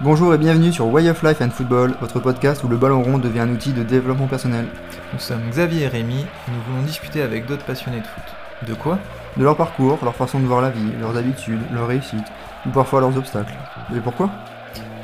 Bonjour 0.00 0.32
et 0.32 0.38
bienvenue 0.38 0.72
sur 0.72 0.86
Way 0.86 1.10
of 1.10 1.22
Life 1.22 1.40
and 1.40 1.50
Football, 1.50 1.94
votre 2.00 2.20
podcast 2.20 2.62
où 2.64 2.68
le 2.68 2.76
ballon 2.76 3.02
rond 3.02 3.18
devient 3.18 3.40
un 3.40 3.50
outil 3.50 3.72
de 3.72 3.82
développement 3.82 4.26
personnel. 4.26 4.66
Nous 5.12 5.18
sommes 5.18 5.48
Xavier 5.50 5.82
et 5.82 5.88
Rémi 5.88 6.20
et 6.20 6.50
nous 6.50 6.60
voulons 6.62 6.82
discuter 6.82 7.22
avec 7.22 7.46
d'autres 7.46 7.64
passionnés 7.64 8.00
de 8.00 8.06
foot. 8.06 8.24
De 8.66 8.74
quoi? 8.74 8.98
De 9.36 9.44
leur 9.44 9.56
parcours, 9.56 9.98
leur 10.02 10.14
façon 10.14 10.38
de 10.40 10.46
voir 10.46 10.60
la 10.60 10.70
vie, 10.70 10.92
leurs 11.00 11.16
habitudes, 11.16 11.60
leurs 11.72 11.88
réussites, 11.88 12.26
ou 12.66 12.70
parfois 12.70 13.00
leurs 13.00 13.16
obstacles. 13.16 13.54
Et 13.94 14.00
pourquoi? 14.00 14.30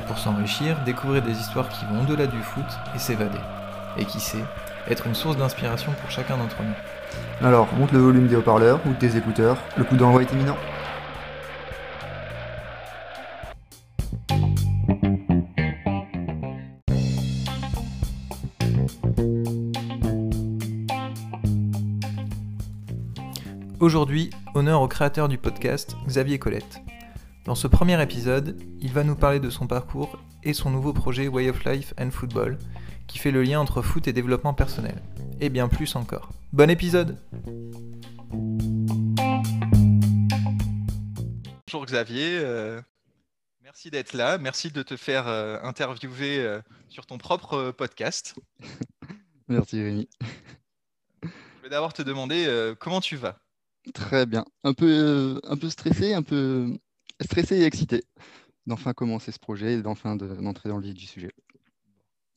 Pour 0.07 0.17
s'enrichir, 0.17 0.77
découvrir 0.85 1.21
des 1.21 1.39
histoires 1.39 1.69
qui 1.69 1.85
vont 1.85 2.01
au-delà 2.01 2.27
du 2.27 2.41
foot 2.41 2.65
et 2.95 2.99
s'évader. 2.99 3.39
Et 3.97 4.05
qui 4.05 4.19
sait, 4.19 4.43
être 4.89 5.07
une 5.07 5.15
source 5.15 5.37
d'inspiration 5.37 5.91
pour 6.01 6.11
chacun 6.11 6.37
d'entre 6.37 6.61
nous. 6.61 6.75
Alors, 7.41 7.67
monte 7.75 7.91
le 7.91 7.99
volume 7.99 8.27
des 8.27 8.35
haut-parleurs 8.35 8.79
ou 8.85 8.89
de 8.89 8.95
tes 8.95 9.17
écouteurs, 9.17 9.57
le 9.77 9.83
coup 9.83 9.95
d'envoi 9.95 10.21
est 10.21 10.31
imminent. 10.31 10.55
Aujourd'hui, 23.79 24.31
honneur 24.55 24.81
au 24.81 24.87
créateur 24.87 25.27
du 25.27 25.37
podcast, 25.37 25.95
Xavier 26.07 26.39
Colette. 26.39 26.81
Dans 27.45 27.53
ce 27.53 27.67
premier 27.67 28.01
épisode, 28.01 28.57
il 28.81 28.91
va 28.91 29.03
nous 29.03 29.15
parler 29.15 29.39
de 29.39 29.51
son 29.51 29.67
parcours 29.67 30.17
et 30.43 30.53
son 30.53 30.71
nouveau 30.71 30.93
projet 30.93 31.27
Way 31.27 31.51
of 31.51 31.63
Life 31.65 31.93
and 32.01 32.09
Football, 32.09 32.57
qui 33.07 33.19
fait 33.19 33.31
le 33.31 33.43
lien 33.43 33.59
entre 33.59 33.81
foot 33.81 34.07
et 34.07 34.13
développement 34.13 34.53
personnel. 34.53 35.01
Et 35.39 35.49
bien 35.49 35.67
plus 35.67 35.95
encore. 35.95 36.29
Bon 36.53 36.69
épisode 36.69 37.17
Bonjour 41.67 41.85
Xavier, 41.85 42.39
euh, 42.39 42.81
merci 43.61 43.91
d'être 43.91 44.13
là, 44.13 44.37
merci 44.37 44.71
de 44.71 44.81
te 44.81 44.95
faire 44.95 45.27
euh, 45.27 45.57
interviewer 45.61 46.39
euh, 46.39 46.61
sur 46.87 47.05
ton 47.05 47.17
propre 47.17 47.71
podcast. 47.71 48.35
Merci 49.47 49.83
Rémi. 49.83 50.09
Je 51.21 51.29
vais 51.61 51.69
d'abord 51.69 51.93
te 51.93 52.01
demander 52.01 52.73
comment 52.79 52.99
tu 52.99 53.15
vas? 53.15 53.37
Très 53.93 54.25
bien. 54.25 54.43
Un 54.63 54.73
peu, 54.73 55.39
un 55.43 55.55
peu 55.55 55.69
stressé, 55.69 56.15
un 56.15 56.23
peu 56.23 56.75
stressé 57.21 57.57
et 57.57 57.65
excité 57.65 58.03
d'enfin 58.65 58.93
commencer 58.93 59.31
ce 59.31 59.39
projet 59.39 59.73
et 59.73 59.81
d'enfin 59.81 60.15
d'entrer 60.15 60.69
dans 60.69 60.77
le 60.77 60.83
vif 60.83 60.93
du 60.93 61.05
sujet. 61.05 61.31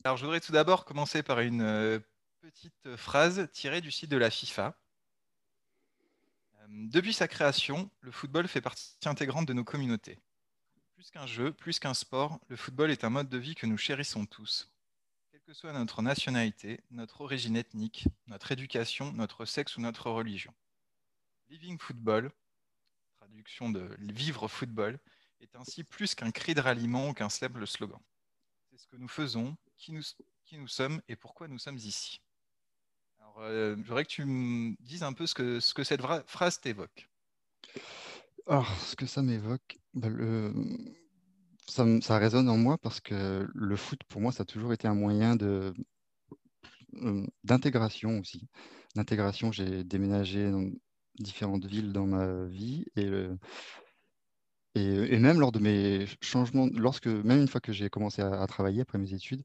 Alors, 0.05 0.15
je 0.15 0.23
voudrais 0.23 0.39
tout 0.39 0.53
d'abord 0.53 0.85
commencer 0.85 1.23
par 1.23 1.41
une 1.41 1.61
euh, 1.61 1.99
petite 2.39 2.95
phrase 2.95 3.49
tirée 3.51 3.81
du 3.81 3.91
site 3.91 4.09
de 4.09 4.15
la 4.15 4.29
FIFA. 4.29 4.73
Euh, 6.55 6.65
depuis 6.69 7.11
sa 7.11 7.27
création, 7.27 7.91
le 7.99 8.11
football 8.11 8.47
fait 8.47 8.61
partie 8.61 8.95
intégrante 9.05 9.45
de 9.45 9.51
nos 9.51 9.65
communautés. 9.65 10.17
Plus 10.95 11.11
qu'un 11.11 11.27
jeu, 11.27 11.51
plus 11.51 11.79
qu'un 11.79 11.93
sport, 11.93 12.39
le 12.47 12.55
football 12.55 12.91
est 12.91 13.03
un 13.03 13.09
mode 13.09 13.27
de 13.27 13.37
vie 13.37 13.55
que 13.55 13.65
nous 13.65 13.77
chérissons 13.77 14.25
tous. 14.25 14.71
Quelle 15.31 15.41
que 15.41 15.53
soit 15.53 15.73
notre 15.73 16.01
nationalité, 16.01 16.79
notre 16.91 17.19
origine 17.19 17.57
ethnique, 17.57 18.07
notre 18.27 18.53
éducation, 18.53 19.11
notre 19.11 19.43
sexe 19.43 19.75
ou 19.75 19.81
notre 19.81 20.09
religion. 20.09 20.53
Living 21.49 21.77
Football, 21.77 22.31
traduction 23.17 23.69
de 23.69 23.97
vivre 23.99 24.47
football, 24.47 24.97
est 25.41 25.53
ainsi 25.57 25.83
plus 25.83 26.15
qu'un 26.15 26.31
cri 26.31 26.53
de 26.53 26.61
ralliement 26.61 27.09
ou 27.09 27.13
qu'un 27.13 27.29
simple 27.29 27.67
slogan. 27.67 27.99
C'est 28.69 28.77
ce 28.77 28.87
que 28.87 28.95
nous 28.95 29.07
faisons, 29.09 29.57
qui 29.79 29.93
nous, 29.93 30.03
qui 30.45 30.57
nous 30.57 30.67
sommes 30.67 31.01
et 31.07 31.15
pourquoi 31.15 31.47
nous 31.47 31.57
sommes 31.57 31.77
ici. 31.77 32.21
Alors, 33.19 33.37
euh, 33.41 33.75
que 33.75 34.03
tu 34.03 34.25
me 34.25 34.75
dises 34.81 35.03
un 35.03 35.13
peu 35.13 35.25
ce 35.25 35.33
que, 35.33 35.59
ce 35.59 35.73
que 35.73 35.83
cette 35.83 36.01
phrase 36.27 36.59
t'évoque. 36.59 37.09
Alors, 38.47 38.69
ce 38.81 38.95
que 38.95 39.05
ça 39.05 39.21
m'évoque, 39.21 39.77
bah, 39.93 40.09
ça, 41.67 41.85
ça, 42.01 42.17
résonne 42.17 42.49
en 42.49 42.57
moi 42.57 42.77
parce 42.77 42.99
que 42.99 43.47
le 43.53 43.75
foot, 43.75 44.01
pour 44.07 44.21
moi, 44.21 44.31
ça 44.31 44.43
a 44.43 44.45
toujours 44.45 44.73
été 44.73 44.87
un 44.87 44.95
moyen 44.95 45.35
de, 45.35 45.73
euh, 46.95 47.25
d'intégration 47.43 48.19
aussi. 48.19 48.47
D'intégration, 48.95 49.51
j'ai 49.51 49.83
déménagé 49.83 50.49
dans 50.51 50.69
différentes 51.19 51.65
villes 51.65 51.93
dans 51.93 52.07
ma 52.07 52.45
vie 52.45 52.85
et, 52.95 53.09
et, 54.75 55.19
même 55.19 55.39
lors 55.39 55.51
de 55.51 55.59
mes 55.59 56.05
changements, 56.21 56.67
lorsque, 56.73 57.07
même 57.07 57.41
une 57.41 57.47
fois 57.47 57.61
que 57.61 57.71
j'ai 57.71 57.89
commencé 57.89 58.21
à, 58.21 58.45
travailler 58.47 58.81
après 58.81 58.97
mes 58.97 59.13
études, 59.13 59.43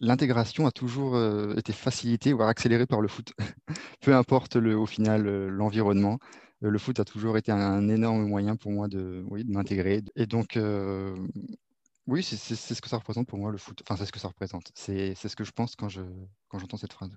l'intégration 0.00 0.66
a 0.66 0.72
toujours 0.72 1.16
euh, 1.16 1.54
été 1.56 1.72
facilitée, 1.72 2.32
voire 2.32 2.48
accélérée 2.48 2.86
par 2.86 3.00
le 3.00 3.08
foot. 3.08 3.32
Peu 4.00 4.14
importe 4.14 4.56
le, 4.56 4.76
au 4.76 4.86
final 4.86 5.26
euh, 5.26 5.48
l'environnement, 5.48 6.18
le 6.60 6.78
foot 6.78 7.00
a 7.00 7.04
toujours 7.04 7.38
été 7.38 7.52
un, 7.52 7.88
énorme 7.88 8.26
moyen 8.26 8.56
pour 8.56 8.70
moi 8.70 8.88
de, 8.88 9.24
oui, 9.30 9.44
de 9.44 9.50
m'intégrer. 9.52 10.02
Et 10.14 10.26
donc, 10.26 10.58
oui, 12.06 12.22
c'est 12.22 12.36
ce 12.36 12.82
que 12.82 12.88
ça 12.88 12.98
représente 12.98 13.28
pour 13.28 13.38
moi 13.38 13.50
le 13.50 13.56
foot. 13.56 13.82
Enfin, 13.82 13.96
c'est 13.96 14.04
ce 14.04 14.12
que 14.12 14.18
ça 14.18 14.28
représente. 14.28 14.70
C'est 14.74 15.14
ce 15.14 15.36
que 15.36 15.44
je 15.44 15.52
pense 15.52 15.76
quand 15.76 15.88
j'entends 15.88 16.58
je, 16.58 16.66
quand 16.66 16.76
cette 16.76 16.92
phrase. 16.92 17.16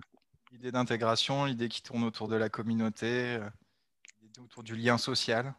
L'idée 0.51 0.71
d'intégration, 0.71 1.45
l'idée 1.45 1.67
qui 1.67 1.81
tourne 1.81 2.03
autour 2.03 2.27
de 2.27 2.35
la 2.35 2.47
communauté, 2.47 3.37
euh, 3.37 3.49
autour 4.39 4.61
du 4.61 4.75
lien 4.75 4.99
social. 4.99 5.55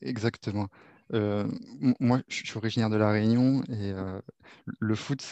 Exactement. 0.00 0.68
Moi, 1.12 2.20
je 2.28 2.44
suis 2.46 2.56
originaire 2.56 2.90
de 2.90 2.96
La 2.96 3.10
Réunion 3.10 3.62
et 3.68 3.92
le 4.80 4.94
foot, 4.94 5.24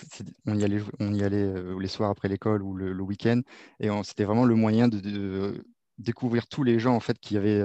on 0.47 0.57
y 0.57 0.65
allait, 0.65 0.81
on 1.01 1.13
y 1.13 1.23
allait 1.23 1.53
les 1.79 1.89
soirs 1.89 2.11
après 2.11 2.29
l'école 2.29 2.63
ou 2.63 2.75
le, 2.75 3.03
week-end 3.03 3.41
et 3.81 3.89
c'était 4.05 4.25
vraiment 4.25 4.45
le 4.45 4.55
moyen 4.55 4.89
de, 4.89 5.65
découvrir 5.99 6.47
tous 6.47 6.65
les 6.65 6.79
gens 6.79 6.95
en 6.95 7.01
fait 7.01 7.19
qui 7.19 7.37
avaient 7.37 7.63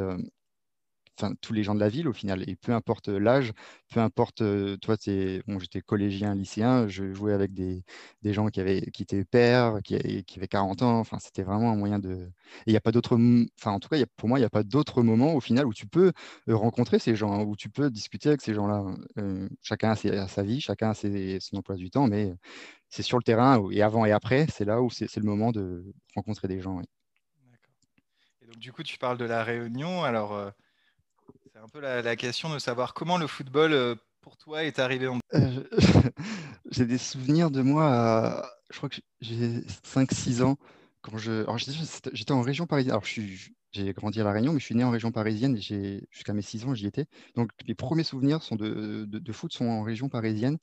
tous 1.41 1.53
les 1.53 1.63
gens 1.63 1.75
de 1.75 1.79
la 1.79 1.89
ville 1.89 2.07
au 2.07 2.13
final. 2.13 2.47
Et 2.49 2.55
peu 2.55 2.73
importe 2.73 3.07
l'âge, 3.09 3.53
peu 3.93 3.99
importe, 3.99 4.41
euh, 4.41 4.77
toi, 4.77 4.95
bon, 5.47 5.59
j'étais 5.59 5.81
collégien, 5.81 6.35
lycéen, 6.35 6.87
je 6.87 7.13
jouais 7.13 7.33
avec 7.33 7.53
des, 7.53 7.83
des, 8.21 8.33
gens 8.33 8.47
qui, 8.47 8.59
avaient, 8.59 8.81
qui 8.93 9.03
étaient 9.03 9.25
pères, 9.25 9.79
qui, 9.83 10.23
qui 10.23 10.39
avaient 10.39 10.47
40 10.47 10.81
ans. 10.83 10.99
Enfin, 10.99 11.17
c'était 11.19 11.43
vraiment 11.43 11.71
un 11.71 11.75
moyen 11.75 11.99
de. 11.99 12.13
Et 12.65 12.67
il 12.67 12.71
n'y 12.71 12.77
a 12.77 12.81
pas 12.81 12.91
d'autre. 12.91 13.17
Enfin, 13.59 13.71
en 13.71 13.79
tout 13.79 13.89
cas, 13.89 13.97
pour 14.17 14.29
moi, 14.29 14.39
il 14.39 14.41
n'y 14.41 14.45
a 14.45 14.49
pas 14.49 14.63
d'autre 14.63 15.01
moment 15.03 15.33
au 15.33 15.39
final 15.39 15.65
où 15.65 15.73
tu 15.73 15.87
peux 15.87 16.11
euh, 16.49 16.55
rencontrer 16.55 16.99
ces 16.99 17.15
gens, 17.15 17.43
où 17.43 17.55
tu 17.55 17.69
peux 17.69 17.89
discuter 17.89 18.29
avec 18.29 18.41
ces 18.41 18.53
gens-là. 18.53 18.85
Euh, 19.17 19.49
chacun 19.61 19.91
a, 19.91 20.27
sa 20.27 20.43
vie, 20.43 20.61
chacun 20.61 20.91
a 20.91 20.93
son 20.93 21.57
emploi 21.57 21.75
du 21.75 21.89
temps, 21.89 22.07
mais 22.07 22.33
c'est 22.89 23.03
sur 23.03 23.17
le 23.17 23.23
terrain 23.23 23.63
et 23.71 23.81
avant 23.81 24.05
et 24.05 24.11
après, 24.11 24.47
c'est 24.51 24.65
là 24.65 24.81
où 24.81 24.89
c'est 24.89 25.15
le 25.15 25.23
moment 25.23 25.51
de 25.51 25.93
rencontrer 26.15 26.47
des 26.47 26.61
gens. 26.61 26.75
Donc, 26.75 28.57
du 28.57 28.71
coup, 28.71 28.83
tu 28.83 28.97
parles 28.97 29.17
de 29.17 29.25
la 29.25 29.43
réunion. 29.43 30.03
Alors 30.03 30.51
un 31.63 31.67
peu 31.67 31.79
la, 31.79 32.15
question 32.15 32.53
de 32.53 32.59
savoir 32.59 32.93
comment 32.93 33.17
le 33.17 33.27
football, 33.27 33.73
euh, 33.73 33.95
pour 34.21 34.37
toi, 34.37 34.63
est 34.63 34.79
arrivé 34.79 35.07
en... 35.07 35.19
Euh, 35.33 35.63
j'ai 36.71 36.85
des 36.85 36.97
souvenirs 36.97 37.51
de 37.51 37.61
moi, 37.61 38.49
je 38.71 38.77
crois 38.77 38.89
que 38.89 38.97
j'ai 39.21 39.59
5-6 39.85 40.43
ans, 40.43 40.57
quand 41.01 41.17
je... 41.17 41.45
j'étais 42.13 42.31
en 42.31 42.41
région 42.41 42.65
parisienne. 42.65 42.91
Alors, 42.91 43.05
j'ai 43.71 43.93
grandi 43.93 44.21
à 44.21 44.23
La 44.23 44.31
Réunion, 44.31 44.53
mais 44.53 44.59
je 44.59 44.65
suis 44.65 44.75
né 44.75 44.83
en 44.83 44.91
région 44.91 45.11
parisienne 45.11 45.57
jusqu'à 45.57 46.33
mes 46.33 46.41
6 46.41 46.65
ans, 46.65 46.73
j'y 46.73 46.87
étais. 46.87 47.05
Donc, 47.35 47.51
les 47.65 47.75
premiers 47.75 48.03
souvenirs 48.03 48.41
sont 48.41 48.55
de, 48.55 49.31
foot 49.31 49.51
sont 49.51 49.65
en 49.65 49.83
région 49.83 50.09
parisienne. 50.09 50.57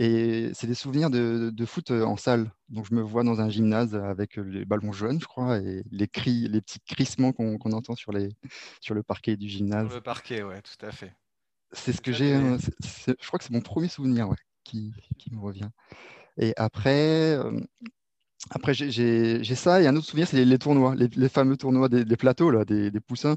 Et 0.00 0.50
c'est 0.54 0.68
des 0.68 0.74
souvenirs 0.74 1.10
de, 1.10 1.66
foot 1.66 1.90
euh, 1.90 2.04
en 2.04 2.16
salle. 2.16 2.52
Donc 2.68 2.86
je 2.88 2.94
me 2.94 3.02
vois 3.02 3.24
dans 3.24 3.40
un 3.40 3.48
gymnase 3.48 3.96
avec 3.96 4.36
les 4.36 4.64
ballons 4.64 4.92
jaunes, 4.92 5.20
je 5.20 5.26
crois, 5.26 5.58
et 5.58 5.82
les 5.90 6.06
cris, 6.06 6.46
les 6.48 6.60
petits 6.60 6.78
crissements 6.78 7.32
qu'on 7.32 7.72
entend 7.72 7.96
sur, 7.96 8.12
les, 8.12 8.28
sur 8.80 8.94
le 8.94 9.02
parquet 9.02 9.36
du 9.36 9.48
gymnase. 9.48 9.88
Sur 9.88 9.96
le 9.96 10.00
parquet, 10.00 10.44
ouais, 10.44 10.62
tout 10.62 10.86
à 10.86 10.92
fait. 10.92 11.12
C'est 11.72 11.92
ce 11.92 12.00
que 12.00 12.12
j'ai. 12.12 12.32
Hein, 12.32 12.58
je 12.80 13.26
crois 13.26 13.40
que 13.40 13.44
c'est 13.44 13.52
mon 13.52 13.60
premier 13.60 13.88
souvenir 13.88 14.28
qui, 14.62 14.94
me 15.32 15.40
revient. 15.40 15.68
Et 16.36 16.54
après, 16.56 17.32
euh, 17.36 17.60
après 18.50 18.74
j'ai 18.74 19.54
ça. 19.56 19.82
Et 19.82 19.88
un 19.88 19.96
autre 19.96 20.06
souvenir, 20.06 20.28
c'est 20.28 20.44
les, 20.44 20.58
tournois, 20.58 20.94
les, 20.94 21.28
fameux 21.28 21.56
tournois 21.56 21.88
des, 21.88 22.04
plateaux, 22.16 22.52
là, 22.52 22.64
des, 22.64 23.00
poussins. 23.00 23.36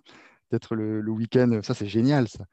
D'être 0.51 0.75
le, 0.75 1.01
le 1.01 1.11
week-end. 1.11 1.61
Ça, 1.63 1.73
c'est 1.73 1.87
génial, 1.87 2.27
ça 2.27 2.45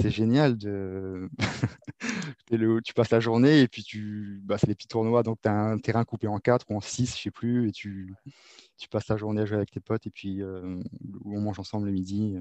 c'est 0.00 0.10
génial 0.10 0.56
de 0.56 1.28
tu 2.84 2.94
passes 2.94 3.10
la 3.10 3.20
journée 3.20 3.60
et 3.60 3.68
puis 3.68 3.82
tu 3.82 4.40
bah, 4.42 4.58
c'est 4.58 4.66
des 4.66 4.74
petits 4.74 4.88
tournois 4.88 5.22
donc 5.22 5.38
tu 5.42 5.48
as 5.48 5.52
un 5.52 5.78
terrain 5.78 6.04
coupé 6.04 6.26
en 6.26 6.38
quatre 6.38 6.66
ou 6.68 6.76
en 6.76 6.80
six 6.80 7.16
je 7.16 7.22
sais 7.22 7.30
plus 7.30 7.68
et 7.68 7.72
tu, 7.72 8.14
tu 8.76 8.88
passes 8.88 9.08
la 9.08 9.16
journée 9.16 9.42
à 9.42 9.46
jouer 9.46 9.56
avec 9.56 9.70
tes 9.70 9.80
potes 9.80 10.06
et 10.06 10.10
puis 10.10 10.42
euh, 10.42 10.82
on 11.24 11.40
mange 11.40 11.58
ensemble 11.58 11.86
le 11.86 11.92
midi 11.92 12.36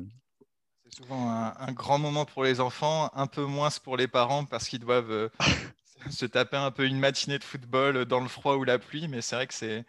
c'est 0.83 0.95
souvent 0.95 1.29
un, 1.29 1.71
grand 1.71 1.99
moment 1.99 2.25
pour 2.25 2.43
les 2.43 2.59
enfants 2.59 3.09
un 3.13 3.27
peu 3.27 3.45
moins 3.45 3.69
pour 3.83 3.97
les 3.97 4.07
parents 4.07 4.45
parce 4.45 4.67
qu'ils 4.67 4.79
doivent 4.79 5.11
euh, 5.11 5.29
se 6.09 6.25
taper 6.25 6.57
un 6.57 6.71
peu 6.71 6.85
une 6.85 6.99
matinée 6.99 7.39
de 7.39 7.43
football 7.43 8.05
dans 8.05 8.19
le 8.19 8.27
froid 8.27 8.55
ou 8.55 8.63
la 8.63 8.79
pluie 8.79 9.07
mais 9.07 9.21
c'est 9.21 9.35
vrai 9.35 9.47
que 9.47 9.53
c'est 9.53 9.85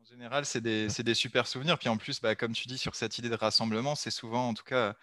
en 0.00 0.04
général 0.04 0.44
c'est 0.46 0.60
des, 0.60 0.88
des, 0.88 1.14
super 1.14 1.46
souvenirs. 1.46 1.78
Puis 1.78 1.88
en 1.88 1.96
plus 1.96 2.20
bah, 2.20 2.34
comme 2.34 2.52
tu 2.52 2.66
dis 2.66 2.78
sur 2.78 2.94
cette 2.94 3.18
idée 3.18 3.28
de 3.28 3.36
rassemblement 3.36 3.94
c'est 3.94 4.10
souvent 4.10 4.48
en 4.48 4.54
tout 4.54 4.64
cas 4.64 4.94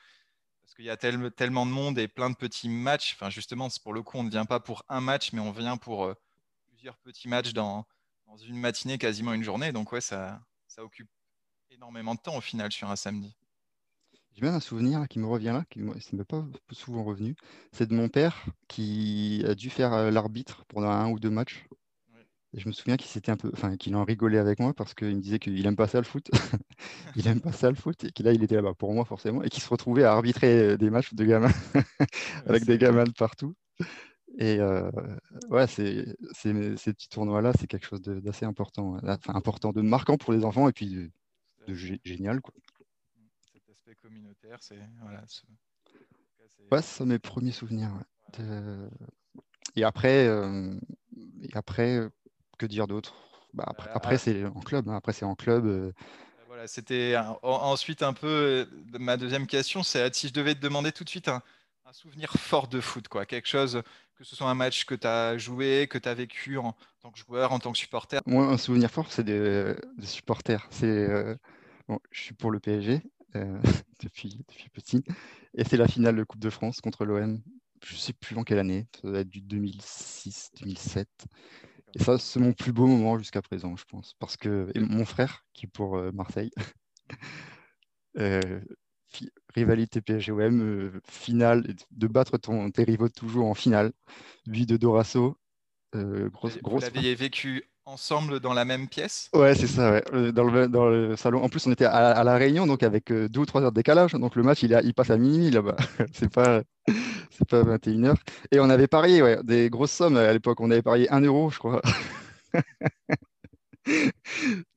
parce 0.72 0.78
qu'il 0.78 0.86
y 0.86 0.90
a 0.90 1.32
tellement 1.32 1.66
de 1.66 1.72
monde 1.72 2.00
et 2.00 2.08
plein 2.08 2.30
de 2.30 2.36
petits 2.36 2.70
matchs. 2.70 3.14
Enfin, 3.16 3.30
justement, 3.30 3.68
pour 3.84 3.92
le 3.92 4.04
coup, 4.04 4.18
on 4.18 4.24
ne 4.24 4.30
vient 4.30 4.46
pas 4.46 4.62
pour 4.62 4.86
un 4.88 5.02
match, 5.02 5.34
mais 5.34 5.42
on 5.42 5.52
vient 5.52 5.76
pour 5.76 6.06
euh, 6.06 6.14
plusieurs 6.70 6.98
petits 7.00 7.28
matchs 7.28 7.52
dans, 7.52 7.86
une 8.48 8.58
matinée, 8.58 8.98
quasiment 8.98 9.34
une 9.34 9.44
journée. 9.44 9.74
Donc, 9.74 9.92
ouais, 9.92 10.00
ça, 10.00 10.42
occupe 10.78 11.10
énormément 11.72 12.16
de 12.16 12.22
temps 12.22 12.38
au 12.38 12.42
final 12.42 12.72
sur 12.72 12.90
un 12.90 12.96
samedi. 12.96 13.36
J'ai 14.34 14.44
même 14.44 14.54
un 14.54 14.62
souvenir 14.62 15.10
qui 15.10 15.20
me 15.20 15.28
revient 15.28 15.52
là, 15.52 15.66
qui 15.70 15.80
ne 15.80 15.94
m'est 16.14 16.24
pas 16.24 16.46
souvent 16.72 17.04
revenu. 17.04 17.36
C'est 17.74 17.90
de 17.90 17.94
mon 17.94 18.08
père 18.08 18.46
qui 18.70 19.44
a 19.46 19.56
dû 19.56 19.70
faire 19.70 19.92
euh, 19.92 20.10
l'arbitre 20.10 20.64
pendant 20.70 20.90
un 20.90 21.10
ou 21.10 21.20
deux 21.20 21.30
matchs. 21.30 21.66
Et 22.54 22.60
je 22.60 22.68
me 22.68 22.74
souviens 22.74 22.98
qu'il 22.98 23.10
s'était 23.10 23.32
un 23.32 23.38
peu, 23.38 23.50
enfin, 23.54 23.78
qu'il 23.78 23.96
en 23.96 24.04
rigolait 24.04 24.38
avec 24.38 24.60
moi 24.60 24.74
parce 24.74 24.94
qu'il 24.94 25.16
me 25.16 25.22
disait 25.22 25.40
qu'il 25.40 25.66
aime 25.66 25.78
pas 25.78 25.88
ça 25.88 26.00
le 26.00 26.04
foot. 26.04 26.30
il 27.16 27.28
aime 27.28 27.40
pas 27.40 27.54
ça 27.54 27.70
le 27.70 27.76
foot 27.76 28.04
et 28.04 28.12
qu'il 28.12 28.26
là 28.26 28.34
il 28.34 28.44
était 28.44 28.56
là-bas 28.56 28.74
pour 28.74 28.94
moi 28.94 29.06
forcément 29.06 29.42
et 29.42 29.50
qu'il 29.50 29.64
se 29.64 29.70
retrouvait 29.70 30.04
à 30.04 30.12
arbitrer 30.12 30.78
des 30.78 30.90
matchs 30.90 31.14
de 31.14 31.24
gamins 31.24 31.52
avec 32.46 32.66
des 32.66 32.78
gamins 32.78 33.06
de 33.06 33.12
partout. 33.12 33.56
Et 34.38 34.60
euh, 34.60 34.90
ouais, 35.50 35.68
c'est, 35.68 36.06
ces 36.34 36.54
petits 36.54 37.10
tournois-là, 37.10 37.54
c'est 37.60 37.68
quelque 37.68 37.86
chose 37.86 38.02
d'assez 38.02 38.46
important, 38.46 38.98
enfin, 39.04 39.36
important, 39.36 39.72
de 39.72 39.82
marquant 39.82 40.18
pour 40.18 40.34
les 40.34 40.46
enfants 40.46 40.70
et 40.70 40.74
puis 40.74 41.12
de, 41.68 41.74
génial. 41.74 42.42
Quoi. 42.42 42.54
Cet 43.54 43.70
aspect 43.70 43.96
communautaire, 43.96 44.58
c'est. 44.62 44.80
Voilà, 45.02 45.24
ouais, 46.72 46.82
c'est 46.82 47.06
mes 47.06 47.20
premiers 47.20 47.52
souvenirs. 47.52 47.92
Et 49.76 49.84
après, 49.84 50.28
euh, 50.28 50.80
et 51.42 51.50
après, 51.54 52.00
que 52.62 52.66
dire 52.66 52.88
d'autre? 52.88 53.16
Bah, 53.54 53.66
Après, 53.68 53.90
euh, 53.90 53.94
après 53.96 54.18
c'est 54.18 54.46
en 54.46 54.62
club. 54.62 54.88
Hein. 54.90 54.96
Après, 54.96 55.14
c'est 55.14 55.26
en 55.26 55.36
club. 55.36 55.66
Euh. 55.66 55.92
Voilà, 56.48 56.68
c'était 56.68 57.16
ensuite 57.42 58.04
un 58.04 58.14
peu 58.14 58.68
ma 59.00 59.18
deuxième 59.18 59.48
question. 59.48 59.84
C'est 59.84 60.14
si 60.16 60.28
je 60.28 60.34
devais 60.34 60.56
te 60.56 60.60
demander 60.60 60.92
tout 60.92 61.04
de 61.04 61.10
suite 61.10 61.28
un, 61.28 61.42
un 61.86 61.94
souvenir 61.94 62.32
fort 62.34 62.68
de 62.68 62.82
foot, 62.82 63.08
quoi, 63.08 63.26
quelque 63.26 63.48
chose 63.48 63.82
que 64.22 64.28
ce 64.28 64.36
soit 64.36 64.50
un 64.52 64.54
match 64.56 64.86
que 64.86 64.94
tu 64.94 65.08
as 65.08 65.36
joué, 65.40 65.88
que 65.90 65.98
tu 65.98 66.08
as 66.08 66.14
vécu 66.14 66.60
en 66.60 66.76
tant 67.02 67.10
que 67.10 67.18
joueur, 67.18 67.52
en 67.54 67.58
tant 67.58 67.72
que 67.72 67.78
supporter? 67.80 68.22
Moi, 68.28 68.46
un 68.46 68.58
souvenir 68.58 68.92
fort, 68.92 69.12
c'est 69.12 69.24
des, 69.24 69.76
supporters. 70.04 70.68
C'est, 70.70 70.86
euh, 70.86 71.36
bon, 71.88 71.98
je 72.12 72.22
suis 72.22 72.36
pour 72.36 72.52
le 72.52 72.60
PSG 72.60 73.02
euh, 73.36 73.60
depuis, 74.04 74.46
depuis 74.48 74.70
petit. 74.70 75.04
Et 75.56 75.64
c'est 75.64 75.76
la 75.76 75.88
finale 75.88 76.16
de 76.16 76.24
Coupe 76.24 76.40
de 76.40 76.52
France 76.52 76.82
contre 76.82 77.04
l'OM. 77.04 77.42
Je 77.84 77.96
sais 77.96 78.14
plus 78.14 78.38
en 78.38 78.44
quelle 78.44 78.60
année. 78.60 78.86
Ça 79.02 79.08
doit 79.08 79.22
être 79.22 79.30
du 79.30 79.42
2006, 79.42 80.52
2007. 80.60 81.08
Et 81.96 82.04
ça, 82.04 82.18
c'est 82.18 82.40
mon 82.40 82.54
plus 82.54 82.72
beau 82.72 82.88
moment 82.88 83.18
jusqu'à 83.18 83.42
présent, 83.42 83.76
je 83.76 83.84
pense. 83.86 84.16
Parce 84.20 84.38
que 84.38 84.72
mon 84.76 85.06
frère, 85.06 85.46
qui 85.54 85.66
est 85.66 85.70
pour 85.70 85.98
euh, 85.98 86.12
Marseille, 86.12 86.52
rivalité 89.56 90.02
PSG-OM, 90.02 90.62
euh, 90.62 91.02
finale, 91.10 91.76
de 91.92 92.08
battre 92.08 92.38
ton, 92.38 92.72
tes 92.72 92.84
rivaux 92.84 93.10
toujours 93.10 93.48
en 93.48 93.54
finale. 93.54 93.92
Lui 94.46 94.66
de 94.66 94.78
Dorasso. 94.78 95.38
Euh, 95.96 96.30
grosse, 96.30 96.58
Vous 96.64 96.80
l'aviez 96.80 97.16
vécu 97.16 97.70
ensemble 97.86 98.40
dans 98.40 98.54
la 98.54 98.66
même 98.66 98.88
pièce? 98.88 99.30
Ouais, 99.34 99.56
c'est 99.56 99.68
ça, 99.68 99.92
ouais. 99.92 100.04
Euh, 100.14 100.32
dans, 100.32 100.44
le, 100.44 100.68
dans, 100.68 100.88
le, 100.88 101.16
salon. 101.16 101.44
En 101.44 101.50
plus, 101.50 101.66
on 101.68 101.72
était 101.72 101.86
à, 101.86 102.24
la 102.24 102.38
Réunion, 102.38 102.68
donc 102.68 102.84
avec 102.84 103.12
deux 103.12 103.40
ou 103.40 103.46
trois 103.46 103.62
heures 103.62 103.72
de 103.72 103.76
décalage. 103.76 104.14
Donc 104.14 104.36
le 104.36 104.44
match, 104.44 104.64
il, 104.64 104.74
a, 104.74 104.82
il 104.82 104.94
passe 104.94 105.10
à 105.10 105.18
minuit 105.18 105.52
là-bas. 105.52 105.76
c'est 106.14 106.32
pas, 106.32 106.62
c'est 107.32 107.48
pas 107.48 107.64
21h. 107.64 108.16
Et 108.52 108.60
on 108.60 108.70
avait 108.70 108.88
parié 108.88 109.22
ouais, 109.22 109.40
des 109.44 109.70
grosses 109.70 109.92
sommes 109.92 110.18
à 110.18 110.32
l'époque. 110.34 110.60
On 110.62 110.72
avait 110.72 110.82
parié 110.82 111.10
1 111.12 111.22
euro, 111.22 111.50
je 111.50 111.60
crois. 111.60 111.82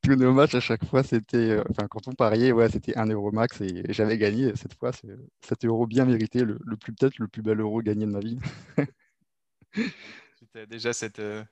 tous 0.02 0.16
nos 0.16 0.32
matchs 0.32 0.54
à 0.54 0.60
chaque 0.60 0.84
fois, 0.84 1.02
c'était, 1.02 1.36
euh, 1.36 1.64
enfin, 1.70 1.86
quand 1.88 2.08
on 2.08 2.12
pariait, 2.12 2.52
ouais, 2.52 2.68
c'était 2.70 2.96
1 2.96 3.06
euro 3.06 3.32
max 3.32 3.60
et, 3.60 3.84
j'avais 3.92 4.18
gagné 4.18 4.54
cette 4.56 4.74
fois. 4.74 4.92
C'est 4.92 5.08
7 5.46 5.64
euros 5.66 5.86
bien 5.86 6.04
mérité, 6.04 6.40
le, 6.40 6.58
plus 6.76 6.92
peut-être 6.92 7.18
le 7.18 7.28
plus 7.28 7.42
bel 7.42 7.60
euro 7.60 7.82
gagné 7.82 8.06
de 8.06 8.10
ma 8.10 8.20
vie. 8.20 8.38
déjà 10.68 10.92
cette, 10.92 11.18
euh, 11.18 11.42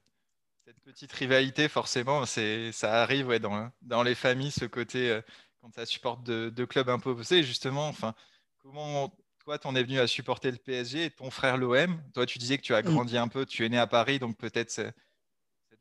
cette, 0.73 0.85
petite 0.85 1.13
rivalité, 1.13 1.69
forcément, 1.69 2.25
c'est, 2.27 2.73
ça 2.73 3.03
arrive 3.03 3.29
ouais, 3.29 3.39
dans, 3.39 3.71
dans 3.83 4.03
les 4.03 4.15
familles, 4.15 4.51
ce 4.51 4.65
côté 4.65 5.11
euh, 5.11 5.21
quand 5.61 5.73
ça 5.75 5.87
supporte 5.87 6.23
de, 6.23 6.51
de 6.51 6.65
clubs 6.65 6.89
un 6.89 6.99
peu 6.99 7.11
opposés. 7.11 7.43
Justement, 7.43 7.89
enfin, 7.89 8.15
comment 8.59 9.15
toi, 9.45 9.59
tu 9.59 9.67
en 9.67 9.75
es 9.75 9.83
venu 9.83 9.99
à 9.99 10.07
supporter 10.07 10.51
le 10.51 10.57
PSG 10.57 11.07
et 11.07 11.11
ton 11.11 11.31
frère 11.31 11.57
l'OM 11.57 12.01
Toi, 12.15 12.27
tu 12.27 12.39
disais 12.39 12.59
que 12.59 12.63
tu 12.63 12.75
as 12.75 12.83
mm. 12.83 12.87
grandi 12.87 13.19
un 13.19 13.29
peu, 13.29 13.45
tu 13.45 13.65
es 13.65 13.69
né 13.69 13.79
à 13.79 13.87
Paris, 13.87 14.19
donc 14.19 14.37
peut-être 14.37 14.71
cette 14.71 14.95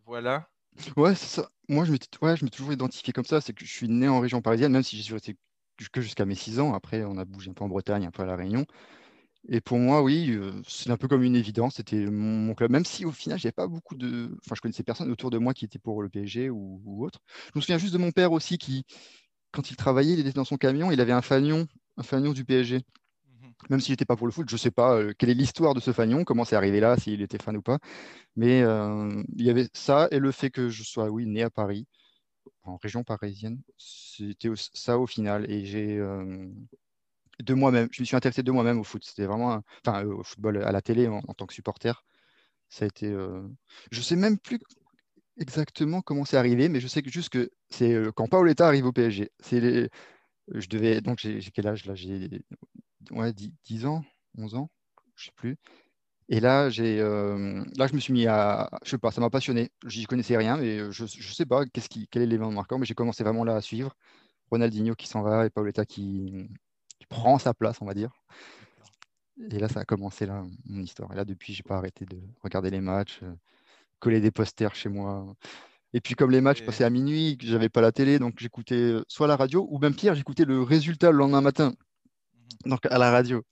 voie-là. 0.05 0.49
Ouais, 0.95 1.15
c'est 1.15 1.41
ça. 1.41 1.49
Moi, 1.67 1.85
je 1.85 1.91
m'étais 1.91 2.07
ouais, 2.21 2.35
je 2.37 2.45
toujours 2.47 2.73
identifié 2.73 3.13
comme 3.13 3.25
ça. 3.25 3.41
C'est 3.41 3.53
que 3.53 3.65
je 3.65 3.71
suis 3.71 3.87
né 3.87 4.07
en 4.07 4.19
région 4.19 4.41
parisienne, 4.41 4.71
même 4.71 4.83
si 4.83 4.97
j'y 4.97 5.03
suis 5.03 5.13
resté 5.13 5.37
que 5.91 6.01
jusqu'à 6.01 6.25
mes 6.25 6.35
6 6.35 6.59
ans. 6.59 6.73
Après, 6.73 7.03
on 7.03 7.17
a 7.17 7.25
bougé 7.25 7.49
un 7.49 7.53
peu 7.53 7.63
en 7.63 7.69
Bretagne, 7.69 8.05
un 8.05 8.11
peu 8.11 8.23
à 8.23 8.25
La 8.25 8.35
Réunion. 8.35 8.65
Et 9.49 9.61
pour 9.61 9.77
moi, 9.79 10.03
oui, 10.03 10.31
euh, 10.31 10.51
c'est 10.67 10.91
un 10.91 10.97
peu 10.97 11.07
comme 11.07 11.23
une 11.23 11.35
évidence. 11.35 11.75
C'était 11.75 12.05
mon, 12.05 12.53
club, 12.53 12.71
même 12.71 12.85
si 12.85 13.05
au 13.05 13.11
final, 13.11 13.39
j'avais 13.39 13.51
pas 13.51 13.67
beaucoup 13.67 13.95
de. 13.95 14.29
Enfin, 14.45 14.55
je 14.55 14.61
connaissais 14.61 14.83
personne 14.83 15.11
autour 15.11 15.31
de 15.31 15.37
moi 15.37 15.53
qui 15.53 15.65
était 15.65 15.79
pour 15.79 16.03
le 16.03 16.09
PSG 16.09 16.49
ou, 16.49 16.81
ou 16.85 17.05
autre. 17.05 17.19
Je 17.53 17.59
me 17.59 17.61
souviens 17.61 17.77
juste 17.77 17.93
de 17.93 17.97
mon 17.97 18.11
père 18.11 18.31
aussi 18.31 18.57
qui, 18.57 18.85
quand 19.51 19.71
il 19.71 19.75
travaillait, 19.77 20.13
il 20.13 20.19
était 20.19 20.31
dans 20.33 20.45
son 20.45 20.57
camion, 20.57 20.91
il 20.91 21.01
avait 21.01 21.11
un 21.11 21.21
fanion, 21.21 21.67
un 21.97 22.03
fanion 22.03 22.33
du 22.33 22.45
PSG 22.45 22.81
même 23.69 23.79
s'il 23.79 23.93
n'était 23.93 24.05
pas 24.05 24.15
pour 24.15 24.27
le 24.27 24.33
foot, 24.33 24.49
je 24.49 24.55
ne 24.55 24.59
sais 24.59 24.71
pas 24.71 24.95
euh, 24.95 25.13
quelle 25.17 25.29
est 25.29 25.35
l'histoire 25.35 25.73
de 25.73 25.79
ce 25.79 25.91
fanion, 25.91 26.23
comment 26.23 26.45
c'est 26.45 26.55
arrivé 26.55 26.79
là, 26.79 26.97
s'il 26.97 27.21
était 27.21 27.37
fan 27.37 27.55
ou 27.57 27.61
pas. 27.61 27.79
Mais 28.35 28.61
euh, 28.63 29.23
il 29.37 29.45
y 29.45 29.49
avait 29.49 29.67
ça 29.73 30.07
et 30.11 30.19
le 30.19 30.31
fait 30.31 30.49
que 30.49 30.69
je 30.69 30.83
sois, 30.83 31.09
oui, 31.09 31.25
né 31.27 31.43
à 31.43 31.49
Paris, 31.49 31.87
en 32.63 32.77
région 32.77 33.03
parisienne, 33.03 33.61
c'était 33.77 34.49
ça 34.55 34.99
au 34.99 35.07
final. 35.07 35.49
Et 35.51 35.65
j'ai 35.65 35.97
euh, 35.97 36.47
de 37.41 37.53
moi-même, 37.53 37.87
je 37.91 38.01
me 38.01 38.05
suis 38.05 38.15
intéressé 38.15 38.43
de 38.43 38.51
moi-même 38.51 38.79
au 38.79 38.83
foot. 38.83 39.03
C'était 39.05 39.25
vraiment, 39.25 39.61
enfin, 39.85 40.03
au 40.05 40.23
football 40.23 40.63
à 40.63 40.71
la 40.71 40.81
télé 40.81 41.07
en, 41.07 41.21
tant 41.21 41.45
que 41.45 41.53
supporter. 41.53 42.03
Ça 42.69 42.85
a 42.85 42.87
été, 42.87 43.09
je 43.09 43.97
ne 43.99 44.03
sais 44.03 44.15
même 44.15 44.37
plus 44.37 44.59
exactement 45.37 46.01
comment 46.01 46.25
c'est 46.25 46.37
arrivé, 46.37 46.69
mais 46.69 46.79
je 46.79 46.87
sais 46.87 47.01
juste 47.05 47.29
que 47.29 47.49
c'est 47.69 47.95
quand 48.15 48.27
Paoletta 48.27 48.67
arrive 48.67 48.85
au 48.85 48.93
PSG. 48.93 49.31
C'est. 49.39 49.89
Je 50.53 50.67
devais, 50.67 51.01
donc 51.01 51.19
j'ai 51.19 51.39
quel 51.53 51.67
âge 51.67 51.85
là? 51.85 51.95
J'ai 51.95 52.29
ouais, 53.11 53.33
10, 53.33 53.85
ans, 53.85 54.03
11 54.37 54.55
ans, 54.55 54.69
je 55.15 55.25
sais 55.25 55.31
plus. 55.35 55.57
Et 56.29 56.39
là, 56.39 56.69
j'ai, 56.69 56.99
euh, 57.01 57.63
là, 57.77 57.87
je 57.87 57.93
me 57.93 57.99
suis 57.99 58.13
mis 58.13 58.27
à, 58.27 58.69
je 58.83 58.91
sais 58.91 58.97
pas, 58.97 59.11
ça 59.11 59.21
m'a 59.21 59.29
passionné. 59.29 59.71
J'y 59.85 60.05
connaissais 60.05 60.37
rien, 60.37 60.57
mais 60.57 60.91
je, 60.91 61.05
je 61.05 61.33
sais 61.33 61.45
pas 61.45 61.65
qu'est-ce 61.65 61.89
qui, 61.89 62.07
quel 62.09 62.21
est 62.23 62.25
l'événement 62.25 62.51
marquant, 62.51 62.79
mais 62.79 62.85
j'ai 62.85 62.93
commencé 62.95 63.23
vraiment 63.23 63.43
là 63.43 63.55
à 63.55 63.61
suivre. 63.61 63.95
Ronaldinho 64.49 64.95
qui 64.95 65.07
s'en 65.07 65.21
va 65.23 65.45
et 65.45 65.49
Paoletta 65.49 65.85
qui, 65.85 66.49
prend 67.11 67.37
sa 67.37 67.53
place, 67.53 67.77
on 67.81 67.85
va 67.85 67.93
dire. 67.93 68.11
Et 69.51 69.59
là, 69.59 69.67
ça 69.67 69.81
a 69.81 69.85
commencé 69.85 70.25
là 70.25 70.43
mon 70.65 70.81
histoire. 70.81 71.11
Et 71.13 71.15
là, 71.15 71.25
depuis, 71.25 71.53
j'ai 71.53 71.63
pas 71.63 71.77
arrêté 71.77 72.05
de 72.05 72.17
regarder 72.41 72.69
les 72.69 72.81
matchs, 72.81 73.19
euh, 73.23 73.33
coller 73.99 74.21
des 74.21 74.31
posters 74.31 74.75
chez 74.75 74.89
moi. 74.89 75.25
Et 75.93 76.01
puis, 76.01 76.15
comme 76.15 76.31
les 76.31 76.41
matchs 76.41 76.63
passaient 76.63 76.83
à 76.83 76.89
minuit, 76.89 77.37
j'avais 77.41 77.69
pas 77.69 77.81
la 77.81 77.91
télé, 77.91 78.17
donc 78.17 78.35
j'écoutais 78.39 78.75
euh, 78.75 79.03
soit 79.07 79.27
la 79.27 79.35
radio 79.35 79.67
ou 79.69 79.77
même 79.79 79.95
pire, 79.95 80.15
j'écoutais 80.15 80.45
le 80.45 80.61
résultat 80.61 81.11
le 81.11 81.17
lendemain 81.17 81.41
matin 81.41 81.73
donc 82.65 82.85
à 82.85 82.97
la 82.97 83.11
radio. 83.11 83.43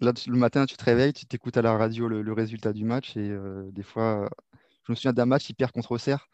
Là, 0.00 0.12
le 0.26 0.36
matin, 0.36 0.64
tu 0.66 0.76
te 0.76 0.84
réveilles, 0.84 1.12
tu 1.12 1.26
t'écoutes 1.26 1.56
à 1.56 1.62
la 1.62 1.76
radio 1.76 2.08
le, 2.08 2.32
résultat 2.32 2.72
du 2.72 2.84
match. 2.84 3.16
Et 3.16 3.30
euh, 3.30 3.70
des 3.72 3.82
fois, 3.82 4.30
je 4.86 4.92
me 4.92 4.96
souviens 4.96 5.12
d'un 5.12 5.26
match, 5.26 5.48
il 5.50 5.54
perd 5.54 5.72
contre 5.72 5.92
Auxerre. 5.92 6.28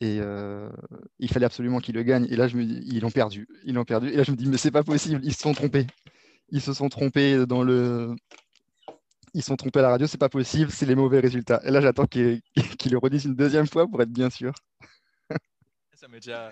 Et 0.00 0.18
euh, 0.20 0.70
il 1.18 1.28
fallait 1.30 1.46
absolument 1.46 1.78
qu'ils 1.78 1.94
le 1.94 2.02
gagnent. 2.02 2.26
Et 2.30 2.36
là, 2.36 2.48
je 2.48 2.56
me 2.56 2.64
dis, 2.64 2.82
ils 2.86 3.00
l'ont 3.00 3.10
perdu. 3.10 3.46
Ils 3.64 3.74
l'ont 3.74 3.84
perdu. 3.84 4.08
Et 4.08 4.16
là, 4.16 4.22
je 4.22 4.30
me 4.30 4.36
dis, 4.36 4.46
mais 4.46 4.56
c'est 4.56 4.70
pas 4.70 4.82
possible. 4.82 5.20
Ils 5.24 5.34
se 5.34 5.40
sont 5.40 5.52
trompés. 5.52 5.86
Ils 6.50 6.62
se 6.62 6.72
sont 6.72 6.88
trompés 6.88 7.46
dans 7.46 7.62
le. 7.62 8.16
Ils 9.34 9.42
sont 9.42 9.56
trompés 9.56 9.80
à 9.80 9.82
la 9.82 9.90
radio. 9.90 10.06
C'est 10.06 10.18
pas 10.18 10.30
possible. 10.30 10.70
C'est 10.70 10.86
les 10.86 10.94
mauvais 10.94 11.20
résultats. 11.20 11.60
Et 11.64 11.70
là, 11.70 11.80
j'attends 11.80 12.06
qu'ils 12.06 12.40
le 12.90 12.98
redisent 12.98 13.26
une 13.26 13.36
deuxième 13.36 13.66
fois 13.66 13.86
pour 13.86 14.00
être 14.00 14.10
bien 14.10 14.30
sûr. 14.30 14.52
ça 15.94 16.08
m'est 16.08 16.20
déjà 16.20 16.50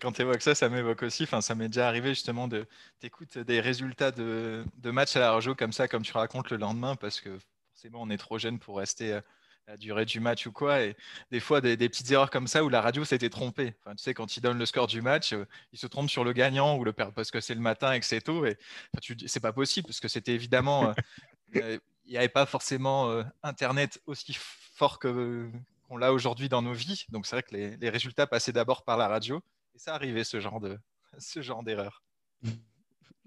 quand 0.00 0.12
tu 0.12 0.22
évoques 0.22 0.42
ça, 0.42 0.54
ça 0.54 0.68
m'évoque 0.68 1.02
aussi. 1.02 1.24
Enfin, 1.24 1.40
ça 1.40 1.54
m'est 1.54 1.68
déjà 1.68 1.88
arrivé 1.88 2.10
justement 2.10 2.48
de 2.48 2.66
t'écouter 3.00 3.44
des 3.44 3.60
résultats 3.60 4.12
de, 4.12 4.64
de 4.76 4.90
matchs 4.90 5.16
à 5.16 5.20
la 5.20 5.32
radio 5.32 5.54
comme 5.54 5.72
ça, 5.72 5.88
comme 5.88 6.02
tu 6.02 6.12
racontes 6.12 6.50
le 6.50 6.56
lendemain, 6.58 6.96
parce 6.96 7.20
que 7.20 7.38
forcément 7.72 8.02
on 8.02 8.10
est 8.10 8.18
trop 8.18 8.38
jeune 8.38 8.58
pour 8.58 8.78
rester 8.78 9.14
à 9.14 9.22
la 9.66 9.76
durée 9.76 10.04
du 10.04 10.20
match 10.20 10.46
ou 10.46 10.52
quoi. 10.52 10.82
Et 10.82 10.96
des 11.30 11.40
fois, 11.40 11.60
des, 11.60 11.76
petites 11.76 12.10
erreurs 12.10 12.30
comme 12.30 12.46
ça 12.46 12.64
où 12.64 12.68
la 12.68 12.80
radio 12.80 13.04
s'était 13.04 13.30
trompée. 13.30 13.74
Enfin, 13.80 13.94
tu 13.94 14.02
sais, 14.02 14.14
quand 14.14 14.36
il 14.36 14.40
donne 14.40 14.58
le 14.58 14.66
score 14.66 14.86
du 14.86 15.02
match, 15.02 15.32
euh, 15.32 15.46
il 15.72 15.78
se 15.78 15.86
trompe 15.86 16.10
sur 16.10 16.24
le 16.24 16.32
gagnant 16.32 16.76
ou 16.76 16.84
le 16.84 16.92
perd 16.92 17.14
parce 17.14 17.30
que 17.30 17.40
c'est 17.40 17.54
le 17.54 17.60
matin 17.60 17.92
et 17.92 18.00
que 18.00 18.06
c'est 18.06 18.20
tôt. 18.20 18.44
Et 18.44 18.56
enfin, 18.94 19.14
c'est 19.26 19.40
pas 19.40 19.52
possible 19.52 19.86
parce 19.86 20.00
que 20.00 20.08
c'était 20.08 20.32
évidemment. 20.32 20.90
Euh, 20.90 20.92
euh, 21.56 21.78
il 22.06 22.10
n'y 22.10 22.18
avait 22.18 22.28
pas 22.28 22.46
forcément 22.46 23.22
Internet 23.44 24.02
aussi 24.06 24.36
fort 24.36 24.98
que, 24.98 25.48
on 25.88 25.96
l'a 25.96 26.12
aujourd'hui 26.12 26.48
dans 26.48 26.60
nos 26.60 26.72
vies. 26.72 27.06
Donc 27.10 27.26
c'est 27.26 27.36
vrai 27.36 27.42
que 27.44 27.54
les, 27.54 27.88
résultats 27.90 28.26
passaient 28.26 28.52
d'abord 28.52 28.82
par 28.82 28.96
la 28.96 29.06
radio 29.06 29.40
et 29.74 29.78
ça 29.78 29.94
arrivait 29.94 30.24
ce 30.24 30.40
genre 30.40 30.58
de 30.58 30.78
ce 31.18 31.42
genre 31.42 31.62
d'erreur. 31.62 32.02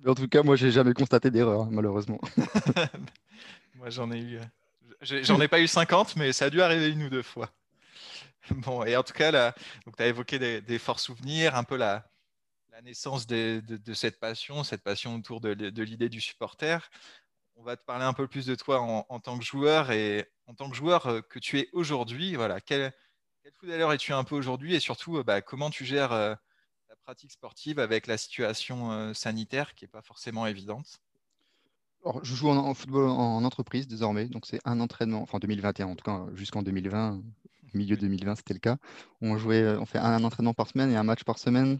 En 0.05 0.13
tout 0.13 0.27
cas, 0.27 0.43
moi, 0.43 0.57
j'ai 0.57 0.71
jamais 0.71 0.93
constaté 0.93 1.31
d'erreur, 1.31 1.61
hein, 1.61 1.69
malheureusement. 1.71 2.19
moi, 3.75 3.89
j'en 3.89 4.11
ai 4.11 4.19
eu, 4.19 4.39
j'en 5.01 5.39
ai 5.41 5.47
pas 5.47 5.59
eu 5.59 5.67
50, 5.67 6.15
mais 6.15 6.33
ça 6.33 6.45
a 6.45 6.49
dû 6.49 6.61
arriver 6.61 6.89
une 6.89 7.03
ou 7.03 7.09
deux 7.09 7.23
fois. 7.23 7.49
Bon, 8.51 8.83
et 8.83 8.95
en 8.95 9.01
tout 9.01 9.13
cas, 9.13 9.53
tu 9.53 10.03
as 10.03 10.05
évoqué 10.05 10.37
des, 10.61 10.79
forts 10.79 10.99
souvenirs, 10.99 11.55
un 11.55 11.63
peu 11.63 11.77
la, 11.77 12.05
naissance 12.83 13.25
de, 13.25 13.63
cette 13.95 14.19
passion, 14.19 14.63
cette 14.63 14.83
passion 14.83 15.15
autour 15.15 15.41
de, 15.41 15.81
l'idée 15.81 16.09
du 16.09 16.21
supporter 16.21 16.91
on 17.57 17.63
va 17.63 17.77
te 17.77 17.83
parler 17.83 18.05
un 18.05 18.13
peu 18.13 18.27
plus 18.27 18.45
de 18.45 18.55
toi 18.55 18.81
en, 18.81 19.19
tant 19.19 19.37
que 19.37 19.45
joueur 19.45 19.91
et 19.91 20.29
en 20.47 20.53
tant 20.53 20.69
que 20.69 20.75
joueur 20.75 21.07
euh, 21.07 21.21
que 21.21 21.39
tu 21.39 21.59
es 21.59 21.69
aujourd'hui. 21.73 22.35
Voilà, 22.35 22.61
quel, 22.61 22.93
quel 23.43 23.53
footballeur 23.53 23.93
es-tu 23.93 24.13
un 24.13 24.23
peu 24.23 24.35
aujourd'hui 24.35 24.75
et 24.75 24.79
surtout, 24.79 25.17
euh, 25.17 25.23
bah, 25.23 25.41
comment 25.41 25.69
tu 25.69 25.85
gères 25.85 26.11
euh, 26.11 26.35
pratique 27.03 27.31
sportive 27.31 27.79
avec 27.79 28.07
la 28.07 28.17
situation 28.17 29.13
sanitaire 29.13 29.75
qui 29.75 29.83
n'est 29.83 29.89
pas 29.89 30.01
forcément 30.01 30.47
évidente? 30.47 30.99
Alors, 32.05 32.23
je 32.23 32.35
joue 32.35 32.49
en, 32.49 32.73
football 32.75 33.09
en 33.09 33.43
entreprise 33.43 33.87
désormais, 33.87 34.27
donc 34.27 34.45
c'est 34.45 34.59
un 34.63 34.79
entraînement, 34.79 35.23
enfin 35.23 35.39
2021 35.39 35.87
en 35.87 35.95
tout 35.95 36.03
cas, 36.03 36.27
jusqu'en 36.35 36.61
2020, 36.61 37.23
milieu 37.73 37.97
2020 37.97 38.35
c'était 38.35 38.53
le 38.53 38.59
cas. 38.59 38.77
On, 39.21 39.37
jouait, 39.39 39.75
on 39.75 39.87
fait 39.87 39.97
un 39.97 40.23
entraînement 40.23 40.53
par 40.53 40.67
semaine 40.67 40.91
et 40.91 40.97
un 40.97 41.03
match 41.03 41.23
par 41.23 41.39
semaine. 41.39 41.79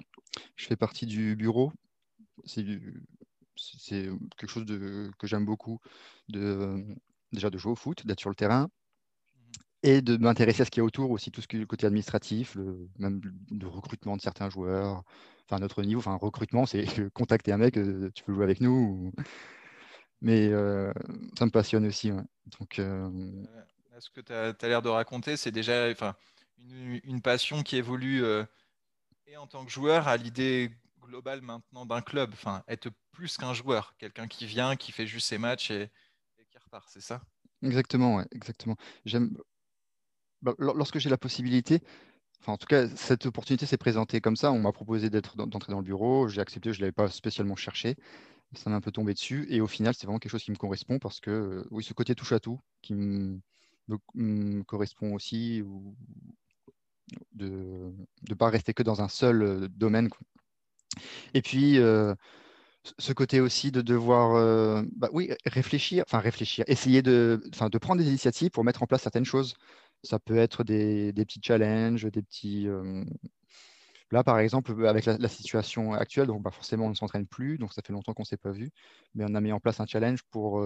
Je 0.55 0.65
fais 0.65 0.75
partie 0.75 1.05
du 1.05 1.35
bureau. 1.35 1.71
C'est 2.43 2.65
quelque 4.35 4.49
chose 4.49 4.65
de, 4.65 5.11
que 5.19 5.27
j'aime 5.27 5.45
beaucoup, 5.45 5.79
de, 6.27 6.83
déjà 7.31 7.51
de 7.51 7.57
jouer 7.59 7.73
au 7.73 7.75
foot, 7.75 8.05
d'être 8.07 8.19
sur 8.19 8.29
le 8.29 8.35
terrain, 8.35 8.69
et 9.83 10.01
de 10.01 10.17
m'intéresser 10.17 10.63
à 10.63 10.65
ce 10.65 10.71
qu'il 10.71 10.81
y 10.81 10.83
a 10.83 10.85
autour, 10.85 11.11
aussi 11.11 11.29
tout 11.29 11.41
ce 11.41 11.47
qui 11.47 11.57
est 11.57 11.59
le 11.59 11.67
côté 11.67 11.85
administratif, 11.85 12.55
le, 12.55 12.89
même 12.97 13.21
le 13.51 13.67
recrutement 13.67 14.17
de 14.17 14.21
certains 14.21 14.49
joueurs, 14.49 15.03
enfin 15.47 15.59
notre 15.59 15.83
niveau, 15.83 15.99
enfin 15.99 16.15
recrutement, 16.15 16.65
c'est 16.65 16.83
contacter 17.13 17.51
un 17.51 17.57
mec, 17.57 17.77
euh, 17.77 18.09
tu 18.15 18.23
peux 18.23 18.33
jouer 18.33 18.43
avec 18.43 18.59
nous, 18.59 19.13
mais 20.25 20.49
euh, 20.49 20.91
ça 21.37 21.45
me 21.45 21.51
passionne 21.51 21.85
aussi. 21.85 22.11
Donc, 22.59 22.79
euh, 22.79 23.09
Ce 23.99 24.09
que 24.09 24.21
tu 24.21 24.33
as, 24.33 24.67
l'air 24.67 24.81
de 24.81 24.89
raconter, 24.89 25.37
c'est 25.37 25.51
déjà 25.51 25.87
une, 26.57 27.21
passion 27.21 27.61
qui 27.61 27.77
évolue 27.77 28.25
et 29.27 29.37
en 29.37 29.45
tant 29.45 29.63
que 29.63 29.71
joueur 29.71 30.07
à 30.07 30.17
l'idée 30.17 30.71
globale 30.99 31.41
maintenant 31.41 31.85
d'un 31.85 32.01
club, 32.01 32.31
enfin 32.33 32.63
être 32.67 32.89
plus 33.11 33.37
qu'un 33.37 33.53
joueur, 33.53 33.95
quelqu'un 33.99 34.27
qui 34.27 34.47
vient, 34.47 34.75
qui 34.75 34.91
fait 34.91 35.05
juste 35.05 35.27
ses 35.27 35.37
matchs 35.37 35.69
et, 35.69 35.83
et 36.39 36.45
qui 36.49 36.57
repart, 36.57 36.89
c'est 36.89 37.01
ça? 37.01 37.21
Exactement, 37.61 38.15
ouais, 38.15 38.25
exactement. 38.31 38.77
J'aime 39.05 39.37
bah, 40.41 40.55
lorsque 40.57 40.97
j'ai 40.97 41.09
la 41.09 41.19
possibilité, 41.19 41.81
enfin, 42.41 42.53
en 42.53 42.57
tout 42.57 42.65
cas, 42.65 42.87
cette 42.95 43.27
opportunité 43.27 43.67
s'est 43.67 43.77
présentée 43.77 44.21
comme 44.21 44.35
ça. 44.35 44.51
On 44.51 44.59
m'a 44.59 44.71
proposé 44.71 45.11
d'être 45.11 45.37
d'entrer 45.37 45.71
dans 45.71 45.79
le 45.79 45.85
bureau. 45.85 46.27
J'ai 46.27 46.41
accepté, 46.41 46.73
je 46.73 46.79
ne 46.79 46.81
l'avais 46.81 46.91
pas 46.91 47.09
spécialement 47.09 47.55
cherché. 47.55 47.95
Ça 48.55 48.69
m'a 48.69 48.77
un 48.77 48.81
peu 48.81 48.91
tombé 48.91 49.13
dessus. 49.13 49.45
Et 49.49 49.61
au 49.61 49.67
final, 49.67 49.93
c'est 49.93 50.05
vraiment 50.05 50.19
quelque 50.19 50.31
chose 50.31 50.43
qui 50.43 50.51
me 50.51 50.55
correspond 50.55 50.99
parce 50.99 51.19
que, 51.19 51.31
euh, 51.31 51.67
oui, 51.71 51.83
ce 51.83 51.93
côté 51.93 52.15
touche 52.15 52.31
à 52.31 52.39
tout 52.39 52.59
qui 52.81 52.93
me, 52.93 53.39
correspond 54.63 55.13
aussi, 55.13 55.63
de 57.33 57.93
ne 58.29 58.33
pas 58.35 58.49
rester 58.49 58.73
que 58.73 58.83
dans 58.83 59.01
un 59.01 59.09
seul 59.09 59.41
euh, 59.43 59.67
domaine. 59.69 60.09
Et 61.33 61.41
puis, 61.41 61.77
euh, 61.79 62.15
ce 62.99 63.13
côté 63.13 63.39
aussi 63.41 63.71
de 63.71 63.81
devoir 63.81 64.85
bah 64.95 65.09
oui, 65.11 65.31
réfléchir, 65.45 66.03
enfin 66.07 66.19
réfléchir, 66.19 66.63
essayer 66.67 67.01
de, 67.01 67.41
de 67.43 67.77
prendre 67.79 68.01
des 68.01 68.07
initiatives 68.07 68.51
pour 68.51 68.63
mettre 68.63 68.83
en 68.83 68.87
place 68.87 69.01
certaines 69.01 69.25
choses. 69.25 69.55
Ça 70.03 70.19
peut 70.19 70.37
être 70.37 70.63
des, 70.63 71.11
petits 71.13 71.41
challenges, 71.43 72.05
des 72.05 72.21
petits. 72.21 72.67
Là, 74.15 74.23
par 74.23 74.39
exemple, 74.39 74.87
avec 74.87 75.03
la, 75.05 75.27
situation 75.27 75.91
actuelle, 75.91 76.27
donc 76.27 76.41
bah, 76.41 76.49
forcément, 76.49 76.85
on 76.85 76.89
ne 76.89 76.95
s'entraîne 76.95 77.27
plus, 77.27 77.57
donc 77.57 77.73
ça 77.73 77.81
fait 77.85 77.91
longtemps 77.91 78.13
qu'on 78.13 78.21
ne 78.21 78.27
s'est 78.27 78.37
pas 78.37 78.53
vu, 78.53 78.71
mais 79.13 79.25
on 79.27 79.35
a 79.35 79.41
mis 79.41 79.51
en 79.51 79.59
place 79.59 79.81
un 79.81 79.85
challenge 79.85 80.23
pour 80.31 80.63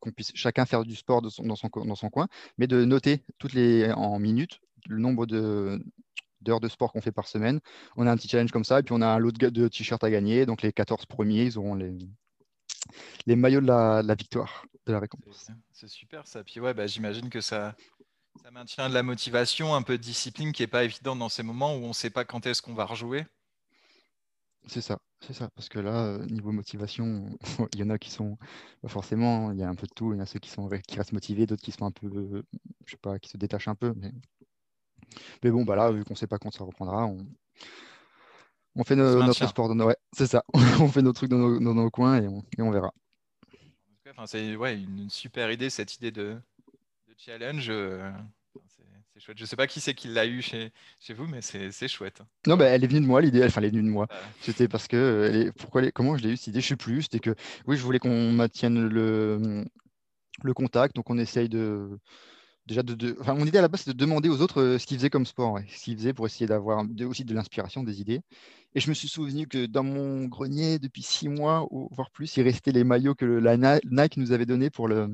qu'on 0.00 0.12
puisse 0.12 0.32
chacun 0.34 0.66
faire 0.66 0.84
du 0.84 0.94
sport 0.94 1.22
dans, 1.22 1.30
son, 1.30 1.42
dans, 1.42 1.94
son, 1.94 2.10
coin, 2.10 2.28
mais 2.58 2.66
de 2.66 2.84
noter 2.84 3.24
toutes 3.38 3.54
les, 3.54 3.90
en 3.92 4.18
minutes 4.18 4.60
le 4.90 4.98
nombre 4.98 5.24
d'heures 5.24 6.60
de 6.60 6.68
sport 6.68 6.92
qu'on 6.92 7.00
fait 7.00 7.12
par 7.12 7.28
semaine. 7.28 7.60
On 7.96 8.06
a 8.06 8.12
un 8.12 8.16
petit 8.18 8.28
challenge 8.28 8.52
comme 8.52 8.64
ça, 8.64 8.80
et 8.80 8.82
puis 8.82 8.94
on 8.94 9.00
a 9.00 9.06
un 9.06 9.18
lot 9.18 9.32
de, 9.32 9.68
t-shirts 9.68 10.04
à 10.04 10.10
gagner, 10.10 10.44
donc 10.44 10.60
les 10.60 10.70
14 10.70 11.06
premiers, 11.06 11.44
ils 11.44 11.56
auront 11.56 11.76
les, 11.76 11.96
les 13.24 13.36
maillots 13.36 13.62
de 13.62 13.68
la, 13.68 14.02
de 14.02 14.08
la 14.08 14.14
victoire, 14.14 14.66
de 14.84 14.92
la 14.92 15.00
récompense. 15.00 15.50
C'est 15.72 15.88
super 15.88 16.26
ça. 16.26 16.44
Puis 16.44 16.60
ouais, 16.60 16.74
bah, 16.74 16.86
j'imagine 16.86 17.30
que 17.30 17.40
ça, 17.40 17.74
ça 18.42 18.50
maintient 18.50 18.88
de 18.88 18.94
la 18.94 19.02
motivation, 19.02 19.74
un 19.74 19.82
peu 19.82 19.98
de 19.98 20.02
discipline 20.02 20.52
qui 20.52 20.62
n'est 20.62 20.68
pas 20.68 20.84
évidente 20.84 21.18
dans 21.18 21.28
ces 21.28 21.42
moments 21.42 21.74
où 21.74 21.84
on 21.84 21.88
ne 21.88 21.92
sait 21.92 22.10
pas 22.10 22.24
quand 22.24 22.46
est-ce 22.46 22.62
qu'on 22.62 22.74
va 22.74 22.84
rejouer. 22.84 23.26
C'est 24.66 24.80
ça, 24.80 24.98
c'est 25.20 25.32
ça. 25.32 25.48
Parce 25.54 25.68
que 25.68 25.78
là, 25.78 26.04
euh, 26.04 26.26
niveau 26.26 26.52
motivation, 26.52 27.26
il 27.72 27.80
y 27.80 27.82
en 27.82 27.90
a 27.90 27.98
qui 27.98 28.10
sont 28.10 28.38
forcément, 28.86 29.50
il 29.52 29.58
y 29.58 29.62
a 29.62 29.68
un 29.68 29.74
peu 29.74 29.86
de 29.86 29.94
tout. 29.94 30.12
Il 30.12 30.16
y 30.16 30.18
en 30.20 30.22
a 30.22 30.26
ceux 30.26 30.38
qui 30.38 30.50
sont 30.50 30.68
qui 30.86 30.96
restent 30.98 31.12
motivés, 31.12 31.46
d'autres 31.46 31.62
qui 31.62 31.72
sont 31.72 31.86
un 31.86 31.90
peu, 31.90 32.44
je 32.84 32.90
sais 32.90 32.98
pas, 32.98 33.18
qui 33.18 33.28
se 33.30 33.36
détachent 33.36 33.68
un 33.68 33.74
peu. 33.74 33.92
Mais, 33.96 34.12
mais 35.42 35.50
bon, 35.50 35.64
bah 35.64 35.76
là, 35.76 35.90
vu 35.90 36.04
qu'on 36.04 36.14
ne 36.14 36.18
sait 36.18 36.26
pas 36.26 36.38
quand 36.38 36.52
ça 36.52 36.64
reprendra, 36.64 37.06
on, 37.06 37.26
on 38.76 38.84
fait 38.84 38.96
notre 38.96 39.46
sport. 39.46 39.74
Dans 39.74 39.86
ouais, 39.86 39.96
c'est 40.12 40.26
ça. 40.26 40.44
on 40.80 40.88
fait 40.88 41.02
nos 41.02 41.12
trucs 41.12 41.30
dans 41.30 41.38
nos, 41.38 41.90
coins 41.90 42.20
et 42.22 42.28
on, 42.28 42.44
et 42.58 42.62
on 42.62 42.70
verra. 42.70 42.92
c'est 44.26 44.54
ouais, 44.54 44.78
une 44.78 45.08
super 45.08 45.50
idée 45.50 45.70
cette 45.70 45.96
idée 45.96 46.10
de, 46.10 46.38
challenge. 47.18 47.66
Euh, 47.68 48.10
c'est 49.14 49.20
chouette. 49.20 49.38
Je 49.38 49.44
sais 49.44 49.56
pas 49.56 49.66
qui 49.66 49.80
c'est 49.80 49.94
qui 49.94 50.08
l'a 50.08 50.26
eu 50.26 50.40
chez, 50.42 50.72
chez 51.00 51.12
vous, 51.14 51.26
mais 51.26 51.42
c'est 51.42 51.88
chouette. 51.88 52.22
Non, 52.46 52.56
bah, 52.56 52.66
elle 52.66 52.84
est 52.84 52.86
venue 52.86 53.00
de 53.00 53.06
moi, 53.06 53.20
l'idée. 53.20 53.44
Enfin, 53.44 53.60
elle 53.60 53.66
est 53.66 53.70
venue 53.70 53.82
de 53.82 53.92
moi. 53.92 54.06
C'était 54.40 54.68
parce 54.68 54.86
que. 54.88 54.96
Euh, 54.96 55.30
elle 55.32 55.52
pourquoi 55.52 55.90
comment 55.90 56.16
je 56.16 56.22
l'ai 56.22 56.30
eu 56.30 56.36
cette 56.36 56.48
idée 56.48 56.60
Je 56.60 56.68
sais 56.68 56.76
plus. 56.76 57.02
C'était 57.02 57.18
que, 57.20 57.34
oui, 57.66 57.76
je 57.76 57.82
voulais 57.82 57.98
qu'on 57.98 58.32
maintienne 58.32 58.86
le, 58.86 59.64
le 60.42 60.54
contact. 60.54 60.94
Donc, 60.94 61.10
on 61.10 61.18
essaye 61.18 61.48
de. 61.48 61.98
Déjà, 62.68 62.82
de, 62.82 63.16
enfin, 63.18 63.34
mon 63.34 63.46
idée 63.46 63.56
à 63.56 63.62
la 63.62 63.68
base, 63.68 63.80
c'est 63.80 63.94
de 63.94 63.96
demander 63.96 64.28
aux 64.28 64.42
autres 64.42 64.60
euh, 64.60 64.78
ce 64.78 64.86
qu'ils 64.86 64.98
faisaient 64.98 65.08
comme 65.08 65.24
sport, 65.24 65.58
ce 65.68 65.84
qu'ils 65.84 65.96
faisaient 65.96 66.12
pour 66.12 66.26
essayer 66.26 66.46
d'avoir 66.46 66.84
aussi 67.06 67.24
de 67.24 67.32
l'inspiration, 67.32 67.82
des 67.82 68.02
idées. 68.02 68.20
Et 68.74 68.80
je 68.80 68.90
me 68.90 68.94
suis 68.94 69.08
souvenu 69.08 69.46
que 69.46 69.64
dans 69.64 69.82
mon 69.82 70.26
grenier, 70.26 70.78
depuis 70.78 71.02
six 71.02 71.30
mois, 71.30 71.66
ou 71.70 71.88
voire 71.92 72.10
plus, 72.10 72.36
il 72.36 72.42
restait 72.42 72.70
les 72.70 72.84
maillots 72.84 73.14
que 73.14 73.24
la 73.24 73.56
Nike 73.56 74.18
nous 74.18 74.32
avait 74.32 74.44
donnés 74.44 74.68
pour 74.68 74.86
le, 74.86 75.08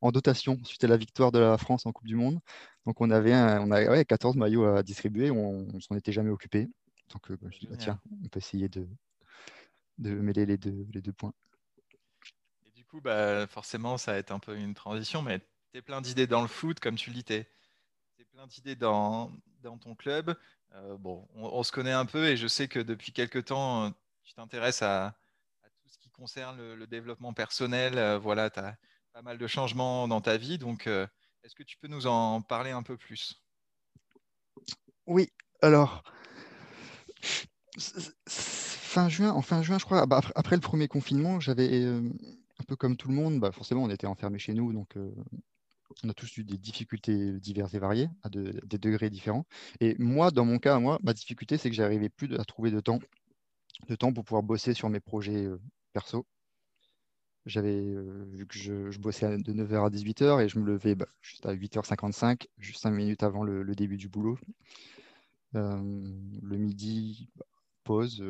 en 0.00 0.12
dotation 0.12 0.58
suite 0.64 0.82
à 0.84 0.86
la 0.86 0.96
victoire 0.96 1.30
de 1.30 1.38
la 1.38 1.58
France 1.58 1.84
en 1.84 1.92
Coupe 1.92 2.06
du 2.06 2.16
Monde. 2.16 2.40
Donc 2.86 3.02
on 3.02 3.10
avait, 3.10 3.34
on 3.34 3.70
avait 3.70 4.02
14 4.06 4.36
maillots 4.36 4.64
à 4.64 4.82
distribuer, 4.82 5.30
on 5.30 5.66
ne 5.74 5.80
s'en 5.80 5.96
était 5.96 6.12
jamais 6.12 6.30
occupé. 6.30 6.70
Donc 7.12 7.30
euh, 7.30 7.34
bah, 7.34 7.40
je 7.42 7.46
me 7.48 7.50
suis 7.50 7.60
dit, 7.60 7.66
bah, 7.66 7.76
tiens, 7.76 8.00
on 8.24 8.28
peut 8.28 8.38
essayer 8.38 8.70
de, 8.70 8.88
de 9.98 10.14
mêler 10.14 10.46
les 10.46 10.56
deux, 10.56 10.86
les 10.94 11.02
deux 11.02 11.12
points. 11.12 11.34
Et 12.64 12.70
du 12.70 12.86
coup, 12.86 13.02
bah, 13.02 13.46
forcément, 13.46 13.98
ça 13.98 14.12
va 14.12 14.18
être 14.18 14.32
un 14.32 14.38
peu 14.38 14.56
une 14.56 14.72
transition, 14.72 15.20
mais 15.20 15.42
plein 15.82 16.00
d'idées 16.00 16.26
dans 16.26 16.42
le 16.42 16.48
foot, 16.48 16.80
comme 16.80 16.96
tu 16.96 17.10
le 17.10 17.16
dis, 17.16 17.24
tu 17.24 17.44
plein 18.32 18.46
d'idées 18.46 18.76
dans, 18.76 19.30
dans 19.62 19.78
ton 19.78 19.94
club. 19.94 20.36
Euh, 20.74 20.96
bon, 20.98 21.26
on, 21.34 21.62
se 21.62 21.72
connaît 21.72 21.92
un 21.92 22.06
peu 22.06 22.26
et 22.26 22.36
je 22.36 22.48
sais 22.48 22.66
que 22.68 22.80
depuis 22.80 23.12
quelques 23.12 23.46
temps, 23.46 23.92
tu 24.24 24.34
t'intéresses 24.34 24.82
à, 24.82 25.14
tout 25.82 25.88
ce 25.88 25.98
qui 25.98 26.10
concerne 26.10 26.74
le, 26.74 26.86
développement 26.86 27.32
personnel. 27.32 27.96
Euh, 27.96 28.18
voilà, 28.18 28.50
tu 28.50 28.58
as 28.58 28.76
pas 29.12 29.22
mal 29.22 29.38
de 29.38 29.46
changements 29.46 30.08
dans 30.08 30.20
ta 30.20 30.36
vie. 30.36 30.58
Donc, 30.58 30.86
euh, 30.86 31.06
est-ce 31.44 31.54
que 31.54 31.62
tu 31.62 31.76
peux 31.76 31.88
nous 31.88 32.06
en 32.06 32.42
parler 32.42 32.72
un 32.72 32.82
peu 32.82 32.96
plus? 32.96 33.40
Oui, 35.06 35.30
alors, 35.62 36.02
fin 38.26 39.08
juin, 39.08 39.30
en 39.30 39.42
fin 39.42 39.62
juin, 39.62 39.78
je 39.78 39.84
crois, 39.84 40.06
bah, 40.06 40.22
après 40.34 40.56
le 40.56 40.62
premier 40.62 40.88
confinement, 40.88 41.38
j'avais, 41.38 41.84
un 41.84 42.64
peu 42.66 42.74
comme 42.74 42.96
tout 42.96 43.08
le 43.08 43.14
monde, 43.14 43.38
bah, 43.38 43.52
forcément, 43.52 43.84
on 43.84 43.90
était 43.90 44.06
enfermés 44.06 44.38
chez 44.38 44.54
nous, 44.54 44.72
donc 44.72 44.96
on 46.02 46.08
a 46.08 46.14
tous 46.14 46.36
eu 46.38 46.44
des 46.44 46.58
difficultés 46.58 47.32
diverses 47.40 47.74
et 47.74 47.78
variées, 47.78 48.08
à 48.22 48.28
des 48.28 48.78
degrés 48.78 49.10
différents. 49.10 49.46
Et 49.80 49.96
moi, 49.98 50.30
dans 50.30 50.44
mon 50.44 50.58
cas, 50.58 50.78
moi, 50.78 50.98
ma 51.02 51.12
difficulté, 51.12 51.58
c'est 51.58 51.70
que 51.70 51.76
j'arrivais 51.76 52.08
plus 52.08 52.34
à 52.36 52.44
trouver 52.44 52.70
de 52.70 52.80
temps, 52.80 52.98
de 53.88 53.94
temps 53.94 54.12
pour 54.12 54.24
pouvoir 54.24 54.42
bosser 54.42 54.74
sur 54.74 54.88
mes 54.90 55.00
projets 55.00 55.44
euh, 55.44 55.60
perso. 55.92 56.26
J'avais 57.46 57.76
euh, 57.76 58.24
vu 58.32 58.46
que 58.46 58.58
je, 58.58 58.98
bossais 58.98 59.36
de 59.36 59.52
9h 59.52 59.86
à 59.86 59.90
18h 59.90 60.42
et 60.42 60.48
je 60.48 60.58
me 60.58 60.64
levais 60.64 60.94
bah, 60.94 61.08
juste 61.20 61.44
à 61.46 61.54
8h55, 61.54 62.46
juste 62.58 62.80
5 62.80 62.90
minutes 62.90 63.22
avant 63.22 63.44
le, 63.44 63.64
début 63.74 63.98
du 63.98 64.08
boulot. 64.08 64.38
Euh, 65.54 65.80
le 66.42 66.56
midi, 66.56 67.28
bah, 67.36 67.44
pause, 67.84 68.24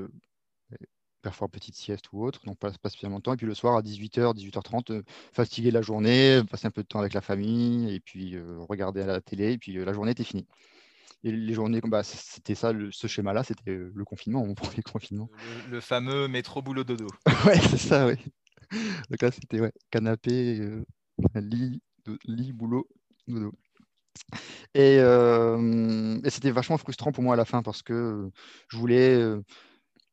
parfois 1.25 1.49
petite 1.49 1.75
sieste 1.75 2.05
ou 2.13 2.23
autre, 2.25 2.41
donc 2.45 2.59
pas, 2.59 2.71
pas 2.71 2.91
spécialement 2.91 3.19
de 3.19 3.23
temps. 3.23 3.33
Et 3.33 3.37
puis 3.37 3.47
le 3.47 3.55
soir 3.55 3.77
à 3.77 3.83
18h, 3.83 4.35
18h30, 4.35 4.93
euh, 4.93 5.03
fatigué 5.33 5.71
de 5.71 5.75
la 5.75 5.83
journée, 5.83 6.43
passer 6.49 6.67
un 6.67 6.71
peu 6.71 6.83
de 6.83 6.87
temps 6.87 7.01
avec 7.01 7.15
la 7.15 7.21
famille, 7.21 7.93
et 7.93 8.01
puis 8.01 8.37
euh, 8.37 8.59
regarder 8.69 9.03
à 9.03 9.07
la 9.07 9.21
télé, 9.21 9.53
et 9.53 9.59
puis 9.59 9.77
euh, 9.79 9.85
la 9.85 9.93
journée 9.93 10.13
était 10.13 10.23
finie. 10.23 10.47
Et 11.25 11.33
les 11.33 11.55
journées, 11.55 11.81
bah, 11.83 12.03
c'était 12.03 12.55
ça, 12.55 12.73
ce 12.91 13.07
schéma-là, 13.07 13.43
c'était 13.43 13.75
le 13.75 14.05
confinement, 14.05 14.47
mon 14.47 14.55
premier 14.55 14.83
confinement. 14.83 15.31
Le, 15.71 15.81
fameux 15.81 16.29
métro 16.29 16.61
boulot 16.61 16.85
dodo. 16.85 17.07
ouais, 17.47 17.59
c'est 17.59 17.79
ça, 17.79 18.07
oui. 18.07 18.17
Donc 19.11 19.23
là, 19.23 19.31
c'était 19.31 19.61
ouais, 19.61 19.73
canapé, 19.91 20.61
lit, 21.35 21.81
lit, 22.27 22.53
boulot, 22.53 22.87
dodo. 23.27 23.53
Et, 24.75 24.97
et 24.97 26.31
c'était 26.31 26.51
vachement 26.51 26.77
frustrant 26.77 27.13
pour 27.13 27.25
moi 27.25 27.35
à 27.35 27.37
la 27.37 27.45
fin 27.47 27.63
parce 27.63 27.83
que 27.83 28.29
je 28.69 28.77
voulais 28.77 29.19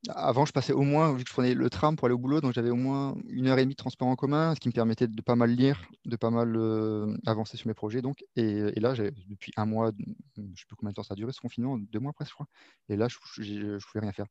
avant, 0.09 0.45
je 0.45 0.51
passais 0.51 0.73
au 0.73 0.81
moins, 0.81 1.13
vu 1.13 1.23
que 1.23 1.29
je 1.29 1.33
prenais 1.33 1.53
le 1.53 1.69
tram 1.69 1.95
pour 1.95 2.05
aller 2.05 2.15
au 2.15 2.17
boulot, 2.17 2.41
donc 2.41 2.53
j'avais 2.53 2.71
au 2.71 2.75
moins 2.75 3.15
une 3.29 3.47
heure 3.47 3.59
et 3.59 3.61
demie 3.61 3.75
de 3.75 3.77
transport 3.77 4.07
en 4.07 4.15
commun, 4.15 4.55
ce 4.55 4.59
qui 4.59 4.67
me 4.67 4.73
permettait 4.73 5.07
de 5.07 5.21
pas 5.21 5.35
mal 5.35 5.51
lire, 5.51 5.79
de 6.05 6.15
pas 6.15 6.31
mal 6.31 6.55
euh, 6.55 7.15
avancer 7.27 7.55
sur 7.55 7.67
mes 7.67 7.75
projets. 7.75 8.01
Donc. 8.01 8.23
Et, 8.35 8.71
là, 8.79 8.93
depuis 9.27 9.51
un 9.57 9.65
mois, 9.65 9.91
je 10.37 10.41
ne 10.41 10.55
sais 10.55 10.65
plus 10.67 10.75
combien 10.75 10.89
de 10.89 10.95
temps 10.95 11.03
ça 11.03 11.13
a 11.13 11.15
duré 11.15 11.31
ce 11.31 11.39
confinement, 11.39 11.77
deux 11.77 11.99
mois 11.99 12.13
presque, 12.13 12.31
je 12.31 12.35
crois. 12.35 12.47
Et 12.89 12.95
là, 12.95 13.07
je 13.09 13.41
ne 13.41 13.77
pouvais 13.77 13.99
rien 13.99 14.11
faire. 14.11 14.25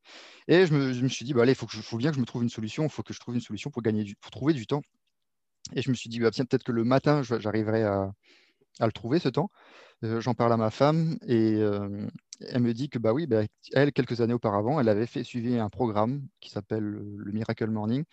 Et 0.49 0.67
je 0.67 0.75
me, 0.75 1.09
suis 1.09 1.25
dit, 1.25 1.35
bah, 1.35 1.43
allez, 1.43 1.53
il 1.53 1.55
faut, 1.55 1.97
bien 1.97 2.11
que 2.11 2.17
je 2.17 2.21
me 2.21 2.27
trouve 2.27 2.43
une 2.43 2.49
solution, 2.49 2.85
il 2.85 2.91
faut 2.91 3.05
que 3.05 3.15
je 3.15 3.21
trouve 3.21 3.37
une 3.37 3.41
solution 3.41 3.71
pour, 3.71 3.83
gagner 3.83 4.13
pour 4.21 4.33
trouver 4.33 4.55
du 4.55 4.67
temps. 4.67 4.83
Et 5.75 5.83
je 5.83 5.91
me 5.91 5.95
suis 5.95 6.11
dit, 6.11 6.19
bah, 6.19 6.31
peut-être 6.33 6.65
que 6.65 6.73
le 6.73 6.83
matin, 6.83 7.23
j'arriverai 7.23 7.85
à, 7.85 8.13
le 8.81 8.93
trouver, 8.93 9.21
ce 9.21 9.29
temps. 9.29 9.51
J'en 10.03 10.35
parle 10.35 10.53
à 10.53 10.57
ma 10.57 10.71
femme 10.71 11.19
et 11.27 11.59
elle 12.41 12.63
me 12.63 12.73
dit 12.73 12.89
que 12.89 12.99
bah 12.99 13.13
oui, 13.13 13.27
bah, 13.27 13.43
elle, 13.75 13.93
quelques 13.93 14.21
années 14.21 14.35
auparavant, 14.35 14.81
elle 14.81 14.89
avait 14.89 15.07
fait 15.07 15.25
suivre 15.25 15.61
un 15.61 15.69
programme 15.69 16.27
qui 16.41 16.51
s'appelle 16.51 16.85
le 16.85 17.33
Miracle 17.33 17.69
Morning. 17.69 18.05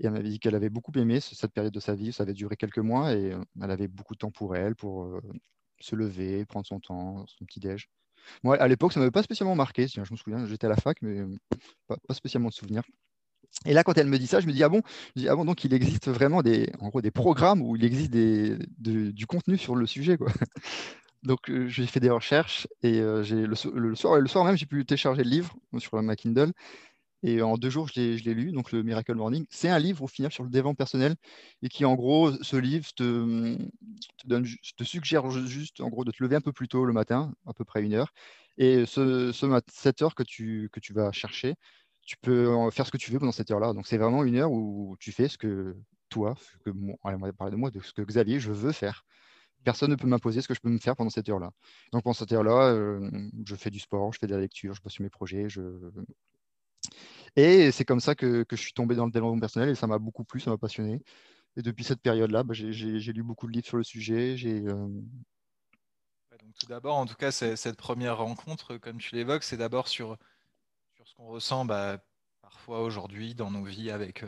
Et 0.00 0.06
elle 0.06 0.12
m'avait 0.12 0.28
dit 0.28 0.40
qu'elle 0.40 0.56
avait 0.56 0.70
beaucoup 0.70 0.92
aimé 0.96 1.20
cette 1.20 1.52
période 1.52 1.72
de 1.72 1.80
sa 1.80 1.94
vie. 1.94 2.12
Ça 2.12 2.24
avait 2.24 2.32
duré 2.32 2.56
quelques 2.56 2.78
mois 2.78 3.12
et 3.14 3.32
elle 3.62 3.70
avait 3.70 3.88
beaucoup 3.88 4.14
de 4.14 4.18
temps 4.18 4.30
pour 4.30 4.56
elle, 4.56 4.74
pour 4.74 5.20
se 5.80 5.96
lever, 5.96 6.44
prendre 6.44 6.66
son 6.66 6.80
temps, 6.80 7.24
son 7.26 7.44
petit 7.44 7.60
déj. 7.60 7.88
Moi, 8.42 8.56
à 8.56 8.68
l'époque, 8.68 8.92
ça 8.92 9.00
ne 9.00 9.04
m'avait 9.04 9.12
pas 9.12 9.22
spécialement 9.22 9.54
marqué. 9.54 9.86
Je 9.88 10.00
me 10.00 10.16
souviens, 10.16 10.46
j'étais 10.46 10.66
à 10.66 10.70
la 10.70 10.76
fac, 10.76 10.98
mais 11.02 11.24
pas, 11.86 11.96
spécialement 12.12 12.48
de 12.48 12.54
souvenirs. 12.54 12.82
Et 13.66 13.72
là, 13.72 13.84
quand 13.84 13.96
elle 13.98 14.08
me 14.08 14.18
dit 14.18 14.26
ça, 14.26 14.40
je 14.40 14.46
me 14.46 14.52
dis 14.52 14.64
ah 14.64 14.68
bon, 14.68 14.82
ah 15.28 15.36
bon 15.36 15.44
donc 15.44 15.62
il 15.64 15.72
existe 15.74 16.08
vraiment 16.08 16.42
des, 16.42 16.72
en 16.80 16.88
gros, 16.88 17.00
des 17.00 17.12
programmes 17.12 17.62
où 17.62 17.76
il 17.76 17.84
existe 17.84 18.12
du 18.12 19.26
contenu 19.26 19.58
sur 19.58 19.76
le 19.76 19.86
sujet. 19.86 20.16
Quoi. 20.16 20.32
Donc 21.24 21.50
j'ai 21.68 21.86
fait 21.86 22.00
des 22.00 22.10
recherches 22.10 22.68
et 22.82 23.02
j'ai 23.22 23.46
le, 23.46 23.54
soir, 23.56 24.20
le 24.20 24.28
soir 24.28 24.44
même, 24.44 24.56
j'ai 24.56 24.66
pu 24.66 24.84
télécharger 24.84 25.24
le 25.24 25.30
livre 25.30 25.54
sur 25.78 26.00
ma 26.02 26.16
Kindle. 26.16 26.52
Et 27.22 27.40
en 27.40 27.56
deux 27.56 27.70
jours, 27.70 27.88
je 27.88 28.00
l'ai 28.00 28.34
lu, 28.34 28.52
donc 28.52 28.70
le 28.70 28.82
Miracle 28.82 29.14
Morning. 29.14 29.46
C'est 29.48 29.70
un 29.70 29.78
livre 29.78 30.02
au 30.04 30.06
final 30.06 30.30
sur 30.30 30.44
le 30.44 30.50
développement 30.50 30.74
personnel 30.74 31.16
et 31.62 31.70
qui, 31.70 31.86
en 31.86 31.94
gros, 31.94 32.30
ce 32.42 32.56
livre 32.56 32.86
te, 32.94 33.56
te, 34.18 34.26
donne, 34.26 34.46
te 34.76 34.84
suggère 34.84 35.30
juste, 35.30 35.80
en 35.80 35.88
gros, 35.88 36.04
de 36.04 36.10
te 36.10 36.22
lever 36.22 36.36
un 36.36 36.42
peu 36.42 36.52
plus 36.52 36.68
tôt 36.68 36.84
le 36.84 36.92
matin, 36.92 37.32
à 37.46 37.54
peu 37.54 37.64
près 37.64 37.82
une 37.82 37.94
heure. 37.94 38.12
Et 38.58 38.84
ce, 38.84 39.32
ce 39.32 39.60
cette 39.72 40.02
heure 40.02 40.14
que 40.14 40.22
tu, 40.22 40.68
que 40.70 40.80
tu 40.80 40.92
vas 40.92 41.12
chercher, 41.12 41.54
tu 42.02 42.16
peux 42.18 42.70
faire 42.70 42.86
ce 42.86 42.90
que 42.92 42.98
tu 42.98 43.10
veux 43.10 43.18
pendant 43.18 43.32
cette 43.32 43.50
heure-là. 43.50 43.72
Donc 43.72 43.86
c'est 43.86 43.96
vraiment 43.98 44.22
une 44.24 44.36
heure 44.36 44.52
où 44.52 44.94
tu 45.00 45.10
fais 45.10 45.28
ce 45.28 45.38
que 45.38 45.76
toi, 46.10 46.34
que, 46.64 46.70
on 46.70 47.16
va 47.16 47.32
parler 47.32 47.52
de 47.52 47.56
moi, 47.56 47.70
de 47.70 47.80
ce 47.80 47.94
que 47.94 48.02
Xavier, 48.02 48.38
je 48.38 48.52
veux 48.52 48.72
faire. 48.72 49.06
Personne 49.64 49.90
ne 49.90 49.96
peut 49.96 50.06
m'imposer 50.06 50.42
ce 50.42 50.48
que 50.48 50.54
je 50.54 50.60
peux 50.60 50.68
me 50.68 50.78
faire 50.78 50.96
pendant 50.96 51.10
cette 51.10 51.28
heure-là. 51.28 51.50
Donc 51.92 52.02
pendant 52.02 52.14
cette 52.14 52.32
heure-là, 52.32 52.72
euh, 52.72 53.10
je 53.46 53.54
fais 53.54 53.70
du 53.70 53.78
sport, 53.78 54.12
je 54.12 54.18
fais 54.18 54.26
de 54.26 54.34
la 54.34 54.40
lecture, 54.40 54.74
je 54.74 54.82
bosse 54.82 54.92
sur 54.92 55.02
mes 55.02 55.10
projets, 55.10 55.48
je, 55.48 55.60
et 57.36 57.72
c'est 57.72 57.84
comme 57.84 58.00
ça 58.00 58.14
que, 58.14 58.44
je 58.48 58.56
suis 58.56 58.72
tombé 58.72 58.94
dans 58.94 59.06
le 59.06 59.10
développement 59.10 59.40
personnel 59.40 59.68
et 59.68 59.74
ça 59.74 59.86
m'a 59.86 59.98
beaucoup 59.98 60.24
plu, 60.24 60.40
ça 60.40 60.50
m'a 60.50 60.58
passionné. 60.58 61.02
Et 61.56 61.62
depuis 61.62 61.84
cette 61.84 62.00
période-là, 62.00 62.42
bah, 62.42 62.54
j'ai 62.54 63.12
lu 63.12 63.22
beaucoup 63.22 63.46
de 63.46 63.52
livres 63.52 63.66
sur 63.66 63.76
le 63.76 63.84
sujet. 63.84 64.36
Euh, 64.46 64.88
tout 66.60 66.66
d'abord, 66.66 66.96
en 66.96 67.06
tout 67.06 67.16
cas, 67.16 67.32
cette 67.32 67.76
première 67.76 68.18
rencontre, 68.18 68.76
comme 68.76 68.98
tu 68.98 69.14
l'évoques, 69.14 69.44
c'est 69.44 69.56
d'abord 69.56 69.88
sur, 69.88 70.16
ce 71.04 71.14
qu'on 71.14 71.26
ressent 71.26 71.64
bah, 71.64 71.98
parfois 72.40 72.82
aujourd'hui 72.82 73.34
dans 73.34 73.50
nos 73.50 73.64
vies 73.64 73.90
avec, 73.90 74.24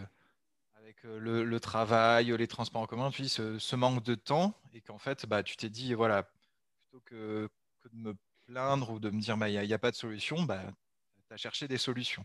euh, 1.06 1.20
euh, 1.20 1.44
le, 1.44 1.60
travail, 1.60 2.34
les 2.36 2.46
transports 2.46 2.82
en 2.82 2.86
commun, 2.86 3.10
tu 3.10 3.22
dis 3.22 3.28
ce, 3.28 3.76
manque 3.76 4.02
de 4.04 4.14
temps 4.14 4.54
et 4.74 4.80
qu'en 4.80 4.98
fait, 4.98 5.26
bah, 5.26 5.42
tu 5.42 5.56
t'es 5.56 5.70
dit, 5.70 5.94
voilà, 5.94 6.24
plutôt 6.24 7.02
que, 7.04 7.48
de 7.92 7.98
me 7.98 8.14
plaindre 8.46 8.90
ou 8.90 8.98
de 8.98 9.10
me 9.10 9.20
dire, 9.20 9.36
il 9.46 9.66
n'y 9.66 9.72
a, 9.72 9.76
a, 9.76 9.78
pas 9.78 9.90
de 9.90 9.96
solution, 9.96 10.42
bah, 10.42 10.62
tu 11.28 11.34
as 11.34 11.36
cherché 11.36 11.68
des 11.68 11.78
solutions. 11.78 12.24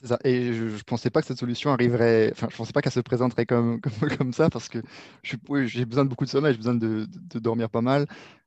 C'est 0.00 0.08
ça. 0.08 0.18
Et 0.24 0.52
je 0.52 0.64
ne 0.64 0.82
pensais 0.82 1.08
pas 1.10 1.22
que 1.22 1.26
cette 1.26 1.38
solution 1.38 1.70
arriverait. 1.72 2.30
Enfin, 2.32 2.48
je 2.50 2.56
pensais 2.56 2.72
pas 2.72 2.82
qu'elle 2.82 2.92
se 2.92 3.00
présenterait 3.00 3.46
comme, 3.46 3.80
comme, 4.18 4.32
ça 4.32 4.50
parce 4.50 4.68
que 4.68 4.78
j'ai 5.22 5.84
besoin 5.86 6.04
de 6.04 6.10
beaucoup 6.10 6.26
de 6.26 6.30
sommeil, 6.30 6.52
j'ai 6.52 6.58
besoin 6.58 6.74
de, 6.74 7.06
dormir 7.38 7.70
pas 7.70 7.80
mal. 7.80 8.06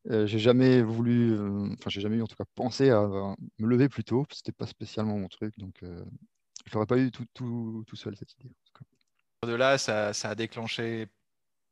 Euh, 0.09 0.27
j'ai 0.27 0.39
jamais 0.39 0.81
voulu, 0.81 1.33
euh, 1.33 1.69
enfin, 1.73 1.89
j'ai 1.89 2.01
jamais 2.01 2.17
eu 2.17 2.21
en 2.21 2.27
tout 2.27 2.35
cas 2.35 2.45
pensé 2.55 2.89
à, 2.91 3.01
me 3.59 3.67
lever 3.67 3.89
plus 3.89 4.03
tôt. 4.03 4.25
C'était 4.31 4.51
pas 4.51 4.67
spécialement 4.67 5.17
mon 5.17 5.27
truc, 5.27 5.57
donc 5.57 5.81
euh, 5.83 6.03
je 6.69 6.75
n'aurais 6.75 6.87
pas 6.87 6.97
eu 6.97 7.11
tout, 7.11 7.25
tout, 7.33 7.83
tout, 7.87 7.95
seul 7.95 8.15
cette 8.15 8.33
idée. 8.33 8.51
De 9.43 9.53
là, 9.53 9.77
ça, 9.77 10.13
ça, 10.13 10.29
a 10.29 10.35
déclenché 10.35 11.07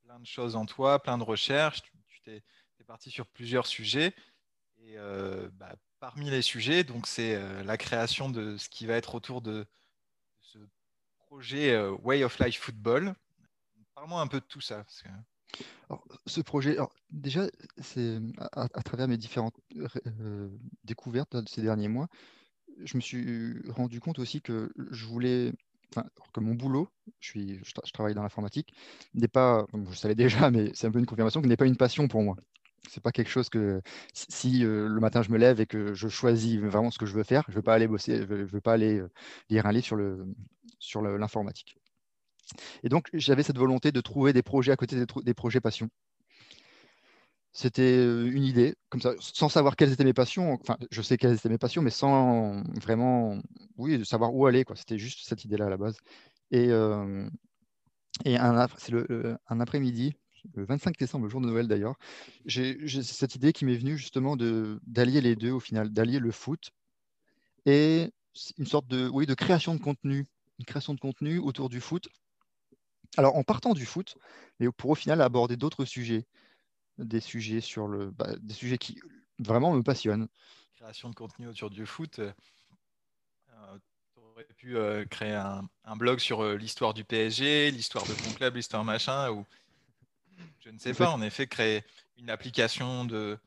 plein 0.04 0.20
de 0.20 0.26
choses 0.26 0.56
en 0.56 0.66
toi, 0.66 1.02
plein 1.02 1.18
de 1.18 1.24
recherches. 1.24 1.82
Tu, 2.08 2.22
t'es, 2.22 2.44
parti 2.86 3.12
sur 3.12 3.28
plusieurs 3.28 3.68
sujets. 3.68 4.16
Et 4.80 4.96
bah, 5.54 5.76
parmi 6.00 6.30
les 6.30 6.42
sujets, 6.42 6.84
donc 6.84 7.08
c'est 7.08 7.36
euh, 7.36 7.64
la 7.64 7.78
création 7.78 8.30
de 8.30 8.58
ce 8.58 8.70
qui 8.70 8.86
va 8.86 8.96
être 8.96 9.16
autour 9.16 9.42
de, 9.42 9.66
ce 10.42 10.60
projet 11.20 11.72
euh, 11.72 11.92
Way 12.04 12.24
of 12.24 12.40
Life 12.40 12.60
Football. 12.60 13.14
Parle-moi 13.96 14.22
un 14.22 14.28
peu 14.28 14.40
de 14.40 14.46
tout 14.46 14.62
ça. 14.62 14.86
ce 16.28 16.42
projet, 16.42 16.78
déjà, 17.10 17.48
c'est 17.82 18.20
à, 18.52 18.68
travers 18.84 19.08
mes 19.08 19.18
différentes 19.18 19.60
euh, 19.76 20.50
découvertes 20.84 21.36
de 21.36 21.50
ces 21.50 21.62
derniers 21.62 21.88
mois, 21.88 22.08
je 22.84 22.98
me 22.98 23.02
suis 23.02 23.62
rendu 23.70 24.00
compte 24.00 24.20
aussi 24.20 24.42
que 24.42 24.72
je 24.92 25.06
voulais, 25.06 25.54
que 26.34 26.40
mon 26.40 26.54
boulot, 26.54 26.90
je, 27.20 27.30
suis, 27.30 27.60
je, 27.64 27.92
travaille 27.92 28.14
dans 28.14 28.24
l'informatique, 28.24 28.74
n'est 29.14 29.28
pas, 29.28 29.66
je 29.90 29.96
savais 29.96 30.16
déjà, 30.16 30.52
mais 30.52 30.72
c'est 30.74 30.88
un 30.88 30.92
peu 30.92 31.00
une 31.00 31.06
confirmation, 31.06 31.42
que 31.42 31.48
n'est 31.48 31.58
pas 31.58 31.66
une 31.66 31.78
passion 31.78 32.08
pour 32.08 32.22
moi. 32.22 32.36
C'est 32.90 33.04
pas 33.04 33.12
quelque 33.12 33.30
chose 33.30 33.50
que 33.50 33.82
si 34.14 34.64
euh, 34.64 34.88
le 34.88 35.00
matin 35.02 35.22
je 35.22 35.32
me 35.32 35.38
lève 35.38 35.60
et 35.60 35.66
que 35.66 35.94
je 35.94 36.08
choisis 36.08 36.58
vraiment 36.58 36.92
ce 36.92 36.98
que 36.98 37.06
je 37.06 37.14
veux 37.14 37.24
faire, 37.24 37.44
je 37.50 37.56
veux 37.56 37.62
pas 37.62 37.74
aller 37.74 37.88
bosser, 37.88 38.18
je 38.18 38.24
veux, 38.24 38.62
pas 38.62 38.74
aller 38.74 39.00
euh, 39.00 39.12
lire 39.50 39.66
un 39.66 39.72
livre 39.72 39.86
sur 39.86 39.96
le 39.96 40.26
sur 40.80 41.02
l'informatique. 41.02 41.76
Et 42.84 42.90
donc 42.90 43.10
j'avais 43.14 43.44
cette 43.44 43.58
volonté 43.58 43.92
de 43.92 44.00
trouver 44.00 44.32
des 44.32 44.44
projets 44.44 44.72
à 44.72 44.78
côté 44.78 44.96
des, 44.96 45.34
projets 45.34 45.60
passion. 45.60 45.90
C'était 47.60 47.82
euh, 47.82 48.30
une 48.32 48.44
idée, 48.44 48.76
comme 48.90 49.02
ça, 49.02 49.14
sans 49.20 49.50
savoir 49.50 49.76
quelles 49.76 49.92
étaient 49.92 50.04
mes 50.04 50.14
passions. 50.14 50.54
Enfin, 50.62 50.78
je 50.92 51.02
sais 51.02 51.18
quelles 51.18 51.34
étaient 51.34 51.50
mes 51.50 51.58
passions, 51.58 51.82
mais 51.82 51.90
sans 51.90 52.62
vraiment, 52.80 53.42
oui, 53.78 54.06
savoir 54.06 54.36
où 54.36 54.46
aller. 54.46 54.64
C'était 54.76 55.00
juste 55.00 55.28
cette 55.28 55.44
idée-là 55.44 55.66
à 55.66 55.70
la 55.70 55.78
base. 55.78 55.98
Et, 56.52 56.70
et 58.26 58.38
un, 58.38 58.68
c'est 58.78 58.94
un 59.48 59.60
après-midi, 59.60 60.14
le 60.54 60.66
25 60.66 61.00
décembre, 61.00 61.26
le 61.26 61.32
jour 61.32 61.42
de 61.42 61.48
Noël 61.48 61.68
d'ailleurs, 61.68 61.96
j'ai 62.46 62.78
cette 63.02 63.34
idée 63.34 63.54
qui 63.54 63.66
m'est 63.66 63.76
venue 63.76 63.98
justement 63.98 64.38
d'allier 64.38 65.22
les 65.22 65.36
deux 65.36 65.52
au 65.52 65.60
final, 65.60 65.90
d'allier 65.90 66.20
le 66.20 66.30
foot 66.30 66.70
et 67.66 68.12
une 68.60 68.68
sorte 68.68 68.88
de, 68.88 69.10
oui, 69.10 69.26
de 69.26 69.34
création 69.34 69.74
de 69.74 69.82
contenu, 69.82 70.28
une 70.60 70.66
création 70.66 70.94
de 70.94 71.00
contenu 71.00 71.40
autour 71.40 71.70
du 71.70 71.82
foot. 71.82 72.08
Alors 73.18 73.36
en 73.36 73.44
partant 73.44 73.74
du 73.74 73.88
foot, 73.88 74.16
mais 74.60 74.68
pour 74.72 74.92
au 74.92 74.96
final 74.96 75.22
aborder 75.22 75.58
d'autres 75.58 75.86
sujets, 75.86 76.28
des 76.98 77.20
sujets 77.20 77.62
sur 77.62 77.88
le, 77.88 78.12
bah, 78.12 78.36
des 78.40 78.54
sujets 78.54 78.78
qui 78.78 79.00
vraiment 79.40 79.74
me 79.74 79.84
passionnent. 79.84 80.28
Création 80.76 81.10
de 81.10 81.16
contenu 81.16 81.48
autour 81.48 81.70
du 81.70 81.86
foot. 81.86 82.20
Euh, 82.20 82.32
tu 84.14 84.20
aurais 84.20 84.48
pu 84.58 84.78
euh, 84.78 85.06
créer 85.06 85.34
un, 85.34 85.96
blog 85.96 86.20
sur 86.20 86.44
euh, 86.44 86.56
l'histoire 86.56 86.94
du 86.94 87.04
PSG, 87.04 87.72
l'histoire 87.72 88.06
de 88.06 88.14
ton 88.14 88.32
club, 88.32 88.56
l'histoire 88.56 88.84
machin, 88.84 89.32
ou 89.32 89.46
je 90.60 90.70
ne 90.70 90.78
sais 90.78 90.94
pas, 90.94 91.10
en 91.10 91.22
effet, 91.22 91.48
créer 91.48 91.84
une 92.18 92.30
application 92.30 93.06
de, 93.06 93.38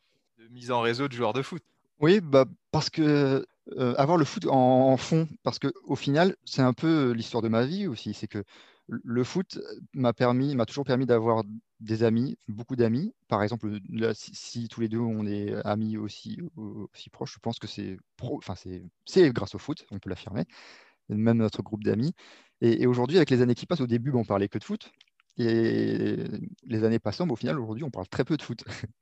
mise 0.51 0.71
en 0.71 0.81
réseau 0.81 1.09
de 1.09 1.13
joueurs 1.13 1.33
de 1.33 1.43
foot. 1.43 1.63
Oui, 2.01 2.21
bah, 2.21 2.47
parce 2.71 2.91
que 2.91 3.47
euh, 3.77 3.95
avoir 3.97 4.17
le 4.17 4.25
foot 4.25 4.47
en, 4.49 4.97
fond, 4.97 5.29
parce 5.43 5.59
qu'au 5.59 5.97
final, 5.97 6.35
c'est 6.45 6.63
un 6.63 6.73
peu 6.73 7.13
l'histoire 7.13 7.43
de 7.43 7.49
ma 7.49 7.65
vie 7.65 7.87
aussi. 7.87 8.15
C'est 8.15 8.27
que 8.27 8.43
le 8.89 9.23
foot 9.23 9.59
m'a 9.93 10.13
permis, 10.13 10.57
m'a 10.57 10.67
toujours 10.67 10.85
permis 10.85 11.07
d'avoir 11.07 11.45
des 11.81 12.03
amis, 12.03 12.37
beaucoup 12.49 12.77
d'amis. 12.77 13.15
Par 13.29 13.43
exemple, 13.43 13.81
si, 14.15 14.69
tous 14.69 14.81
les 14.81 14.89
deux 14.89 14.99
on 14.99 15.27
est 15.27 15.55
amis 15.65 15.97
aussi, 15.97 16.39
aussi 16.57 17.11
proches, 17.11 17.35
je 17.35 17.39
pense 17.39 17.59
que 17.59 17.67
c'est 17.67 17.97
enfin, 18.21 18.55
c'est 19.07 19.33
grâce 19.33 19.55
au 19.55 19.59
foot, 19.59 19.87
on 19.91 19.99
peut 19.99 20.11
l'affirmer, 20.11 20.45
même 21.09 21.39
notre 21.39 21.63
groupe 21.63 21.85
d'amis. 21.85 22.15
Et, 22.61 22.87
aujourd'hui, 22.87 23.17
avec 23.17 23.31
les 23.31 23.41
années 23.43 23.55
qui 23.55 23.67
passent, 23.67 23.81
au 23.81 23.87
début, 23.87 24.13
on 24.13 24.25
parlait 24.25 24.49
que 24.49 24.59
de 24.59 24.65
foot. 24.65 24.93
Et 25.39 26.17
les 26.65 26.85
années 26.85 26.99
passant, 26.99 27.29
au 27.29 27.37
final, 27.37 27.59
aujourd'hui, 27.59 27.85
on 27.85 27.91
parle 27.91 28.09
très 28.09 28.25
peu 28.25 28.37
de 28.37 28.43
foot. 28.43 28.65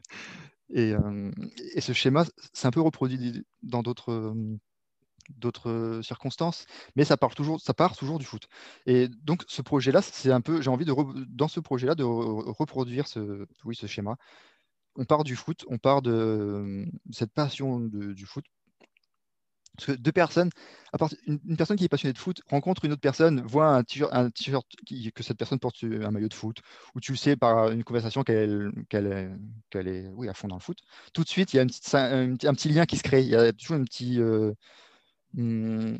Euh, 0.77 1.31
et, 1.75 1.81
ce 1.81 1.95
schéma, 1.95 2.27
c'est 2.53 2.69
un 2.69 2.71
peu 2.71 2.83
reproduit 2.83 3.43
dans 3.63 3.83
d'autres 3.83 4.35
d'autres 5.29 6.01
circonstances, 6.03 6.67
mais 6.97 7.05
ça 7.05 7.17
part 7.17 7.35
toujours, 7.35 7.61
ça 7.61 7.75
part 7.75 7.97
toujours 7.97 8.19
du 8.19 8.25
foot. 8.25 8.49
Et 8.87 9.09
donc 9.09 9.45
ce 9.49 9.63
projet-là, 9.63 10.03
c'est 10.03 10.33
un 10.33 10.41
peu, 10.41 10.61
j'ai 10.63 10.71
envie 10.71 10.85
de 10.85 10.95
dans 11.29 11.49
ce 11.49 11.61
projet-là 11.61 11.95
de 11.95 12.05
reproduire 12.05 13.07
ce, 13.09 13.47
oui, 13.65 13.77
ce 13.77 13.87
schéma. 13.87 14.17
On 14.97 15.05
part 15.05 15.25
du 15.25 15.37
foot, 15.37 15.65
on 15.69 15.79
part 15.79 16.03
de 16.03 16.87
cette 17.11 17.33
passion 17.33 17.81
du 17.81 18.27
foot 18.27 18.45
parce 19.79 19.97
que 19.97 20.03
deux 20.03 20.11
personnes, 20.11 20.51
à 20.93 20.99
part, 20.99 21.09
une, 21.27 21.57
personne 21.57 21.77
qui 21.77 21.85
est 21.85 21.89
passionnée 21.89 22.13
de 22.13 22.19
foot 22.19 22.43
rencontre 22.51 22.85
une 22.85 22.93
autre 22.93 23.01
personne, 23.01 23.41
voit 23.43 23.77
un 23.77 23.85
t-shirt, 23.85 24.67
que 25.15 25.23
cette 25.23 25.39
personne 25.39 25.61
porte 25.61 25.77
un 25.85 26.11
maillot 26.11 26.29
de 26.29 26.35
foot, 26.35 26.59
ou 26.97 27.01
tu 27.01 27.15
sais 27.15 27.37
par 27.37 27.71
une 27.71 27.85
conversation 27.85 28.25
qu'elle 28.25 28.73
est, 28.93 30.09
oui, 30.15 30.29
à 30.29 30.35
fond 30.35 30.49
dans 30.49 30.57
le 30.57 30.61
foot. 30.61 30.79
Tout 31.13 31.23
de 31.23 31.29
suite, 31.29 31.55
il 31.55 31.59
y 31.59 31.61
a 31.61 31.63
un, 31.63 31.67
petit 31.69 32.69
lien 32.71 32.87
qui 32.87 32.97
se 32.97 33.05
crée. 33.05 33.23
Il 33.23 33.29
y 33.29 33.37
a 33.37 33.53
toujours 33.53 33.77
un 33.77 33.85
petit, 33.85 34.19
hmm, 35.35 35.97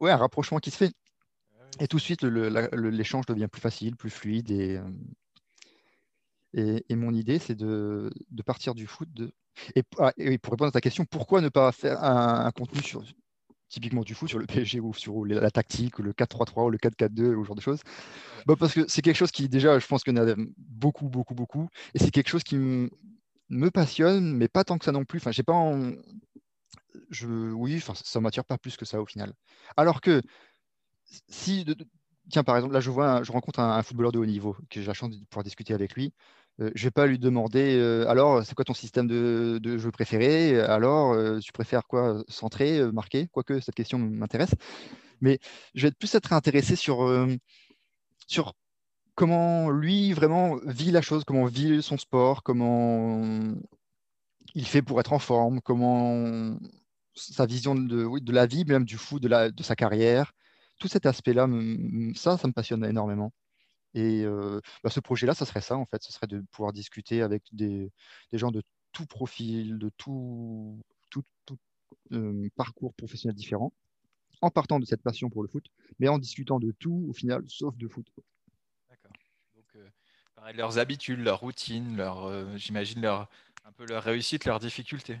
ouais, 0.00 0.10
un 0.10 0.16
rapprochement 0.16 0.58
qui 0.58 0.70
se 0.70 0.76
fait. 0.76 0.92
Et 1.80 1.88
tout 1.88 1.96
de 1.96 2.02
suite, 2.02 2.22
l'échange 2.22 3.26
devient 3.26 3.48
plus 3.50 3.60
facile, 3.60 3.96
plus 3.96 4.10
fluide. 4.10 4.50
Et, 4.50 4.80
euh, 6.56 6.80
et, 6.88 6.96
mon 6.96 7.14
idée, 7.14 7.38
c'est 7.38 7.54
de, 7.54 8.10
de, 8.30 8.42
partir 8.42 8.74
du 8.74 8.86
foot, 8.86 9.08
de, 9.12 9.32
ah, 9.98 10.12
et, 10.18 10.36
pour 10.38 10.52
répondre 10.52 10.68
à 10.68 10.72
ta 10.72 10.80
question, 10.80 11.04
pourquoi 11.04 11.40
ne 11.40 11.48
pas 11.48 11.72
faire 11.72 12.02
un, 12.04 12.50
contenu 12.50 12.82
sur 12.82 13.02
typiquement 13.68 14.02
du 14.02 14.14
foot 14.14 14.28
sur 14.28 14.38
le 14.38 14.46
PSG 14.46 14.80
ou 14.80 14.92
sur 14.92 15.24
la 15.24 15.50
tactique, 15.50 15.98
ou 15.98 16.02
le 16.02 16.12
4-3-3 16.12 16.66
ou 16.66 16.70
le 16.70 16.76
4-4-2 16.76 17.34
ou 17.34 17.42
ce 17.42 17.46
genre 17.46 17.56
de 17.56 17.62
choses? 17.62 17.80
Bah 18.44 18.54
Parce 18.58 18.74
que 18.74 18.84
c'est 18.86 19.00
quelque 19.00 19.16
chose 19.16 19.32
qui 19.32 19.48
déjà, 19.48 19.78
je 19.78 19.86
pense 19.86 20.04
qu'il 20.04 20.14
y 20.14 20.20
en 20.20 20.28
a 20.28 20.34
beaucoup, 20.58 21.08
beaucoup, 21.08 21.34
beaucoup. 21.34 21.68
Et 21.94 21.98
c'est 21.98 22.10
quelque 22.10 22.28
chose 22.28 22.44
qui 22.44 22.56
me 22.56 23.70
passionne, 23.70 24.36
mais 24.36 24.48
pas 24.48 24.64
tant 24.64 24.76
que 24.76 24.84
ça 24.84 24.92
non 24.92 25.06
plus. 25.06 25.18
Enfin, 25.18 25.32
j'ai 25.32 25.42
pas 25.42 25.54
je, 27.10 27.26
oui, 27.26 27.80
ça 27.80 28.20
m'attire 28.20 28.44
pas 28.44 28.58
plus 28.58 28.76
que 28.76 28.84
ça 28.84 29.00
au 29.00 29.06
final. 29.06 29.32
Alors 29.76 30.00
que 30.00 30.22
si, 31.28 31.64
tiens, 32.30 32.44
par 32.44 32.56
exemple, 32.56 32.74
là, 32.74 32.80
je 32.80 32.90
vois, 32.90 33.22
je 33.22 33.32
rencontre 33.32 33.60
un, 33.60 33.82
footballeur 33.82 34.12
de 34.12 34.18
haut 34.18 34.26
niveau, 34.26 34.56
que 34.70 34.80
j'ai 34.80 34.86
la 34.86 34.94
chance 34.94 35.10
de 35.10 35.24
pouvoir 35.26 35.44
discuter 35.44 35.74
avec 35.74 35.94
lui. 35.94 36.12
Je 36.58 36.64
euh, 36.64 36.70
je 36.74 36.84
vais 36.84 36.90
pas 36.90 37.06
lui 37.06 37.18
demander, 37.18 37.76
euh, 37.78 38.08
alors, 38.08 38.44
c'est 38.44 38.54
quoi 38.54 38.64
ton 38.64 38.74
système 38.74 39.06
de, 39.06 39.78
jeu 39.78 39.90
préféré? 39.90 40.60
Alors, 40.60 41.12
euh, 41.12 41.38
tu 41.40 41.52
préfères 41.52 41.86
quoi 41.86 42.22
Centrer, 42.28 42.80
marquer? 42.92 43.28
Quoique 43.32 43.60
cette 43.60 43.74
question 43.74 43.98
m'intéresse. 43.98 44.54
Mais 45.20 45.38
je 45.74 45.86
vais 45.86 45.92
plus 45.92 46.14
être 46.14 46.32
intéressé 46.32 46.76
sur, 46.76 47.08
sur 48.26 48.54
comment 49.14 49.70
lui 49.70 50.12
vraiment 50.12 50.56
vit 50.66 50.90
la 50.90 51.02
chose, 51.02 51.24
comment 51.24 51.46
vit 51.46 51.82
son 51.82 51.96
sport, 51.96 52.42
comment 52.42 53.22
il 54.54 54.66
fait 54.66 54.82
pour 54.82 55.00
être 55.00 55.12
en 55.12 55.18
forme, 55.18 55.60
comment 55.60 56.56
sa 57.14 57.46
vision 57.46 57.74
de, 57.74 58.04
oui, 58.04 58.20
de 58.20 58.32
la 58.32 58.46
vie, 58.46 58.64
même 58.64 58.84
du 58.84 58.96
foot, 58.96 59.22
de, 59.22 59.28
la, 59.28 59.50
de 59.50 59.62
sa 59.62 59.76
carrière. 59.76 60.32
Tout 60.78 60.88
cet 60.88 61.06
aspect-là, 61.06 61.46
ça, 62.14 62.38
ça 62.38 62.48
me 62.48 62.52
passionne 62.52 62.84
énormément. 62.84 63.32
Et 63.94 64.24
euh, 64.24 64.60
bah, 64.82 64.90
ce 64.90 65.00
projet-là, 65.00 65.34
ça 65.34 65.44
serait 65.44 65.60
ça, 65.60 65.76
en 65.76 65.86
fait. 65.86 66.02
Ce 66.02 66.12
serait 66.12 66.26
de 66.26 66.42
pouvoir 66.50 66.72
discuter 66.72 67.22
avec 67.22 67.42
des, 67.52 67.92
des 68.30 68.38
gens 68.38 68.50
de 68.50 68.62
tout 68.92 69.06
profil, 69.06 69.78
de 69.78 69.90
tout, 69.96 70.80
tout, 71.10 71.24
euh, 72.12 72.48
parcours 72.56 72.94
professionnel 72.94 73.36
différent, 73.36 73.72
en 74.40 74.50
partant 74.50 74.80
de 74.80 74.86
cette 74.86 75.02
passion 75.02 75.30
pour 75.30 75.42
le 75.42 75.48
foot, 75.48 75.66
mais 75.98 76.08
en 76.08 76.18
discutant 76.18 76.58
de 76.58 76.72
tout, 76.72 77.06
au 77.08 77.12
final, 77.12 77.42
sauf 77.46 77.76
de 77.76 77.88
foot. 77.88 78.06
D'accord. 78.88 79.12
Donc, 79.54 79.64
euh, 79.76 80.52
leurs 80.52 80.78
habitudes, 80.78 81.20
leurs 81.20 81.40
routines, 81.40 81.96
leur, 81.96 82.58
j'imagine 82.58 83.02
leur, 83.02 83.28
un 83.64 83.72
peu 83.72 83.86
leur 83.86 84.02
réussite, 84.02 84.44
leurs 84.46 84.58
difficultés. 84.58 85.20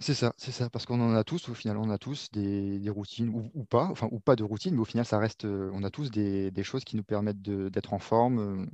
C'est 0.00 0.14
ça, 0.14 0.34
c'est 0.36 0.50
ça, 0.50 0.68
parce 0.70 0.86
qu'on 0.86 1.00
en 1.00 1.14
a 1.14 1.22
tous, 1.22 1.48
au 1.48 1.54
final, 1.54 1.76
on 1.76 1.88
a 1.88 1.98
tous 1.98 2.30
des, 2.32 2.90
routines 2.90 3.50
ou, 3.54 3.64
pas, 3.64 3.86
enfin, 3.86 4.08
ou 4.10 4.18
pas 4.18 4.34
de 4.34 4.42
routine, 4.42 4.74
mais 4.74 4.80
au 4.80 4.84
final, 4.84 5.06
ça 5.06 5.18
reste, 5.18 5.44
on 5.44 5.82
a 5.84 5.90
tous 5.90 6.10
des, 6.10 6.52
choses 6.64 6.84
qui 6.84 6.96
nous 6.96 7.04
permettent 7.04 7.42
d'être 7.42 7.94
en 7.94 8.00
forme, 8.00 8.68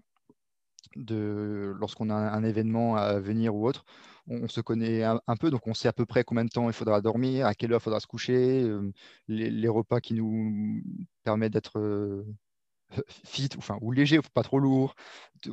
de, 0.96 1.74
lorsqu'on 1.78 2.10
a 2.10 2.14
un 2.14 2.42
événement 2.42 2.96
à 2.96 3.20
venir 3.20 3.54
ou 3.54 3.66
autre, 3.66 3.84
on, 4.28 4.48
se 4.48 4.60
connaît 4.60 5.02
un, 5.04 5.36
peu, 5.38 5.50
donc 5.50 5.66
on 5.66 5.74
sait 5.74 5.88
à 5.88 5.92
peu 5.92 6.06
près 6.06 6.24
combien 6.24 6.44
de 6.44 6.50
temps 6.50 6.68
il 6.68 6.72
faudra 6.72 7.00
dormir, 7.02 7.46
à 7.46 7.54
quelle 7.54 7.72
heure 7.72 7.80
il 7.80 7.84
faudra 7.84 8.00
se 8.00 8.06
coucher, 8.06 8.66
les, 9.28 9.68
repas 9.68 10.00
qui 10.00 10.14
nous 10.14 10.82
permettent 11.22 11.52
d'être 11.52 12.24
fit, 13.24 13.50
enfin, 13.58 13.78
ou 13.82 13.92
léger, 13.92 14.20
pas 14.34 14.42
trop 14.42 14.58
lourd. 14.58 14.94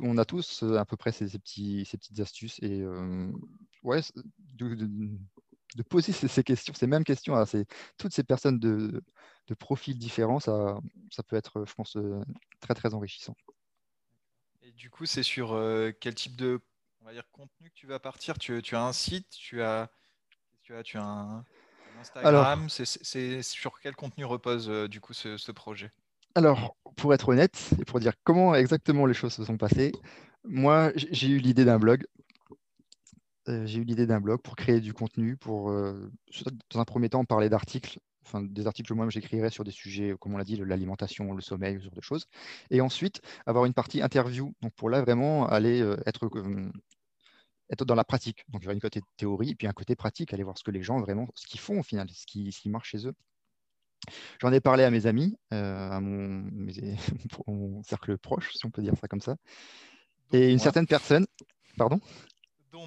On 0.02 0.16
a 0.18 0.24
tous 0.24 0.62
à 0.62 0.84
peu 0.86 0.96
près 0.96 1.12
ces, 1.12 1.28
ces 1.28 1.38
petites 1.38 2.20
astuces 2.20 2.58
et 2.62 2.84
ouais, 3.82 4.00
poser 5.82 6.12
ces, 6.12 6.44
questions, 6.44 6.74
ces 6.74 6.86
mêmes 6.86 7.04
questions 7.04 7.36
à 7.36 7.44
toutes 7.96 8.12
ces 8.12 8.24
personnes 8.24 8.58
de, 8.58 9.02
profils 9.58 9.98
différents, 9.98 10.40
ça, 10.40 10.78
ça 11.10 11.22
peut 11.22 11.36
être, 11.36 11.64
je 11.66 11.74
pense, 11.74 11.96
euh, 11.96 12.20
très 12.60 12.74
très 12.74 12.94
enrichissant. 12.94 13.34
Et 14.62 14.72
du 14.72 14.90
coup, 14.90 15.06
c'est 15.06 15.22
sur 15.22 15.54
euh, 15.54 15.90
quel 16.00 16.14
type 16.14 16.36
de 16.36 16.60
on 17.00 17.06
va 17.06 17.12
dire, 17.12 17.24
contenu 17.32 17.70
que 17.70 17.74
tu 17.74 17.86
vas 17.86 17.98
partir? 17.98 18.38
Tu, 18.38 18.60
tu, 18.62 18.76
as 18.76 18.82
un 18.82 18.92
site, 18.92 19.30
tu 19.30 19.62
as, 19.62 19.90
tu 20.62 20.74
as, 20.74 20.82
tu 20.82 20.98
as 20.98 21.02
un, 21.02 21.44
Instagram, 22.00 22.68
c'est 22.68 23.42
sur 23.42 23.80
quel 23.80 23.96
contenu 23.96 24.24
repose 24.24 24.68
euh, 24.68 24.88
du 24.88 25.00
coup 25.00 25.12
ce, 25.12 25.52
projet? 25.52 25.90
Alors, 26.34 26.76
pour 26.96 27.12
être 27.14 27.28
honnête 27.28 27.70
et 27.80 27.84
pour 27.84 28.00
dire 28.00 28.12
comment 28.24 28.54
exactement 28.54 29.06
les 29.06 29.14
choses 29.14 29.32
se 29.32 29.44
sont 29.44 29.56
passées, 29.56 29.92
moi, 30.44 30.92
j'ai 30.94 31.28
eu 31.28 31.38
l'idée 31.38 31.64
d'un 31.64 31.78
blog 31.78 32.06
j'ai 33.64 33.80
eu 33.80 33.84
l'idée 33.84 34.06
d'un 34.06 34.20
blog 34.20 34.40
pour 34.42 34.56
créer 34.56 34.80
du 34.80 34.92
contenu, 34.92 35.36
pour, 35.36 35.70
euh, 35.70 36.10
dans 36.70 36.80
un 36.80 36.84
premier 36.84 37.08
temps, 37.08 37.24
parler 37.24 37.48
d'articles, 37.48 37.98
enfin 38.24 38.42
des 38.42 38.66
articles 38.66 38.88
que 38.88 38.94
moi 38.94 39.08
j'écrirais 39.08 39.50
sur 39.50 39.64
des 39.64 39.70
sujets, 39.70 40.14
comme 40.20 40.34
on 40.34 40.38
l'a 40.38 40.44
dit, 40.44 40.56
l'alimentation, 40.56 41.32
le 41.32 41.40
sommeil, 41.40 41.78
ce 41.78 41.84
genre 41.84 41.94
de 41.94 42.00
choses. 42.00 42.26
Et 42.70 42.80
ensuite, 42.80 43.20
avoir 43.46 43.64
une 43.64 43.74
partie 43.74 44.02
interview, 44.02 44.52
donc 44.62 44.74
pour 44.74 44.90
là 44.90 45.02
vraiment 45.02 45.46
aller 45.48 45.80
euh, 45.80 45.96
être, 46.06 46.30
être 47.70 47.84
dans 47.84 47.94
la 47.94 48.04
pratique. 48.04 48.44
Donc 48.48 48.62
il 48.62 48.64
y 48.64 48.68
aura 48.68 48.74
une 48.74 48.80
côté 48.80 49.00
théorie, 49.16 49.50
et 49.50 49.54
puis 49.54 49.66
un 49.66 49.72
côté 49.72 49.96
pratique, 49.96 50.32
aller 50.34 50.44
voir 50.44 50.58
ce 50.58 50.64
que 50.64 50.70
les 50.70 50.82
gens 50.82 51.00
vraiment, 51.00 51.28
ce 51.34 51.46
qu'ils 51.46 51.60
font 51.60 51.80
au 51.80 51.82
final, 51.82 52.08
ce 52.10 52.26
qui, 52.26 52.52
ce 52.52 52.60
qui 52.60 52.68
marche 52.68 52.90
chez 52.90 53.06
eux. 53.06 53.14
J'en 54.40 54.52
ai 54.52 54.60
parlé 54.60 54.84
à 54.84 54.90
mes 54.90 55.06
amis, 55.06 55.36
à 55.50 56.00
mon, 56.00 56.48
mon, 57.46 57.82
cercle 57.82 58.16
proche, 58.18 58.54
si 58.54 58.64
on 58.64 58.70
peut 58.70 58.82
dire 58.82 58.94
ça 59.00 59.08
comme 59.08 59.20
ça. 59.20 59.36
Et 60.32 60.50
une 60.50 60.58
certaine 60.58 60.86
personne, 60.86 61.26
pardon? 61.76 62.00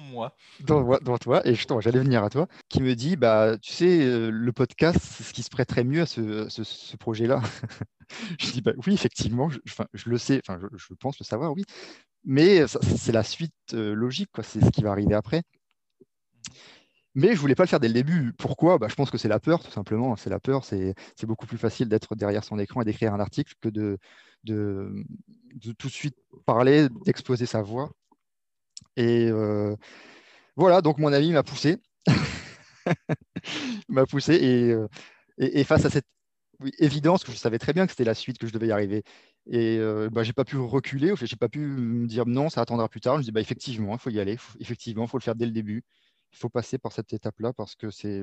Moi. 0.00 0.36
Dont, 0.60 0.98
toi, 1.18 1.46
et 1.46 1.54
justement, 1.54 1.80
j'allais 1.80 1.98
venir 1.98 2.24
à 2.24 2.30
toi, 2.30 2.48
qui 2.68 2.82
me 2.82 2.94
dit 2.94 3.16
bah, 3.16 3.56
Tu 3.60 3.72
sais, 3.72 4.04
euh, 4.04 4.30
le 4.30 4.52
podcast, 4.52 4.98
c'est 5.00 5.22
ce 5.24 5.32
qui 5.32 5.42
se 5.42 5.50
prêterait 5.50 5.84
mieux 5.84 6.02
à 6.02 6.06
ce, 6.06 6.96
projet-là. 6.96 7.40
je 8.40 8.52
dis 8.52 8.62
bah, 8.62 8.72
Oui, 8.86 8.94
effectivement, 8.94 9.50
je, 9.50 9.58
je 9.94 10.10
le 10.10 10.18
sais, 10.18 10.40
enfin, 10.46 10.60
je, 10.74 10.94
pense 10.94 11.18
le 11.18 11.24
savoir, 11.24 11.52
oui. 11.52 11.64
Mais 12.24 12.66
c'est 12.68 13.12
la 13.12 13.24
suite 13.24 13.52
euh, 13.74 13.94
logique, 13.94 14.30
quoi. 14.32 14.44
c'est 14.44 14.60
ce 14.60 14.70
qui 14.70 14.82
va 14.82 14.92
arriver 14.92 15.14
après. 15.14 15.42
Mais 17.14 17.34
je 17.34 17.40
voulais 17.40 17.54
pas 17.54 17.64
le 17.64 17.68
faire 17.68 17.80
dès 17.80 17.88
le 17.88 17.94
début. 17.94 18.32
Pourquoi? 18.32 18.78
Bah, 18.78 18.88
Je 18.88 18.94
pense 18.94 19.10
que 19.10 19.18
c'est 19.18 19.28
la 19.28 19.40
peur, 19.40 19.62
tout 19.62 19.70
simplement. 19.70 20.16
C'est 20.16 20.30
la 20.30 20.40
peur. 20.40 20.64
C'est 20.64 20.94
beaucoup 21.24 21.46
plus 21.46 21.58
facile 21.58 21.88
d'être 21.88 22.14
derrière 22.14 22.44
son 22.44 22.58
écran 22.58 22.80
et 22.82 22.84
d'écrire 22.84 23.12
un 23.12 23.20
article 23.20 23.54
que 23.60 23.68
de, 23.68 23.98
de, 24.44 25.04
tout 25.78 25.88
de 25.88 25.92
suite 25.92 26.16
parler, 26.46 26.88
d'exposer 27.04 27.46
sa 27.46 27.62
voix. 27.62 27.90
Et 28.96 29.28
euh, 29.30 29.76
voilà, 30.56 30.82
donc 30.82 30.98
mon 30.98 31.12
ami 31.12 31.32
m'a 31.32 31.42
poussé. 31.42 31.78
m'a 33.88 34.06
poussé 34.06 34.72
euh, 34.72 34.88
et, 35.38 35.60
et, 35.60 35.64
face 35.64 35.84
à 35.84 35.90
cette 35.90 36.06
évidence 36.78 37.24
que 37.24 37.32
je 37.32 37.36
savais 37.36 37.58
très 37.58 37.72
bien 37.72 37.86
que 37.86 37.92
c'était 37.92 38.04
la 38.04 38.14
suite, 38.14 38.38
que 38.38 38.46
je 38.46 38.52
devais 38.52 38.68
y 38.68 38.72
arriver. 38.72 39.02
Et 39.46 39.78
euh, 39.78 40.08
bah, 40.10 40.22
j'ai 40.22 40.32
pas 40.32 40.44
pu 40.44 40.56
reculer, 40.56 41.14
j'ai 41.16 41.36
pas 41.36 41.48
pu 41.48 41.60
me 41.60 42.06
dire 42.06 42.26
non, 42.26 42.48
ça 42.50 42.60
attendra 42.60 42.88
plus 42.88 43.00
tard. 43.00 43.14
Je 43.14 43.18
me 43.18 43.24
dis 43.24 43.32
bah, 43.32 43.40
effectivement, 43.40 43.94
il 43.94 43.98
faut 43.98 44.10
y 44.10 44.20
aller, 44.20 44.36
effectivement, 44.60 45.04
il 45.04 45.08
faut 45.08 45.18
le 45.18 45.22
faire 45.22 45.34
dès 45.34 45.46
le 45.46 45.52
début. 45.52 45.84
Il 46.32 46.38
faut 46.38 46.48
passer 46.48 46.78
par 46.78 46.92
cette 46.92 47.12
étape-là 47.12 47.52
parce 47.52 47.74
que 47.74 47.90
c'est 47.90 48.22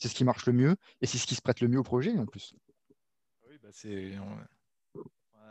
c'est 0.00 0.08
ce 0.08 0.14
qui 0.14 0.24
marche 0.24 0.46
le 0.46 0.52
mieux 0.52 0.76
et 1.00 1.06
c'est 1.06 1.18
ce 1.18 1.26
qui 1.26 1.34
se 1.34 1.42
prête 1.42 1.60
le 1.60 1.68
mieux 1.68 1.78
au 1.78 1.84
projet 1.84 2.16
en 2.16 2.26
plus. 2.26 2.54
Oui, 3.48 3.58
bah, 3.62 3.68
c'est 3.72 4.12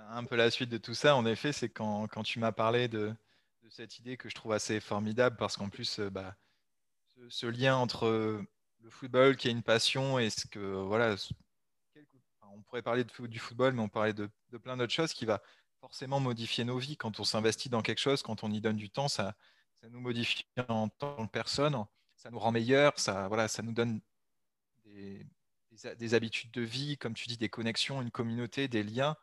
un 0.10 0.24
peu 0.24 0.36
la 0.36 0.50
suite 0.50 0.70
de 0.70 0.78
tout 0.78 0.94
ça, 0.94 1.16
en 1.16 1.26
effet, 1.26 1.52
c'est 1.52 1.70
quand, 1.70 2.08
quand 2.08 2.24
tu 2.24 2.40
m'as 2.40 2.52
parlé 2.52 2.88
de, 2.88 3.14
cette 3.70 4.00
idée 4.00 4.18
que 4.18 4.30
je 4.30 4.36
trouve 4.36 4.54
assez 4.54 4.80
formidable 4.80 5.36
parce 5.38 5.58
qu'en 5.58 5.70
plus, 5.70 6.00
euh, 6.00 6.10
bah, 6.10 6.36
ce, 7.30 7.46
lien 7.48 7.76
entre 7.76 8.06
euh, 8.06 8.46
le 8.82 8.90
football 8.90 9.36
qui 9.36 9.48
est 9.48 9.52
une 9.52 9.64
passion 9.64 10.20
et 10.20 10.30
ce 10.30 10.48
que 10.48 10.60
voilà, 10.60 11.16
on 12.42 12.62
pourrait 12.62 12.82
parler 12.82 13.04
du 13.04 13.40
football, 13.40 13.74
mais 13.74 13.82
on 13.82 13.90
parlait 13.90 14.14
de, 14.14 14.30
plein 14.62 14.78
d'autres 14.78 14.94
choses 14.94 15.14
qui 15.14 15.26
va 15.26 15.42
forcément 15.80 16.20
modifier 16.20 16.64
nos 16.64 16.78
vies. 16.78 16.98
Quand 16.98 17.20
on 17.20 17.24
s'investit 17.24 17.70
dans 17.70 17.82
quelque 17.82 18.00
chose, 18.00 18.22
quand 18.22 18.44
on 18.44 18.52
y 18.52 18.62
donne 18.62 18.78
du 18.78 18.90
temps, 18.90 19.08
ça, 19.08 19.36
nous 19.90 20.00
modifie 20.00 20.46
en 20.68 20.90
tant 20.90 21.28
que 21.28 21.32
personne, 21.32 21.86
ça 22.16 22.32
nous 22.32 22.40
rend 22.40 22.52
meilleur, 22.52 22.98
ça 23.00 23.28
voilà, 23.28 23.48
ça 23.48 23.62
nous 23.62 23.74
donne 23.74 24.02
des 24.86 26.14
habitudes 26.14 26.52
de 26.52 26.62
vie, 26.62 26.98
comme 26.98 27.14
tu 27.14 27.28
dis, 27.28 27.38
des 27.38 27.50
connexions, 27.50 28.02
une 28.02 28.12
communauté, 28.12 28.68
des 28.68 28.84
liens 28.84 29.16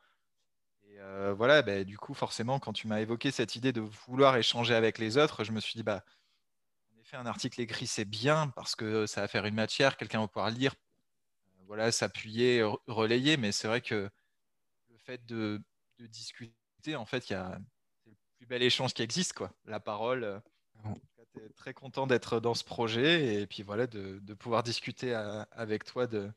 euh, 1.05 1.35
voilà, 1.35 1.63
bah, 1.63 1.85
du 1.85 1.99
coup, 1.99 2.15
forcément, 2.15 2.59
quand 2.59 2.73
tu 2.73 2.87
m'as 2.87 3.01
évoqué 3.01 3.31
cette 3.31 3.57
idée 3.57 3.73
de 3.73 3.81
vouloir 3.81 4.37
échanger 4.37 4.75
avec 4.75 4.99
les 4.99 5.19
autres, 5.19 5.45
je 5.45 5.53
me 5.53 5.61
suis 5.61 5.75
dit, 5.75 5.83
bah, 5.83 6.03
en 6.95 7.01
effet, 7.01 7.17
un 7.17 7.27
article 7.27 7.61
écrit, 7.61 7.87
c'est 7.87 8.05
bien 8.05 8.49
parce 8.57 8.75
que 8.75 9.07
ça 9.07 9.21
va 9.21 9.29
faire 9.29 9.45
une 9.45 9.55
matière, 9.55 9.97
quelqu'un 9.97 10.21
va 10.21 10.29
pouvoir 10.29 10.51
lire, 10.51 10.75
euh, 11.59 11.63
voilà, 11.67 11.93
s'appuyer, 11.93 12.63
relayer, 12.87 13.37
mais 13.37 13.53
c'est 13.53 13.69
vrai 13.69 13.81
que 13.83 14.11
le 14.89 14.99
fait 14.99 15.25
de, 15.27 15.63
discuter, 15.99 16.97
en 16.97 17.05
fait, 17.05 17.31
il 17.31 17.35
y 17.35 17.37
a 17.37 17.59
le 18.07 18.13
plus 18.37 18.47
bel 18.47 18.63
échange 18.63 18.95
qui 18.95 19.03
existe, 19.03 19.35
quoi. 19.35 19.53
La 19.65 19.81
parole. 19.81 20.25
Euh, 20.25 20.39
très 21.57 21.75
content 21.75 22.07
d'être 22.07 22.39
dans 22.39 22.55
ce 22.55 22.63
projet 22.63 23.43
et 23.43 23.47
puis 23.47 23.65
voilà 23.65 23.89
de, 23.89 24.21
pouvoir 24.35 24.63
discuter 24.63 25.15
avec 25.15 25.85
toi 25.85 26.07
de 26.07 26.31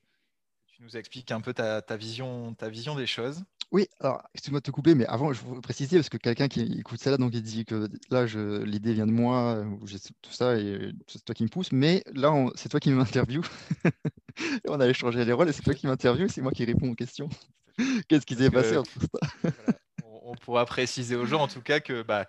tu 0.66 0.82
nous 0.82 0.98
expliques 0.98 1.32
un 1.32 1.42
peu 1.42 1.54
ta, 1.54 1.82
vision 1.98 2.56
ta 2.56 2.70
vision 2.70 2.96
des 2.96 3.06
choses 3.06 3.44
oui, 3.72 3.88
alors, 4.00 4.24
excuse-moi 4.34 4.62
de 4.62 4.66
te 4.66 4.72
couper, 4.72 4.96
mais 4.96 5.06
avant, 5.08 5.34
je 5.34 5.44
veux 5.44 5.60
préciser, 5.60 5.98
parce 5.98 6.08
que 6.08 6.16
quelqu'un 6.18 6.48
qui 6.48 6.80
écoute 6.80 7.02
ça 7.02 7.12
là, 7.12 7.18
donc 7.18 7.34
il 7.34 7.42
dit 7.42 7.66
que 7.66 7.90
là, 8.10 8.26
l'idée 8.64 8.94
vient 8.94 9.06
de 9.06 9.12
moi, 9.12 9.66
tout 10.22 10.32
ça, 10.32 10.58
et 10.58 10.94
c'est 11.08 11.24
toi 11.26 11.36
qui 11.36 11.44
me 11.44 11.50
pousse, 11.50 11.74
mais 11.74 12.02
là, 12.14 12.34
c'est 12.56 12.70
toi 12.70 12.80
qui 12.80 12.92
m'interview. 12.92 13.42
on 14.68 14.80
a 14.80 14.88
échangé 14.88 15.26
les 15.26 15.34
rôles, 15.34 15.50
et 15.50 15.52
c'est 15.52 15.64
toi 15.64 15.74
qui 15.74 15.86
m'interview, 15.86 16.30
c'est 16.30 16.42
moi 16.42 16.54
qui 16.54 16.64
réponds 16.64 16.92
aux 16.92 16.96
questions. 16.96 17.28
Qu'est-ce 18.08 18.26
qui 18.26 18.36
s'est 18.36 18.50
passé 18.50 18.78
entre 18.78 18.92
ça? 19.02 19.52
on, 20.24 20.36
pourra 20.36 20.66
préciser 20.66 21.18
aux 21.18 21.26
gens, 21.26 21.42
en 21.42 21.48
tout 21.50 21.62
cas, 21.62 21.82
que 21.82 22.04
bah, 22.04 22.26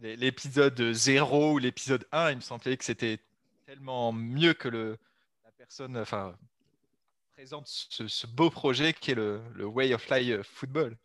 l'épisode 0.00 0.92
0 0.92 1.52
ou 1.52 1.58
l'épisode 1.58 2.06
1, 2.12 2.30
il 2.30 2.36
me 2.36 2.40
semblait 2.40 2.78
que 2.78 2.84
c'était 2.84 3.18
tellement 3.66 4.10
mieux 4.12 4.54
que 4.54 4.68
le, 4.68 4.96
la 5.44 5.50
personne, 5.52 5.98
enfin, 5.98 6.34
présente 7.40 7.68
ce, 7.68 8.26
beau 8.26 8.50
projet 8.50 8.92
qui 8.92 9.12
est 9.12 9.14
le, 9.14 9.40
Way 9.64 9.94
of 9.94 10.10
Life 10.10 10.42
Football. 10.42 10.98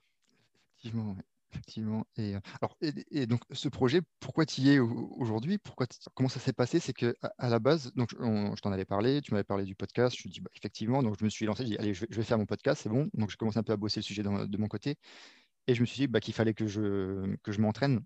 Effectivement, 0.74 1.16
Effectivement. 1.54 2.06
Et, 2.18 2.36
alors, 2.62 2.78
et, 2.82 3.26
donc, 3.26 3.40
ce 3.54 3.70
projet, 3.70 4.02
pourquoi 4.20 4.46
tu 4.46 4.60
y 4.60 4.72
es 4.72 4.80
aujourd'hui? 4.80 5.60
Comment 6.14 6.28
ça 6.28 6.42
s'est 6.42 6.52
passé? 6.52 6.82
C'est 6.82 6.92
que 6.92 7.16
à, 7.38 7.48
la 7.48 7.60
base, 7.60 7.94
donc, 7.94 8.10
je 8.12 8.62
t'en 8.62 8.74
avais 8.74 8.84
parlé, 8.84 9.22
tu 9.22 9.32
m'avais 9.32 9.46
parlé 9.46 9.64
du 9.64 9.76
podcast. 9.76 10.14
Je 10.20 10.28
dis 10.28 10.42
bah, 10.42 10.50
effectivement, 10.58 11.02
donc 11.02 11.16
je 11.18 11.24
me 11.24 11.30
suis 11.30 11.46
lancé, 11.46 11.66
je 11.66 11.80
allez, 11.80 11.94
je 11.94 12.06
vais, 12.10 12.24
faire 12.24 12.38
mon 12.38 12.46
podcast, 12.46 12.82
c'est 12.84 12.90
bon. 12.90 13.10
Donc, 13.14 13.32
je 13.32 13.38
commence 13.38 13.56
un 13.56 13.64
peu 13.64 13.72
à 13.72 13.78
bosser 13.78 14.02
le 14.02 14.04
sujet 14.04 14.22
de 14.22 14.58
mon 14.58 14.68
côté. 14.68 14.98
Et 15.68 15.74
je 15.74 15.80
me 15.80 15.86
suis 15.86 16.00
dit 16.00 16.08
bah, 16.08 16.20
qu'il 16.20 16.34
fallait 16.34 16.54
que 16.54 16.68
je, 16.68 17.34
que 17.44 17.54
je 17.54 17.62
m'entraîne 17.62 18.04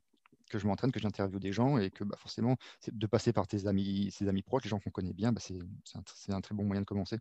que 0.50 0.60
je 0.60 0.68
m'entraîne, 0.68 0.92
que 0.92 1.00
j'interviewe 1.00 1.39
des 1.39 1.54
gens 1.54 1.78
et 1.78 1.92
que 1.92 2.04
bah, 2.04 2.18
forcément, 2.18 2.58
de 2.92 3.08
passer 3.08 3.32
par 3.32 3.48
tes 3.48 3.68
amis, 3.68 4.12
ses 4.12 4.28
amis 4.28 4.42
proches, 4.42 4.63
les 4.63 4.70
gens 4.70 4.80
qu'on 4.80 4.89
connaît 4.89 5.13
bien, 5.13 5.32
bah, 5.32 5.39
c'est 5.42 6.34
un, 6.34 6.42
très 6.42 6.56
bon 6.56 6.65
moyen 6.65 6.82
de 6.82 6.86
commencer. 6.86 7.20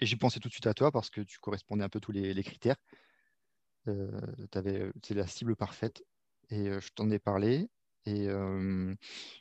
Et 0.00 0.06
j'ai 0.06 0.16
pensé 0.16 0.40
tout 0.40 0.48
de 0.48 0.52
suite 0.52 0.66
à 0.66 0.74
toi 0.74 0.90
parce 0.92 1.10
que 1.10 1.20
tu 1.20 1.38
correspondais 1.38 1.84
un 1.84 1.88
peu 1.88 2.00
tous 2.00 2.12
les, 2.12 2.42
critères. 2.42 2.76
Euh, 3.88 4.10
c'est 5.02 5.14
la 5.14 5.26
cible 5.26 5.56
parfaite. 5.56 6.02
Et 6.50 6.68
euh, 6.68 6.80
je 6.80 6.88
t'en 6.94 7.10
ai 7.10 7.18
parlé. 7.18 7.68
Et 8.06 8.28
euh, 8.28 8.94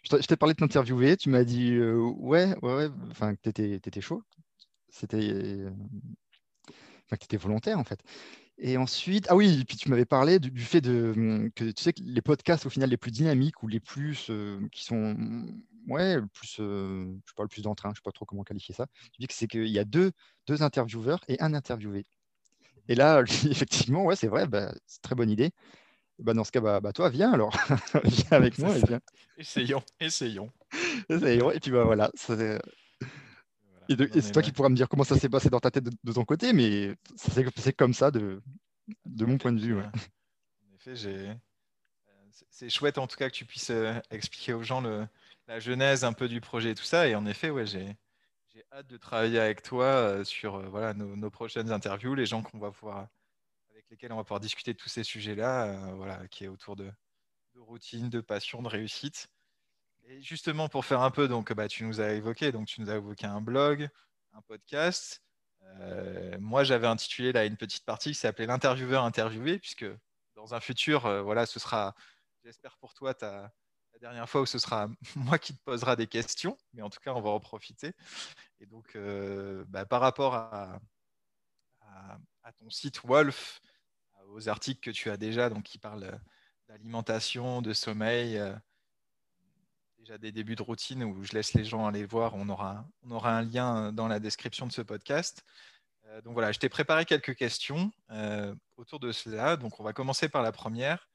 je 0.04 0.18
t'ai 0.18 0.36
parlé 0.36 0.54
de 0.54 0.60
t'interviewer. 0.60 1.18
Tu 1.18 1.30
m'as 1.30 1.44
dit 1.44 1.74
euh, 1.74 1.98
ouais, 1.98 2.56
ouais, 2.62 2.76
ouais, 2.76 2.90
enfin, 3.12 3.36
que 3.36 3.50
tu 3.50 3.74
étais, 3.74 4.02
chaud. 4.02 4.24
C'était. 4.90 5.66
Enfin, 7.06 7.16
que 7.16 7.22
tu 7.22 7.26
étais 7.26 7.38
volontaire 7.38 7.80
en 7.80 7.84
fait. 7.84 8.02
Et 8.58 8.78
ensuite, 8.78 9.28
ah 9.30 9.36
oui, 9.36 9.64
puis 9.66 9.78
tu 9.78 9.90
m'avais 9.90 10.06
parlé 10.06 10.40
du, 10.40 10.62
fait 10.62 10.82
de, 10.82 11.14
hum, 11.16 11.52
que 11.52 11.66
tu 11.66 11.84
sais 11.84 11.94
que 11.94 12.02
les 12.04 12.24
podcasts 12.24 12.66
au 12.66 12.70
final 12.72 12.90
les 12.90 12.98
plus 12.98 13.12
dynamiques 13.12 13.62
ou 13.62 13.68
les 13.68 13.80
plus 13.80 14.32
qui 14.72 14.84
sont 14.84 15.16
ouais, 15.88 16.20
plus, 16.34 16.56
je 16.58 17.14
sais 17.26 17.34
pas, 17.36 17.44
le 17.44 17.50
plus 17.50 17.62
d'entrain, 17.64 17.92
je 17.94 18.00
sais 18.00 18.04
pas 18.04 18.12
trop 18.12 18.26
comment 18.26 18.44
qualifier 18.44 18.76
ça. 18.76 18.88
Tu 19.14 19.22
dis 19.22 19.28
que 19.28 19.34
c'est 19.34 19.48
qu'il 19.48 19.68
y 19.68 19.80
a 19.80 19.86
deux, 19.86 20.12
deux 20.48 20.64
intervieweurs 20.64 21.24
et 21.28 21.42
un 21.42 21.54
interviewé. 21.54 22.06
Et 22.88 22.96
là, 22.96 23.24
effectivement, 23.50 24.06
ouais, 24.06 24.16
c'est 24.16 24.28
vrai, 24.28 24.48
bah, 24.48 24.74
c'est 24.86 25.02
très 25.02 25.16
bonne 25.16 25.30
idée. 25.30 25.52
Bah, 26.20 26.34
dans 26.34 26.44
ce 26.44 26.52
cas, 26.52 26.62
bah, 26.62 26.80
bah 26.80 26.94
toi, 26.94 27.10
viens 27.10 27.32
alors. 27.32 27.56
viens 28.04 28.32
avec 28.32 28.58
moi. 28.58 28.76
Et 28.76 28.82
viens. 28.88 29.00
Essayons, 29.38 29.84
essayons. 30.00 30.52
essayons. 31.10 31.52
Et 31.52 31.60
puis 31.60 31.72
bah, 31.72 31.84
voilà. 31.84 32.12
Et, 33.90 34.22
c'est 34.22 34.32
toi 34.32 34.42
qui 34.42 34.52
pourras 34.52 34.70
me 34.70 34.76
dire 34.76 34.90
comment 34.90 35.04
ça 35.04 35.18
s'est 35.18 35.30
passé 35.30 35.50
dans 35.50 35.60
ta 35.60 35.72
tête 35.72 35.86
de, 35.86 36.12
ton 36.12 36.26
côté, 36.26 36.54
mais 36.54 36.96
c'est 37.16 37.74
comme 37.74 37.94
ça 37.94 38.12
de, 38.12 38.42
de 39.06 39.26
mon 39.26 39.38
point 39.38 39.54
de 39.54 39.62
vue. 39.62 39.78
En 39.78 40.76
effet, 40.76 40.96
j'ai. 40.96 41.30
Euh, 41.30 41.36
c'est 42.50 42.70
chouette 42.70 42.98
en 42.98 43.08
tout 43.08 43.16
cas 43.16 43.30
que 43.30 43.36
tu 43.36 43.46
puisses 43.46 43.70
euh, 43.70 43.94
expliquer 44.10 44.54
aux 44.54 44.64
gens 44.64 44.82
le, 44.82 45.08
la 45.48 45.60
genèse 45.60 46.04
un 46.04 46.14
peu 46.14 46.28
du 46.28 46.42
projet 46.42 46.72
et 46.72 46.76
tout 46.76 46.84
ça. 46.84 47.08
Et 47.08 47.16
en 47.16 47.26
effet, 47.26 47.50
ouais, 47.50 47.66
j'ai 47.66 47.98
hâte 48.72 48.88
de 48.88 48.98
travailler 48.98 49.40
avec 49.40 49.62
toi 49.64 49.86
euh, 49.86 50.24
sur 50.24 50.56
euh, 50.56 50.68
voilà, 50.68 50.94
nos, 50.94 51.30
prochaines 51.30 51.72
interviews, 51.72 52.16
les 52.16 52.26
gens 52.26 52.42
qu'on 52.42 52.60
va 52.60 52.72
pouvoir, 52.72 53.08
avec 53.72 53.90
lesquels 53.90 54.12
on 54.12 54.18
va 54.18 54.24
pouvoir 54.24 54.40
discuter 54.40 54.74
de 54.74 54.78
tous 54.78 54.90
ces 54.90 55.04
sujets-là, 55.04 55.66
euh, 55.66 55.94
voilà, 55.96 56.28
qui 56.28 56.46
est 56.46 56.48
autour 56.48 56.76
de, 56.76 56.92
routine, 57.56 58.10
de 58.10 58.22
passion, 58.22 58.62
de 58.62 58.68
réussite. 58.68 59.28
Et 60.06 60.22
justement, 60.22 60.70
pour 60.70 60.86
faire 60.86 61.02
un 61.02 61.12
peu, 61.12 61.28
donc, 61.28 61.52
bah, 61.54 61.68
tu 61.68 61.84
nous 61.84 62.02
as 62.02 62.12
évoqué, 62.12 62.52
donc 62.52 62.68
tu 62.68 62.82
nous 62.82 62.90
as 62.90 62.96
évoqué 62.96 63.26
un 63.26 63.42
blog, 63.42 63.90
un 64.34 64.42
podcast. 64.42 65.24
moi, 66.40 66.64
j'avais 66.64 66.88
intitulé 66.88 67.32
là 67.32 67.46
une 67.46 67.58
petite 67.58 67.84
partie 67.84 68.10
qui 68.10 68.16
s'appelait 68.16 68.46
l'intervieweur 68.46 69.04
interviewé, 69.04 69.60
puisque 69.60 69.86
dans 70.36 70.54
un 70.54 70.60
futur, 70.60 71.24
voilà, 71.24 71.46
ce 71.48 71.60
sera, 71.60 71.96
j'espère 72.44 72.78
pour 72.78 72.94
toi, 72.94 73.16
ta, 73.16 73.52
la 73.98 74.10
dernière 74.10 74.30
fois 74.30 74.42
où 74.42 74.46
ce 74.46 74.60
sera 74.60 74.90
moi 75.16 75.40
qui 75.40 75.56
te 75.56 75.64
posera 75.64 75.96
des 75.96 76.08
questions, 76.08 76.58
mais 76.74 76.82
en 76.82 76.90
tout 76.90 77.00
cas, 77.00 77.14
on 77.14 77.22
va 77.22 77.32
en 77.32 77.40
profiter. 77.40 77.94
Et 78.60 78.66
donc, 78.68 78.96
euh, 78.96 79.66
bah, 79.70 79.86
par 79.86 80.02
rapport 80.02 80.36
à, 80.36 80.80
ton 82.60 82.70
site 82.70 83.02
Wolf, 83.04 83.60
aux 84.30 84.48
articles 84.48 84.80
que 84.80 84.92
tu 84.92 85.10
as 85.10 85.18
déjà, 85.18 85.50
donc 85.50 85.64
qui 85.64 85.78
parlent 85.78 86.18
d'alimentation, 86.70 87.62
de 87.62 87.74
sommeil, 87.74 88.38
euh, 88.38 88.56
déjà 89.98 90.18
des 90.18 90.32
débuts 90.32 90.56
de 90.56 90.64
routine 90.64 91.04
où 91.04 91.24
je 91.26 91.34
laisse 91.34 91.54
les 91.54 91.66
gens 91.66 91.86
aller 91.86 92.06
voir, 92.06 92.36
on 92.36 92.48
aura, 92.48 92.88
on 93.04 93.12
aura 93.12 93.38
un 93.38 93.42
lien 93.42 93.92
dans 93.92 94.08
la 94.08 94.22
description 94.22 94.66
de 94.66 94.72
ce 94.72 94.82
podcast. 94.82 95.44
Euh, 96.06 96.22
donc 96.22 96.34
voilà, 96.34 96.54
je 96.54 96.60
t'ai 96.60 96.70
préparé 96.70 97.04
quelques 97.04 97.36
questions 97.36 97.92
autour 98.78 99.02
de 99.02 99.12
cela. 99.12 99.58
Donc 99.58 99.82
on 99.82 99.84
va 99.84 99.92
commencer 99.92 100.30
par 100.30 100.42
la 100.42 100.54
première. 100.54 101.10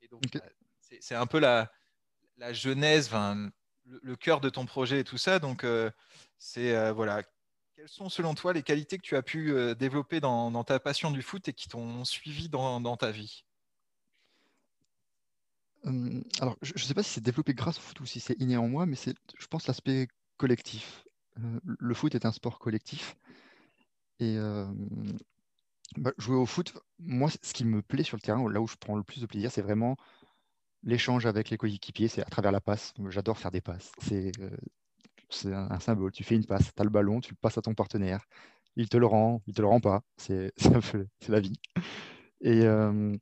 et 0.00 0.08
donc, 0.08 0.22
c'est 1.00 1.14
un 1.14 1.26
peu 1.26 1.38
la, 1.38 1.70
la 2.38 2.52
genèse, 2.52 3.10
le, 3.86 4.16
cœur 4.16 4.40
de 4.40 4.48
ton 4.48 4.66
projet 4.66 5.00
et 5.00 5.04
tout 5.04 5.18
ça. 5.18 5.38
Donc, 5.38 5.64
euh, 5.64 5.90
c'est 6.38 6.74
euh, 6.74 6.92
voilà. 6.92 7.22
Quelles 7.74 7.88
sont 7.88 8.08
selon 8.08 8.34
toi 8.34 8.52
les 8.52 8.62
qualités 8.62 8.96
que 8.98 9.02
tu 9.02 9.16
as 9.16 9.22
pu 9.22 9.52
euh, 9.52 9.74
développer 9.74 10.20
dans, 10.20 10.64
ta 10.64 10.78
passion 10.78 11.10
du 11.10 11.22
foot 11.22 11.48
et 11.48 11.52
qui 11.52 11.68
t'ont 11.68 12.04
suivi 12.04 12.48
dans, 12.48 12.96
ta 12.96 13.10
vie? 13.10 13.44
Alors, 16.40 16.56
je 16.62 16.72
ne 16.74 16.78
sais 16.78 16.94
pas 16.94 17.02
si 17.02 17.10
c'est 17.10 17.20
développé 17.22 17.54
grâce 17.54 17.78
au 17.78 17.80
foot 17.80 18.00
ou 18.00 18.06
si 18.06 18.20
c'est 18.20 18.38
inné 18.40 18.56
en 18.56 18.68
moi, 18.68 18.86
mais 18.86 18.94
c'est, 18.94 19.14
je 19.38 19.46
pense, 19.46 19.66
l'aspect 19.66 20.06
collectif. 20.36 21.04
le 21.36 21.94
foot 21.94 22.14
est 22.14 22.26
un 22.26 22.32
sport 22.32 22.58
collectif. 22.58 23.16
Et 24.20 24.36
bah, 25.96 26.12
jouer 26.18 26.36
au 26.36 26.46
foot, 26.46 26.72
moi, 27.00 27.30
ce 27.42 27.52
qui 27.52 27.64
me 27.64 27.82
plaît 27.82 28.04
sur 28.04 28.16
le 28.16 28.22
terrain, 28.22 28.48
là 28.48 28.60
où 28.60 28.68
je 28.68 28.76
prends 28.76 28.96
le 28.96 29.02
plus 29.02 29.20
de 29.20 29.26
plaisir, 29.26 29.50
c'est 29.50 29.62
vraiment 29.62 29.96
l'échange 30.84 31.26
avec 31.26 31.50
les 31.50 31.56
coéquipiers, 31.56 32.08
c'est 32.08 32.22
à 32.22 32.26
travers 32.26 32.52
la 32.52 32.60
passe. 32.60 32.94
J'adore 33.08 33.38
faire 33.38 33.50
des 33.50 33.60
passes. 33.60 33.92
C'est 34.00 34.32
euh, 34.40 35.66
un, 35.70 35.80
symbole. 35.80 36.12
Tu 36.12 36.24
fais 36.24 36.34
une 36.34 36.44
passe, 36.44 36.72
tu 36.74 36.80
as 36.80 36.84
le 36.84 36.90
ballon, 36.90 37.20
tu 37.20 37.30
le 37.30 37.38
passes 37.40 37.58
à 37.58 37.62
ton 37.62 37.74
partenaire. 37.74 38.24
Il 38.76 38.88
te 38.88 38.96
le 38.96 39.06
rend, 39.06 39.42
il 39.46 39.54
te 39.54 39.60
le 39.60 39.68
rend 39.68 39.80
pas. 39.80 40.02
C'est 40.16 40.52
la 41.28 41.40
vie. 41.40 41.58
Et, 42.40 42.62
euh, 42.62 43.16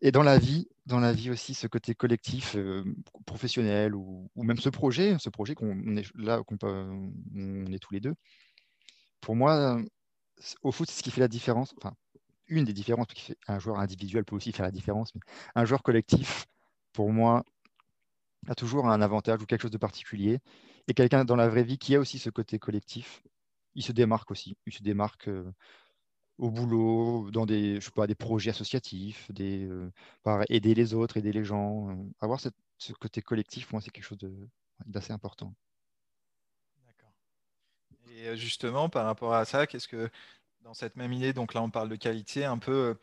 et, 0.00 0.12
dans 0.12 0.22
la 0.22 0.38
vie, 0.38 0.68
dans 0.86 1.00
la 1.00 1.12
vie 1.12 1.30
aussi, 1.30 1.54
ce 1.54 1.66
côté 1.66 1.94
collectif, 1.94 2.56
euh, 2.56 2.84
professionnel 3.26 3.94
ou, 3.94 4.30
même 4.36 4.58
ce 4.58 4.70
projet, 4.70 5.16
ce 5.18 5.28
projet 5.28 5.54
qu'on 5.54 5.96
est 5.96 6.06
là, 6.16 6.42
qu'on 6.42 6.56
on 6.62 7.72
est 7.72 7.78
tous 7.78 7.92
les 7.92 8.00
deux. 8.00 8.14
Pour 9.20 9.36
moi, 9.36 9.80
au 10.62 10.72
foot, 10.72 10.88
c'est 10.90 10.98
ce 10.98 11.02
qui 11.02 11.10
fait 11.10 11.20
la 11.20 11.28
différence. 11.28 11.74
Enfin, 11.76 11.94
une 12.48 12.64
des 12.64 12.72
différences, 12.72 13.06
un 13.48 13.58
joueur 13.58 13.78
individuel 13.78 14.24
peut 14.24 14.36
aussi 14.36 14.52
faire 14.52 14.64
la 14.64 14.72
différence, 14.72 15.14
mais 15.14 15.20
un 15.54 15.64
joueur 15.64 15.82
collectif, 15.82 16.46
pour 16.92 17.12
moi, 17.12 17.44
a 18.48 18.54
toujours 18.54 18.88
un 18.88 19.00
avantage 19.00 19.40
ou 19.42 19.46
quelque 19.46 19.62
chose 19.62 19.70
de 19.70 19.78
particulier. 19.78 20.40
Et 20.88 20.94
quelqu'un 20.94 21.24
dans 21.24 21.36
la 21.36 21.48
vraie 21.48 21.62
vie 21.62 21.78
qui 21.78 21.94
a 21.94 22.00
aussi 22.00 22.18
ce 22.18 22.30
côté 22.30 22.58
collectif, 22.58 23.22
il 23.74 23.82
se 23.82 23.92
démarque 23.92 24.30
aussi. 24.30 24.56
Il 24.66 24.72
se 24.72 24.82
démarque 24.82 25.28
euh, 25.28 25.52
au 26.38 26.50
boulot, 26.50 27.30
dans 27.30 27.46
des, 27.46 27.80
je 27.80 27.88
sais 27.88 28.06
des 28.06 28.14
projets 28.14 28.50
associatifs, 28.50 29.30
des, 29.30 29.64
euh, 29.66 29.90
aider 30.48 30.74
les 30.74 30.94
autres, 30.94 31.16
aider 31.16 31.32
les 31.32 31.44
gens. 31.44 31.90
Euh, 31.90 31.94
avoir 32.20 32.40
ce 32.40 32.92
côté 32.94 33.22
collectif, 33.22 33.72
moi, 33.72 33.80
c'est 33.80 33.90
quelque 33.90 34.04
chose 34.04 34.18
d'assez 34.86 35.12
important. 35.12 35.54
D'accord. 36.84 37.12
Et 38.08 38.36
justement, 38.36 38.88
par 38.88 39.06
rapport 39.06 39.34
à 39.34 39.44
ça, 39.44 39.66
qu'est-ce 39.66 39.88
que, 39.88 40.10
dans 40.62 40.74
cette 40.74 40.96
même 40.96 41.12
idée, 41.12 41.32
donc 41.32 41.54
là, 41.54 41.62
on 41.62 41.70
parle 41.70 41.88
de 41.88 41.96
qualité, 41.96 42.44
un 42.44 42.58
peu 42.58 42.98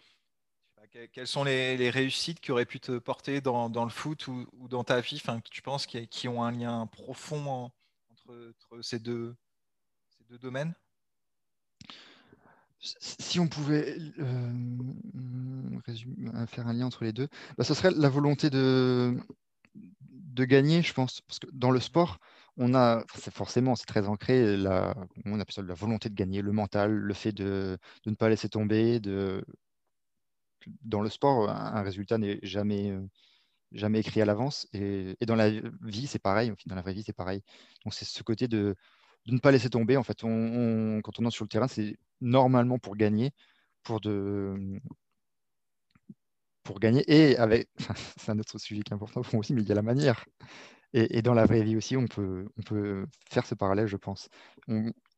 quelles 1.12 1.28
sont 1.28 1.44
les, 1.44 1.89
réussites 1.89 2.39
qui 2.39 2.52
auraient 2.52 2.65
pu 2.65 2.80
te 2.80 2.98
porter 2.98 3.42
dans, 3.42 3.68
le 3.68 3.89
foot 3.89 4.28
ou, 4.28 4.48
dans 4.70 4.84
ta 4.84 5.02
vie, 5.02 5.18
enfin, 5.22 5.39
tu 5.52 5.62
penses 5.62 5.86
qui, 5.86 6.28
ont 6.28 6.44
un 6.44 6.52
lien 6.52 6.88
profond 6.88 7.72
entre, 8.10 8.54
ces, 8.82 9.00
deux, 9.00 9.36
domaines? 10.42 10.74
Si 12.80 13.39
on 13.39 13.48
pouvait 13.48 13.98
euh, 14.20 14.54
faire 16.48 16.68
un 16.68 16.74
lien 16.74 16.86
entre 16.86 17.04
les 17.04 17.12
deux, 17.12 17.28
bah, 17.58 17.65
ce 17.65 17.74
serait 17.74 17.92
la 17.92 18.10
volonté 18.10 18.50
de, 18.50 19.18
gagner, 20.38 20.82
je 20.82 20.94
pense. 20.94 21.20
Parce 21.22 21.39
que 21.39 21.48
dans 21.52 21.72
le 21.72 21.82
sport, 21.82 22.20
on 22.56 22.74
a, 22.74 23.04
forcément, 23.08 23.76
c'est 23.76 23.86
très 23.86 24.08
ancré, 24.08 24.56
la, 24.56 24.96
on 25.26 25.36
la 25.38 25.74
volonté 25.74 26.08
de 26.10 26.15
gagner, 26.15 26.42
le 26.42 26.54
mental, 26.54 26.92
le 26.94 27.13
fait 27.13 27.34
de 27.34 27.78
ne 28.06 28.15
pas 28.15 28.30
laisser 28.30 28.48
tomber, 28.48 29.02
de, 29.02 29.44
dans 30.84 31.02
le 31.02 31.10
sport, 31.10 31.50
un 31.50 31.82
résultat 31.82 32.17
n'est 32.17 32.39
jamais, 32.43 32.91
euh, 32.91 33.02
jamais 33.72 34.00
écrit 34.00 34.22
à 34.22 34.26
l'avance. 34.26 34.67
Et, 34.74 35.15
dans 35.26 35.36
la 35.36 35.50
vie, 35.82 36.08
c'est 36.08 36.19
pareil. 36.19 36.54
Dans 36.65 36.76
la 36.76 36.82
vraie 36.82 36.93
vie, 36.93 37.04
c'est 37.04 37.13
pareil. 37.13 37.41
Donc, 37.86 37.93
c'est 37.93 38.06
ce 38.06 38.24
côté 38.24 38.48
de, 38.48 38.76
ne 39.28 39.39
pas 39.39 39.52
laisser 39.52 39.69
tomber. 39.69 39.98
En 39.98 40.04
fait, 40.04 40.22
quand 40.22 40.30
on 40.30 41.02
entre 41.26 41.32
sur 41.32 41.45
le 41.45 41.50
terrain, 41.50 41.67
c'est 41.67 41.98
normalement 42.22 42.80
pour 42.80 42.95
gagner, 42.98 43.32
pour 43.84 44.02
de 44.02 44.80
pour 46.63 46.80
gagner. 46.80 47.04
Et 47.08 47.38
avec, 47.38 47.69
c'est 48.17 48.32
un 48.32 48.39
autre 48.39 48.58
sujet 48.60 48.82
qui 48.82 48.91
est 48.91 48.95
important 48.95 49.22
pour 49.22 49.34
moi 49.34 49.39
aussi, 49.41 49.54
mais 49.54 49.62
il 49.62 49.69
y 49.69 49.72
a 49.72 49.76
la 49.76 49.82
manière. 49.82 50.26
Et, 50.93 51.22
dans 51.22 51.36
la 51.36 51.45
vraie 51.45 51.63
vie 51.63 51.76
aussi, 51.76 51.95
on 51.98 52.08
peut, 52.08 52.48
on 52.58 52.62
peut 52.63 53.06
faire 53.30 53.45
ce 53.45 53.54
parallèle, 53.56 53.88
je 53.88 53.98
pense. 53.98 54.30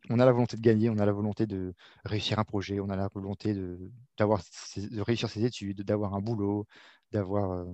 On 0.10 0.20
a 0.20 0.26
la 0.26 0.32
volonté 0.32 0.58
de 0.58 0.62
gagner, 0.62 0.90
on 0.90 0.98
a 0.98 1.06
la 1.06 1.12
volonté 1.12 1.46
de 1.46 1.74
réussir 2.06 2.40
un 2.40 2.44
projet, 2.44 2.80
on 2.80 2.90
a 2.90 2.96
la 2.96 3.08
volonté 3.08 3.54
de, 3.54 3.80
d'avoir, 4.18 4.42
de 4.76 5.02
réussir 5.02 5.30
ses 5.30 5.46
études, 5.46 5.82
d'avoir 5.84 6.16
un 6.16 6.22
boulot, 6.22 6.66
d'avoir. 7.12 7.52
Euh, 7.52 7.74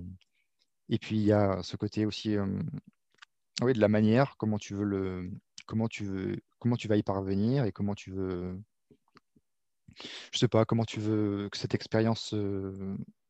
et 0.88 0.98
puis 0.98 1.16
il 1.16 1.22
y 1.22 1.32
a 1.32 1.62
ce 1.62 1.76
côté 1.76 2.06
aussi, 2.06 2.36
euh, 2.36 2.46
de 3.60 3.80
la 3.80 3.88
manière, 3.88 4.36
comment 4.36 4.58
tu 4.58 4.74
veux 4.74 4.84
le, 4.84 5.30
comment 5.66 5.88
tu 5.88 6.04
veux, 6.04 6.36
comment 6.58 6.76
tu 6.76 6.88
vas 6.88 6.96
y 6.96 7.02
parvenir 7.02 7.64
et 7.64 7.72
comment 7.72 7.94
tu 7.94 8.10
veux, 8.10 8.58
je 10.32 10.38
sais 10.38 10.48
pas, 10.48 10.64
comment 10.64 10.84
tu 10.84 11.00
veux 11.00 11.48
que 11.50 11.58
cette 11.58 11.74
expérience 11.74 12.34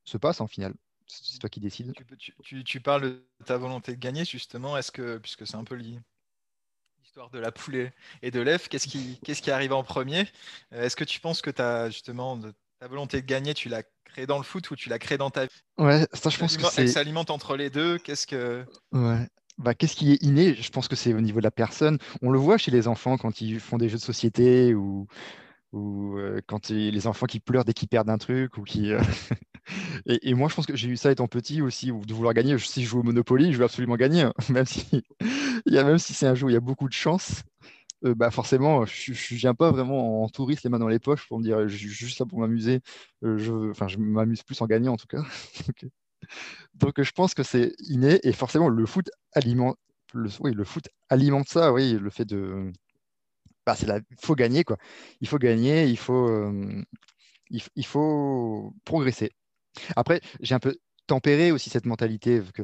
se 0.05 0.17
passe 0.17 0.41
en 0.41 0.47
finale. 0.47 0.75
C'est 1.07 1.39
toi 1.39 1.49
qui 1.49 1.61
décides. 1.61 1.95
Tu, 2.43 2.81
parles 2.81 3.03
de 3.03 3.25
ta 3.47 3.57
volonté 3.57 3.93
de 3.93 3.99
gagner, 3.99 4.25
justement. 4.25 4.77
Est-ce 4.77 4.93
que, 4.93 5.19
puisque 5.19 5.47
c'est 5.47 5.57
un 5.57 5.65
peu 5.65 5.75
l'histoire 7.19 7.31
de 7.31 7.41
la 7.41 7.51
poule 7.51 7.91
et 8.23 8.31
de 8.31 8.41
l'œuf, 8.41 8.69
qu'est-ce 8.69 8.87
qui, 8.87 9.19
qu'est-ce 9.25 9.43
qui 9.43 9.51
arrive 9.51 9.73
en 9.73 9.83
premier? 9.83 10.25
Euh, 10.73 10.85
Est-ce 10.85 10.95
que 10.95 11.03
tu 11.03 11.19
penses 11.19 11.43
que 11.43 11.51
tu 11.51 11.61
as 11.61 11.91
justement 11.91 12.39
ta 12.79 12.87
volonté 12.87 13.21
de 13.21 13.27
gagner, 13.27 13.55
tu 13.55 13.69
l'as 13.69 13.83
créée 14.05 14.27
dans 14.27 14.39
le 14.39 14.45
foot 14.45 14.71
ou 14.71 14.77
tu 14.77 14.89
l'as 14.89 15.01
créée 15.01 15.19
dans 15.19 15.31
ta 15.31 15.47
vie? 15.47 15.63
Ouais, 15.79 16.07
ça, 16.13 16.31
je 16.31 16.39
pense 16.39 16.57
que 16.57 16.65
c'est. 16.67 16.83
Elle 16.83 16.89
s'alimente 16.89 17.31
entre 17.31 17.57
les 17.57 17.71
deux. 17.71 17.99
Qu'est-ce 17.99 18.27
que. 18.27 18.65
Ouais. 18.93 19.27
Bah, 19.59 19.75
qu'est-ce 19.75 19.97
qui 19.97 20.13
est 20.13 20.23
inné? 20.23 20.55
Je 20.55 20.71
pense 20.71 20.87
que 20.87 20.95
c'est 20.95 21.13
au 21.13 21.21
niveau 21.21 21.41
de 21.41 21.45
la 21.45 21.51
personne. 21.51 21.99
On 22.23 22.31
le 22.31 22.39
voit 22.39 22.57
chez 22.57 22.71
les 22.71 22.87
enfants 22.87 23.19
quand 23.19 23.41
ils 23.41 23.59
font 23.59 23.79
des 23.79 23.89
jeux 23.89 23.99
de 23.99 24.03
société 24.03 24.73
ou, 24.75 25.09
ou 25.73 26.17
euh, 26.19 26.41
quand 26.47 26.69
les 26.69 27.07
enfants 27.09 27.27
qui 27.27 27.41
pleurent 27.41 27.65
dès 27.65 27.73
qu'ils 27.73 27.89
perdent 27.89 28.11
un 28.11 28.19
truc 28.19 28.57
ou 28.59 28.63
qui 28.63 28.93
euh, 28.93 29.01
et, 30.07 30.35
moi 30.35 30.49
je 30.49 30.55
pense 30.55 30.67
que 30.67 30.77
j'ai 30.77 30.89
eu 30.89 30.97
ça 30.97 31.11
étant 31.11 31.29
petit 31.29 31.63
aussi 31.63 31.87
de 31.93 32.15
vouloir 32.15 32.35
gagner 32.35 32.59
si 32.59 32.85
je 32.85 32.89
joue 32.89 33.01
au 33.01 33.03
Monopoly 33.03 33.53
je 33.53 33.59
veux 33.59 33.65
absolument 33.65 33.97
gagner 33.97 34.23
hein. 34.23 34.35
même 34.51 34.67
si 34.67 35.03
si 35.99 36.15
c'est 36.15 36.27
un 36.27 36.35
jeu 36.35 36.47
où 36.47 36.51
il 36.51 36.55
y 36.55 36.57
a 36.57 36.61
beaucoup 36.61 36.89
de 36.89 36.93
chance 36.93 37.43
euh, 38.05 38.15
bah 38.15 38.31
forcément 38.31 38.85
je, 38.87 39.13
je, 39.13 39.35
viens 39.35 39.55
pas 39.55 39.71
vraiment 39.71 40.23
en 40.23 40.29
touriste 40.29 40.63
les 40.63 40.71
mains 40.71 40.79
dans 40.79 40.89
les 40.89 41.01
poches 41.01 41.27
pour 41.29 41.39
me 41.39 41.45
dire 41.45 41.69
juste 41.69 42.17
ça 42.17 42.27
pour 42.27 42.39
m'amuser 42.39 42.81
je 43.23 43.71
enfin 43.71 43.89
je 43.89 43.99
m'amuse 43.99 44.43
plus 44.43 44.61
en 44.61 44.67
gagnant 44.67 44.95
en 44.95 44.97
tout 44.97 45.09
cas 45.09 45.23
donc 46.75 47.03
je 47.03 47.13
pense 47.13 47.35
que 47.35 47.43
c'est 47.43 47.73
inné 47.81 48.21
et 48.23 48.33
forcément 48.33 48.69
le 48.69 48.87
foot 48.87 49.11
alimente 49.33 49.77
le, 50.15 50.31
oui, 50.41 50.53
le 50.55 50.65
foot 50.65 50.89
alimente 51.11 51.49
ça 51.49 51.73
oui 51.73 51.99
le 52.01 52.11
fait 52.11 52.25
de 52.25 52.73
bah, 53.69 53.99
il 54.11 54.17
faut 54.23 54.35
gagner 54.35 54.65
quoi. 54.65 54.79
Il 55.21 55.29
faut 55.29 55.39
gagner, 55.39 55.85
il 55.87 55.99
faut, 55.99 56.29
euh, 56.29 56.83
il, 57.51 57.87
faut 57.87 58.75
progresser. 58.85 59.31
Après, 59.97 60.21
j'ai 60.41 60.55
un 60.55 60.61
peu 60.61 60.77
tempéré 61.07 61.53
aussi 61.53 61.71
cette 61.71 61.87
mentalité 61.87 62.43
que 62.55 62.63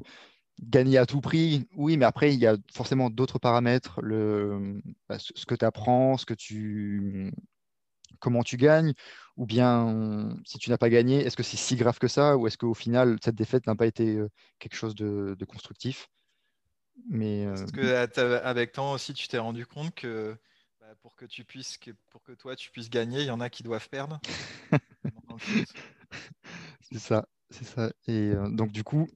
gagner 0.61 0.99
à 0.99 1.07
tout 1.07 1.21
prix, 1.21 1.69
oui, 1.75 1.97
mais 1.97 2.05
après 2.05 2.33
il 2.33 2.39
y 2.39 2.47
a 2.47 2.57
forcément 2.73 3.11
d'autres 3.11 3.39
paramètres, 3.39 4.01
le, 4.03 4.81
bah, 5.09 5.19
ce 5.19 5.47
que 5.47 5.55
tu 5.55 5.65
apprends, 5.65 6.17
ce 6.17 6.27
que 6.27 6.35
tu, 6.35 7.33
comment 8.21 8.43
tu 8.43 8.57
gagnes, 8.57 8.95
ou 9.37 9.47
bien 9.47 10.37
si 10.45 10.59
tu 10.59 10.71
n'as 10.71 10.79
pas 10.79 10.91
gagné, 10.91 11.25
est-ce 11.25 11.37
que 11.37 11.43
c'est 11.43 11.57
si 11.57 11.77
grave 11.77 11.99
que 11.99 12.09
ça, 12.09 12.37
ou 12.37 12.47
est-ce 12.47 12.59
qu'au 12.59 12.75
final 12.75 13.19
cette 13.23 13.35
défaite 13.35 13.67
n'a 13.67 13.75
pas 13.75 13.87
été 13.87 14.17
euh, 14.17 14.31
quelque 14.59 14.77
chose 14.77 14.95
de, 14.95 15.37
constructif? 15.45 16.09
Mais 17.11 17.45
euh, 17.47 17.67
que 17.67 17.95
avec 18.45 18.73
temps 18.73 18.93
aussi 18.93 19.15
tu 19.15 19.27
t'es 19.27 19.39
rendu 19.39 19.67
compte 19.67 19.93
que 19.95 20.37
bah, 20.81 20.87
pour 21.03 21.17
que 21.17 21.25
tu 21.25 21.45
puisses, 21.45 21.79
pour 22.11 22.23
que 22.23 22.33
toi 22.33 22.55
tu 22.55 22.71
puisses 22.71 22.91
gagner, 22.91 23.23
il 23.23 23.27
y 23.27 23.33
en 23.33 23.41
a 23.41 23.51
qui 23.51 23.65
doivent 23.65 23.89
perdre. 23.89 24.21
c'est 26.93 26.99
ça, 26.99 27.27
c'est 27.51 27.65
ça. 27.65 27.93
Et 28.07 28.31
euh, 28.31 28.49
donc 28.51 28.73
du 28.73 28.85
coup, 28.85 29.07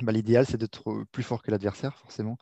bah, 0.00 0.12
l'idéal 0.12 0.46
c'est 0.46 0.58
d'être 0.58 1.04
plus 1.12 1.22
fort 1.22 1.42
que 1.42 1.50
l'adversaire, 1.50 1.96
forcément, 1.98 2.36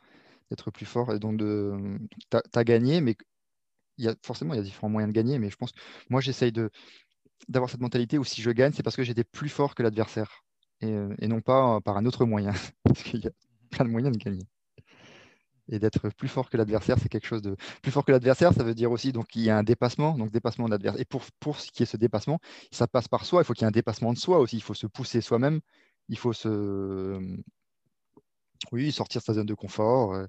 d'être 0.49 0.71
plus 0.71 0.85
fort. 0.85 1.13
Et 1.13 1.19
donc 1.19 1.37
de, 1.37 1.97
tu 2.31 2.37
as, 2.53 2.63
gagné, 2.63 3.01
mais 3.01 3.15
il 3.97 4.05
y 4.05 4.07
a, 4.09 4.15
forcément 4.23 4.53
il 4.53 4.57
y 4.57 4.59
a 4.59 4.63
différents 4.63 4.89
moyens 4.89 5.11
de 5.13 5.15
gagner. 5.15 5.39
Mais 5.39 5.49
je 5.49 5.57
pense, 5.57 5.71
moi 6.09 6.21
j'essaye 6.21 6.51
de 6.51 6.69
d'avoir 7.49 7.69
cette 7.69 7.81
mentalité 7.81 8.17
où 8.17 8.23
si 8.23 8.41
je 8.41 8.51
gagne, 8.51 8.73
c'est 8.73 8.83
parce 8.83 8.95
que 8.95 9.03
j'étais 9.03 9.23
plus 9.23 9.49
fort 9.49 9.75
que 9.75 9.83
l'adversaire 9.83 10.43
et, 10.81 10.91
euh, 10.91 11.13
et, 11.19 11.27
non 11.27 11.41
pas 11.41 11.81
par 11.81 11.97
un 11.97 12.05
autre 12.05 12.25
moyen, 12.25 12.53
parce 12.83 13.03
qu'il 13.03 13.23
y 13.23 13.27
a 13.27 13.31
plein 13.71 13.85
de 13.85 13.91
moyens 13.91 14.17
de 14.17 14.23
gagner 14.23 14.43
et 15.69 15.79
d'être 15.79 16.09
plus 16.09 16.27
fort 16.27 16.49
que 16.49 16.57
l'adversaire, 16.57 16.97
c'est 16.99 17.09
quelque 17.09 17.27
chose 17.27 17.41
de 17.41 17.55
plus 17.81 17.91
fort 17.91 18.05
que 18.05 18.11
l'adversaire. 18.11 18.53
Ça 18.53 18.63
veut 18.63 18.75
dire 18.75 18.91
aussi 18.91 19.11
donc 19.11 19.27
qu'il 19.27 19.41
y 19.41 19.49
a 19.49 19.57
un 19.57 19.63
dépassement, 19.63 20.17
donc 20.17 20.31
dépassement 20.31 20.69
d'adversaire. 20.69 21.01
Et 21.01 21.05
pour, 21.05 21.23
pour 21.39 21.59
ce 21.59 21.71
qui 21.71 21.83
est 21.83 21.87
ce 21.87 21.97
dépassement, 21.97 22.39
ça 22.71 22.87
passe 22.87 23.07
par 23.07 23.25
soi. 23.25 23.41
Il 23.41 23.45
faut 23.45 23.53
qu'il 23.53 23.63
y 23.63 23.65
ait 23.65 23.67
un 23.67 23.71
dépassement 23.71 24.13
de 24.13 24.17
soi 24.17 24.39
aussi. 24.39 24.57
Il 24.57 24.63
faut 24.63 24.73
se 24.73 24.87
pousser 24.87 25.21
soi-même. 25.21 25.59
Il 26.09 26.17
faut 26.17 26.33
se 26.33 27.19
oui 28.71 28.91
sortir 28.91 29.21
de 29.21 29.25
sa 29.25 29.33
zone 29.33 29.45
de 29.45 29.53
confort, 29.53 30.13
euh, 30.13 30.25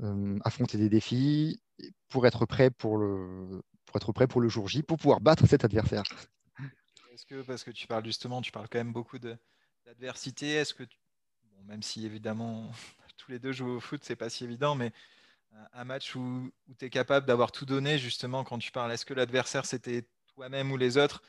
euh, 0.00 0.38
affronter 0.44 0.78
des 0.78 0.88
défis 0.88 1.60
pour 2.08 2.26
être 2.26 2.46
prêt 2.46 2.70
pour 2.70 2.96
le 2.96 3.62
pour 3.84 3.96
être 3.96 4.12
prêt 4.12 4.26
pour 4.26 4.40
le 4.40 4.48
jour 4.48 4.68
J, 4.68 4.82
pour 4.82 4.98
pouvoir 4.98 5.20
battre 5.20 5.46
cet 5.46 5.64
adversaire. 5.64 6.02
Est-ce 7.12 7.26
que 7.26 7.42
parce 7.42 7.64
que 7.64 7.70
tu 7.70 7.86
parles 7.86 8.04
justement, 8.04 8.40
tu 8.42 8.52
parles 8.52 8.68
quand 8.70 8.78
même 8.78 8.92
beaucoup 8.92 9.18
d'adversité. 9.18 10.52
Est-ce 10.54 10.74
que 10.74 10.84
même 11.64 11.82
si 11.82 12.06
évidemment 12.06 12.70
les 13.28 13.38
deux 13.38 13.52
jouer 13.52 13.70
au 13.70 13.80
foot, 13.80 14.02
c'est 14.04 14.16
pas 14.16 14.30
si 14.30 14.44
évident, 14.44 14.74
mais 14.74 14.92
un 15.72 15.84
match 15.84 16.14
où, 16.14 16.50
tu 16.78 16.84
es 16.84 16.90
capable 16.90 17.26
d'avoir 17.26 17.52
tout 17.52 17.64
donné, 17.64 17.98
justement, 17.98 18.44
quand 18.44 18.58
tu 18.58 18.70
parles, 18.70 18.92
est-ce 18.92 19.06
que 19.06 19.14
l'adversaire 19.14 19.66
c'était 19.66 20.04
toi-même 20.34 20.70
ou 20.70 20.76
les 20.76 20.98
autres? 20.98 21.22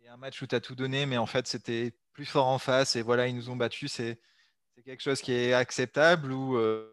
Et 0.00 0.08
un 0.08 0.16
match 0.16 0.40
où 0.42 0.46
tu 0.46 0.54
as 0.54 0.60
tout 0.60 0.74
donné, 0.74 1.06
mais 1.06 1.18
en 1.18 1.26
fait 1.26 1.46
c'était 1.46 1.92
plus 2.12 2.26
fort 2.26 2.46
en 2.46 2.58
face 2.58 2.96
et 2.96 3.02
voilà, 3.02 3.26
ils 3.26 3.36
nous 3.36 3.50
ont 3.50 3.56
battus, 3.56 3.92
c'est 3.92 4.18
quelque 4.84 5.02
chose 5.02 5.20
qui 5.20 5.32
est 5.32 5.52
acceptable 5.52 6.32
ou 6.32 6.56
euh, 6.56 6.90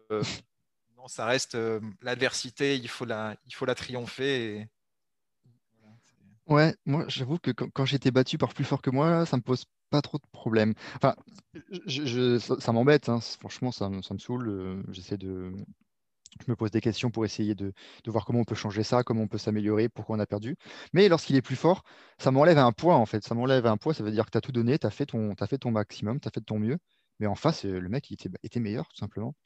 non, 0.96 1.08
ça 1.08 1.26
reste 1.26 1.54
euh, 1.54 1.80
l'adversité, 2.02 2.76
il, 2.76 2.88
faut 2.88 3.04
la, 3.04 3.36
il 3.46 3.54
faut 3.54 3.66
la 3.66 3.74
triompher 3.74 4.68
Ouais, 6.46 6.74
moi 6.84 7.06
j'avoue 7.08 7.38
que 7.38 7.50
quand, 7.52 7.86
j'étais 7.86 8.10
battu 8.10 8.36
par 8.36 8.52
plus 8.52 8.64
fort 8.64 8.82
que 8.82 8.90
moi, 8.90 9.24
ça 9.24 9.38
me 9.38 9.42
pose 9.42 9.64
pas 9.94 10.02
trop 10.02 10.18
de 10.18 10.26
problèmes. 10.32 10.74
Enfin, 10.96 11.14
je, 11.86 12.38
ça, 12.38 12.72
m'embête, 12.72 13.08
hein, 13.08 13.20
franchement, 13.38 13.70
ça, 13.70 13.88
me 13.88 14.18
saoule. 14.18 14.48
Euh, 14.48 14.82
j'essaie 14.90 15.16
de. 15.16 15.52
Je 16.44 16.50
me 16.50 16.56
pose 16.56 16.72
des 16.72 16.80
questions 16.80 17.12
pour 17.12 17.24
essayer 17.24 17.54
de, 17.54 17.72
voir 18.08 18.24
comment 18.24 18.40
on 18.40 18.44
peut 18.44 18.56
changer 18.56 18.82
ça, 18.82 19.04
comment 19.04 19.22
on 19.22 19.28
peut 19.28 19.38
s'améliorer, 19.38 19.88
pourquoi 19.88 20.16
on 20.16 20.18
a 20.18 20.26
perdu. 20.26 20.56
Mais 20.92 21.08
lorsqu'il 21.08 21.36
est 21.36 21.42
plus 21.42 21.54
fort, 21.54 21.84
ça 22.18 22.32
m'enlève 22.32 22.58
un 22.58 22.72
poids 22.72 22.96
en 22.96 23.06
fait. 23.06 23.22
Ça 23.22 23.36
m'enlève 23.36 23.66
un 23.66 23.76
poids, 23.76 23.94
ça 23.94 24.02
veut 24.02 24.10
dire 24.10 24.26
que 24.26 24.32
tu 24.32 24.38
as 24.38 24.40
tout 24.40 24.50
donné, 24.50 24.76
tu 24.76 24.86
as, 24.86 24.90
fait 24.90 25.06
ton, 25.06 25.32
as 25.38 25.46
fait 25.46 25.58
ton 25.58 25.70
maximum, 25.70 26.18
tu 26.18 26.26
as 26.26 26.32
fait 26.32 26.40
ton 26.40 26.58
mieux. 26.58 26.78
Mais 27.20 27.28
en 27.28 27.36
face, 27.36 27.64
le 27.64 27.88
mec 27.88 28.10
il 28.10 28.16
était, 28.42 28.58
meilleur, 28.58 28.88
tout 28.88 28.96
simplement. 28.96 29.36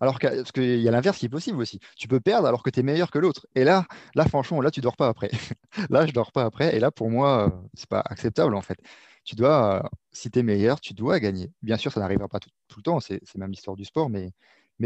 Alors 0.00 0.18
parce 0.18 0.52
qu'il 0.52 0.80
y 0.80 0.88
a 0.88 0.90
l'inverse 0.90 1.16
qui 1.16 1.24
est 1.24 1.30
possible 1.30 1.58
aussi. 1.58 1.80
Tu 1.96 2.06
peux 2.06 2.20
perdre 2.20 2.46
alors 2.46 2.62
que 2.62 2.68
tu 2.68 2.80
es 2.80 2.82
meilleur 2.82 3.10
que 3.10 3.18
l'autre. 3.18 3.46
Et 3.54 3.64
là, 3.64 3.86
là, 4.14 4.26
franchement, 4.26 4.60
là, 4.60 4.70
tu 4.70 4.82
dors 4.82 4.96
pas 4.96 5.08
après. 5.08 5.30
là, 5.90 6.04
je 6.06 6.12
dors 6.12 6.32
pas 6.32 6.44
après. 6.44 6.76
Et 6.76 6.80
là, 6.80 6.90
pour 6.90 7.08
moi, 7.08 7.62
c'est 7.72 7.88
pas 7.88 8.02
acceptable 8.04 8.54
en 8.54 8.62
fait. 8.62 8.78
Tu 9.26 9.34
dois, 9.36 9.90
si 10.12 10.30
tu 10.30 10.38
es 10.38 10.42
meilleur, 10.42 10.80
tu 10.80 10.94
dois 10.94 11.20
gagner. 11.20 11.52
Bien 11.62 11.76
sûr, 11.76 11.92
ça 11.92 12.00
n'arrivera 12.00 12.28
pas 12.28 12.40
tout, 12.40 12.50
le 12.76 12.82
temps. 12.82 13.00
C'est 13.00 13.20
même 13.36 13.50
l'histoire 13.50 13.76
du 13.76 13.84
sport, 13.84 14.08
mais, 14.08 14.32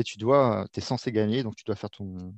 tu 0.04 0.18
dois, 0.18 0.66
es 0.74 0.80
censé 0.80 1.12
gagner, 1.12 1.42
donc 1.42 1.56
tu 1.56 1.64
dois 1.64 1.76
faire 1.76 1.90
ton. 1.90 2.34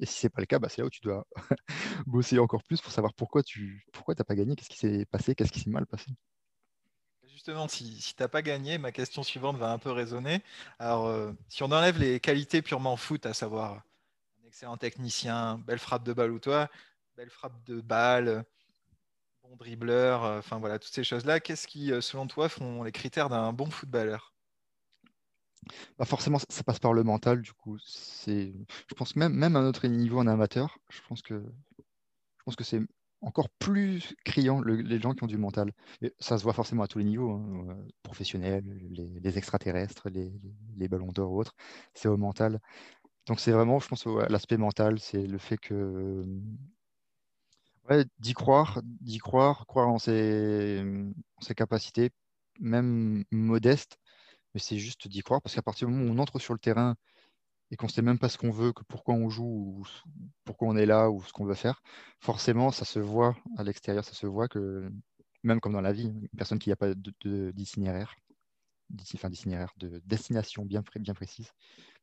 Et 0.00 0.06
si 0.06 0.14
c'est 0.20 0.30
pas 0.30 0.40
le 0.40 0.46
cas, 0.46 0.58
bah, 0.58 0.68
c'est 0.68 0.82
là 0.82 0.86
où 0.86 0.90
tu 0.90 1.00
dois 1.00 1.26
bosser 2.06 2.38
encore 2.38 2.62
plus 2.64 2.80
pour 2.80 2.92
savoir 2.92 3.14
pourquoi 3.14 3.42
tu 3.42 3.86
pourquoi 3.92 4.14
t'as 4.14 4.24
pas 4.24 4.34
gagné, 4.34 4.56
qu'est-ce 4.56 4.68
qui 4.70 4.78
s'est 4.78 5.06
passé, 5.06 5.34
qu'est-ce 5.34 5.52
qui 5.52 5.60
s'est 5.60 5.70
mal 5.70 5.86
passé 5.86 6.06
justement, 7.36 7.68
si, 7.68 8.00
si 8.00 8.14
tu 8.16 8.22
n'as 8.22 8.28
pas 8.28 8.40
gagné, 8.40 8.78
ma 8.78 8.92
question 8.92 9.22
suivante 9.22 9.58
va 9.58 9.70
un 9.70 9.78
peu 9.78 9.90
résonner. 9.90 10.42
Alors, 10.78 11.06
euh, 11.06 11.32
si 11.48 11.62
on 11.62 11.66
enlève 11.66 11.98
les 11.98 12.18
qualités 12.18 12.62
purement 12.62 12.96
foot, 12.96 13.26
à 13.26 13.34
savoir 13.34 13.82
un 14.42 14.46
excellent 14.48 14.78
technicien, 14.78 15.58
belle 15.66 15.78
frappe 15.78 16.02
de 16.02 16.14
balle 16.14 16.32
ou 16.32 16.38
toi, 16.38 16.70
belle 17.14 17.28
frappe 17.28 17.62
de 17.64 17.80
balle, 17.82 18.44
bon 19.48 19.56
dribbleur, 19.56 20.24
euh, 20.24 20.38
enfin 20.38 20.58
voilà, 20.58 20.78
toutes 20.78 20.92
ces 20.92 21.04
choses-là, 21.04 21.40
qu'est-ce 21.40 21.66
qui, 21.66 21.92
euh, 21.92 22.00
selon 22.00 22.26
toi, 22.26 22.48
font 22.48 22.82
les 22.82 22.92
critères 22.92 23.28
d'un 23.28 23.52
bon 23.52 23.70
footballeur? 23.70 24.32
Bah 25.98 26.04
forcément, 26.04 26.38
ça 26.48 26.62
passe 26.62 26.78
par 26.78 26.92
le 26.92 27.02
mental, 27.02 27.42
du 27.42 27.52
coup. 27.52 27.76
Je 28.26 28.94
pense 28.96 29.16
même, 29.16 29.32
même 29.32 29.56
à 29.56 29.62
notre 29.62 29.86
niveau 29.88 30.20
en 30.20 30.26
amateur, 30.26 30.78
je 30.90 31.00
pense 31.08 31.22
que, 31.22 31.34
je 31.38 32.44
pense 32.44 32.56
que 32.56 32.64
c'est 32.64 32.80
encore 33.20 33.48
plus 33.58 34.14
criant 34.24 34.60
les 34.60 35.00
gens 35.00 35.14
qui 35.14 35.24
ont 35.24 35.26
du 35.26 35.38
mental. 35.38 35.72
ça 36.20 36.38
se 36.38 36.44
voit 36.44 36.52
forcément 36.52 36.84
à 36.84 36.86
tous 36.86 36.98
les 36.98 37.04
niveaux, 37.04 37.32
hein, 37.32 37.66
euh, 37.70 37.88
professionnels, 38.04 38.64
les, 39.22 39.38
extraterrestres, 39.38 40.08
les, 40.10 40.88
ballons 40.88 41.10
d'or 41.10 41.32
ou 41.32 41.40
autres. 41.40 41.56
C'est 41.94 42.08
au 42.08 42.16
mental. 42.16 42.60
Donc 43.26 43.40
c'est 43.40 43.52
vraiment, 43.52 43.80
je 43.80 43.88
pense, 43.88 44.06
l'aspect 44.28 44.58
mental, 44.58 45.00
c'est 45.00 45.26
le 45.26 45.38
fait 45.38 45.58
que 45.58 46.22
d'y 48.18 48.34
croire, 48.34 48.80
d'y 48.84 49.18
croire, 49.18 49.66
croire 49.66 49.88
en 49.88 49.98
ses, 49.98 50.82
en 51.36 51.40
ses 51.40 51.54
capacités, 51.54 52.10
même 52.60 53.24
modestes, 53.30 53.98
mais 54.54 54.60
c'est 54.60 54.78
juste 54.78 55.08
d'y 55.08 55.22
croire 55.22 55.42
parce 55.42 55.54
qu'à 55.54 55.62
partir 55.62 55.88
du 55.88 55.94
moment 55.94 56.10
où 56.10 56.14
on 56.14 56.18
entre 56.18 56.38
sur 56.38 56.54
le 56.54 56.58
terrain 56.58 56.96
et 57.70 57.76
qu'on 57.76 57.86
ne 57.86 57.90
sait 57.92 58.02
même 58.02 58.18
pas 58.18 58.28
ce 58.28 58.38
qu'on 58.38 58.50
veut, 58.50 58.72
que 58.72 58.82
pourquoi 58.84 59.14
on 59.14 59.28
joue, 59.28 59.44
ou 59.44 59.86
pourquoi 60.44 60.68
on 60.68 60.76
est 60.76 60.86
là, 60.86 61.10
ou 61.10 61.22
ce 61.22 61.32
qu'on 61.32 61.44
veut 61.44 61.54
faire, 61.54 61.82
forcément, 62.20 62.70
ça 62.70 62.84
se 62.84 62.98
voit 62.98 63.36
à 63.58 63.64
l'extérieur, 63.64 64.04
ça 64.04 64.14
se 64.14 64.26
voit 64.26 64.48
que, 64.48 64.90
même 65.42 65.60
comme 65.60 65.72
dans 65.72 65.80
la 65.80 65.92
vie, 65.92 66.06
une 66.08 66.28
personne 66.36 66.58
qui 66.58 66.70
n'a 66.70 66.76
pas 66.76 66.94
d'itinéraire, 66.94 68.14
de, 68.90 69.02
enfin 69.14 69.30
d'itinéraire, 69.30 69.72
de 69.78 70.00
destination 70.06 70.64
bien, 70.64 70.82
précise, 70.82 71.52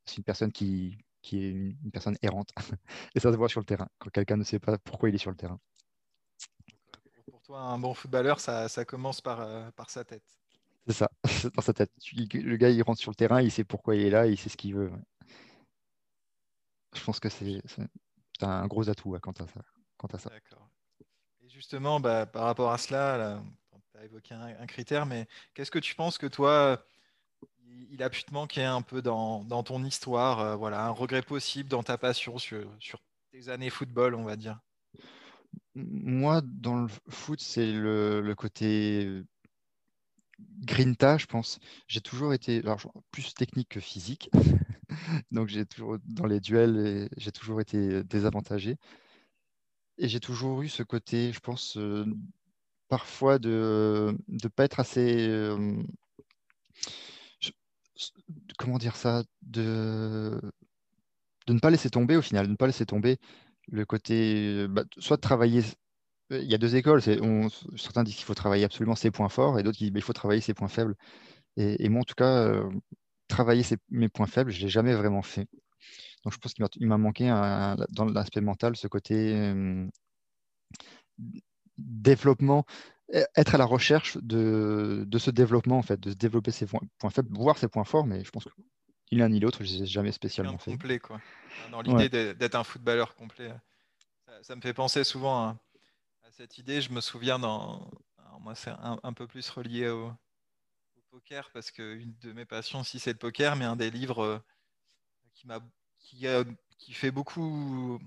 c'est 0.04 0.18
une 0.18 0.24
personne 0.24 0.52
qui 0.52 0.98
est 1.32 1.50
une, 1.50 1.76
personne 1.92 2.16
errante. 2.22 2.50
et 3.14 3.20
ça 3.20 3.32
se 3.32 3.36
voit 3.36 3.48
sur 3.48 3.60
le 3.60 3.66
terrain, 3.66 3.88
quand 3.98 4.10
quelqu'un 4.10 4.36
ne 4.36 4.44
sait 4.44 4.60
pas 4.60 4.78
pourquoi 4.78 5.08
il 5.08 5.14
est 5.14 5.18
sur 5.18 5.30
le 5.30 5.36
terrain. 5.36 5.58
Toi, 7.44 7.60
un 7.60 7.78
bon 7.78 7.94
footballeur, 7.94 8.40
ça, 8.40 8.68
ça 8.68 8.84
commence 8.84 9.20
par, 9.20 9.40
euh, 9.40 9.70
par 9.72 9.90
sa 9.90 10.04
tête. 10.04 10.24
C'est 10.86 10.94
ça, 10.94 11.10
dans 11.54 11.62
sa 11.62 11.72
tête. 11.72 11.92
Le 12.12 12.56
gars, 12.56 12.70
il 12.70 12.82
rentre 12.82 13.00
sur 13.00 13.10
le 13.10 13.16
terrain, 13.16 13.40
il 13.40 13.50
sait 13.50 13.64
pourquoi 13.64 13.96
il 13.96 14.02
est 14.02 14.10
là, 14.10 14.26
il 14.26 14.38
sait 14.38 14.48
ce 14.48 14.56
qu'il 14.56 14.74
veut 14.74 14.90
je 16.94 17.02
pense 17.04 17.20
que 17.20 17.28
c'est 17.28 17.60
un 18.40 18.66
gros 18.66 18.88
atout 18.88 19.16
quant 19.20 19.32
à 19.32 19.46
ça. 19.46 19.60
Quant 19.96 20.08
à 20.08 20.18
ça. 20.18 20.30
D'accord. 20.30 20.68
Et 21.42 21.48
justement, 21.48 22.00
bah, 22.00 22.26
par 22.26 22.44
rapport 22.44 22.72
à 22.72 22.78
cela, 22.78 23.42
as 23.96 24.04
évoqué 24.04 24.34
un, 24.34 24.66
critère, 24.66 25.06
mais 25.06 25.26
qu'est-ce 25.54 25.70
que 25.70 25.78
tu 25.78 25.94
penses 25.94 26.18
que 26.18 26.26
toi, 26.26 26.84
il 27.90 28.02
a 28.02 28.10
pu 28.10 28.24
te 28.24 28.32
manquer 28.32 28.64
un 28.64 28.82
peu 28.82 29.02
dans, 29.02 29.62
ton 29.62 29.84
histoire 29.84 30.56
Voilà, 30.58 30.86
un 30.86 30.90
regret 30.90 31.22
possible 31.22 31.68
dans 31.68 31.82
ta 31.82 31.98
passion 31.98 32.38
sur, 32.38 32.70
sur 32.80 33.00
tes 33.30 33.48
années 33.48 33.70
football, 33.70 34.14
on 34.14 34.24
va 34.24 34.36
dire? 34.36 34.60
Moi, 35.74 36.42
dans 36.44 36.76
le 36.76 36.88
foot, 37.08 37.40
c'est 37.40 37.72
le, 37.72 38.34
côté 38.36 39.22
grinta, 40.60 41.18
je 41.18 41.26
pense. 41.26 41.58
J'ai 41.88 42.00
toujours 42.00 42.34
été 42.34 42.62
plus 43.10 43.34
technique 43.34 43.68
que 43.70 43.80
physique. 43.80 44.30
Donc, 45.30 45.48
j'ai 45.48 45.66
toujours, 45.66 45.98
dans 46.04 46.26
les 46.26 46.40
duels, 46.40 47.08
j'ai 47.16 47.32
toujours 47.32 47.60
été 47.60 48.04
désavantagé. 48.04 48.76
Et 49.98 50.08
j'ai 50.08 50.20
toujours 50.20 50.62
eu 50.62 50.68
ce 50.68 50.82
côté, 50.82 51.32
je 51.32 51.40
pense, 51.40 51.76
euh, 51.76 52.04
parfois 52.88 53.38
de 53.38 54.16
ne 54.28 54.48
pas 54.48 54.64
être 54.64 54.80
assez. 54.80 55.28
Euh, 55.28 55.76
comment 58.58 58.78
dire 58.78 58.96
ça 58.96 59.22
de, 59.42 60.40
de 61.46 61.52
ne 61.52 61.58
pas 61.58 61.70
laisser 61.70 61.90
tomber 61.90 62.16
au 62.16 62.22
final, 62.22 62.46
de 62.46 62.52
ne 62.52 62.56
pas 62.56 62.66
laisser 62.66 62.86
tomber 62.86 63.18
le 63.68 63.84
côté. 63.84 64.66
Bah, 64.68 64.84
soit 64.98 65.16
de 65.16 65.22
travailler. 65.22 65.62
Il 66.30 66.44
y 66.44 66.54
a 66.54 66.58
deux 66.58 66.76
écoles. 66.76 67.00
On, 67.22 67.48
certains 67.76 68.02
disent 68.02 68.16
qu'il 68.16 68.24
faut 68.24 68.34
travailler 68.34 68.64
absolument 68.64 68.96
ses 68.96 69.10
points 69.10 69.28
forts 69.28 69.58
et 69.58 69.62
d'autres 69.62 69.78
disent 69.78 69.92
qu'il 69.92 70.02
faut 70.02 70.12
travailler 70.12 70.40
ses 70.40 70.54
points 70.54 70.68
faibles. 70.68 70.96
Et, 71.56 71.88
moi, 71.88 72.00
en 72.00 72.04
tout 72.04 72.14
cas, 72.16 72.46
euh, 72.48 72.68
travailler 73.28 73.64
mes 73.90 74.08
points 74.08 74.26
faibles, 74.26 74.50
je 74.50 74.58
ne 74.58 74.64
l'ai 74.64 74.68
jamais 74.70 74.94
vraiment 74.94 75.22
fait. 75.22 75.46
Donc 76.24 76.32
je 76.32 76.38
pense 76.38 76.54
qu'il 76.54 76.86
m'a 76.86 76.98
manqué 76.98 77.26
dans 77.90 78.04
l'aspect 78.06 78.40
mental 78.40 78.76
ce 78.76 78.88
côté 78.88 79.34
euh, 79.34 79.86
développement, 81.76 82.64
e, 83.14 83.24
être 83.36 83.54
à 83.54 83.58
la 83.58 83.66
recherche 83.66 84.16
de, 84.22 85.06
ce 85.18 85.30
développement, 85.30 85.78
en 85.78 85.82
fait, 85.82 86.00
de 86.00 86.10
se 86.10 86.16
développer 86.16 86.50
ses 86.50 86.66
points, 86.66 86.80
faibles, 87.10 87.28
voir 87.36 87.58
ses 87.58 87.68
points 87.68 87.84
forts, 87.84 88.06
mais 88.06 88.24
je 88.24 88.30
pense 88.30 88.44
que 88.44 88.50
ni 89.12 89.18
l'un 89.18 89.28
ni 89.28 89.38
l'autre, 89.38 89.62
je 89.62 89.80
ne 89.80 89.84
jamais 89.84 90.12
spécialement 90.12 90.58
fait. 90.58 90.72
complet, 90.72 90.98
quoi. 90.98 91.20
Dans 91.70 91.82
l'idée 91.82 92.34
d'être 92.34 92.54
un 92.54 92.64
footballeur 92.64 93.14
complet. 93.14 93.52
Ça, 94.42 94.56
me 94.56 94.60
fait 94.60 94.74
penser 94.74 95.04
souvent 95.04 95.48
à, 95.48 95.56
cette 96.30 96.58
idée. 96.58 96.80
Je 96.80 96.90
me 96.90 97.00
souviens 97.00 97.38
dans. 97.38 97.90
moi, 98.40 98.54
c'est 98.54 98.72
un, 98.80 99.12
peu 99.12 99.26
plus 99.26 99.48
relié 99.50 99.88
au, 99.88 100.12
poker 101.10 101.50
parce 101.52 101.70
qu'une 101.70 102.12
de 102.22 102.32
mes 102.32 102.44
passions 102.44 102.80
aussi 102.80 102.98
c'est 102.98 103.12
le 103.12 103.18
poker, 103.18 103.54
mais 103.54 103.64
un 103.64 103.76
des 103.76 103.88
livres 103.88 104.24
euh, 104.24 104.38
qui 105.32 105.46
m'a 105.46 105.60
qui, 106.00 106.26
qui, 106.76 106.92
fait 106.92 107.12
beaucoup 107.12 108.00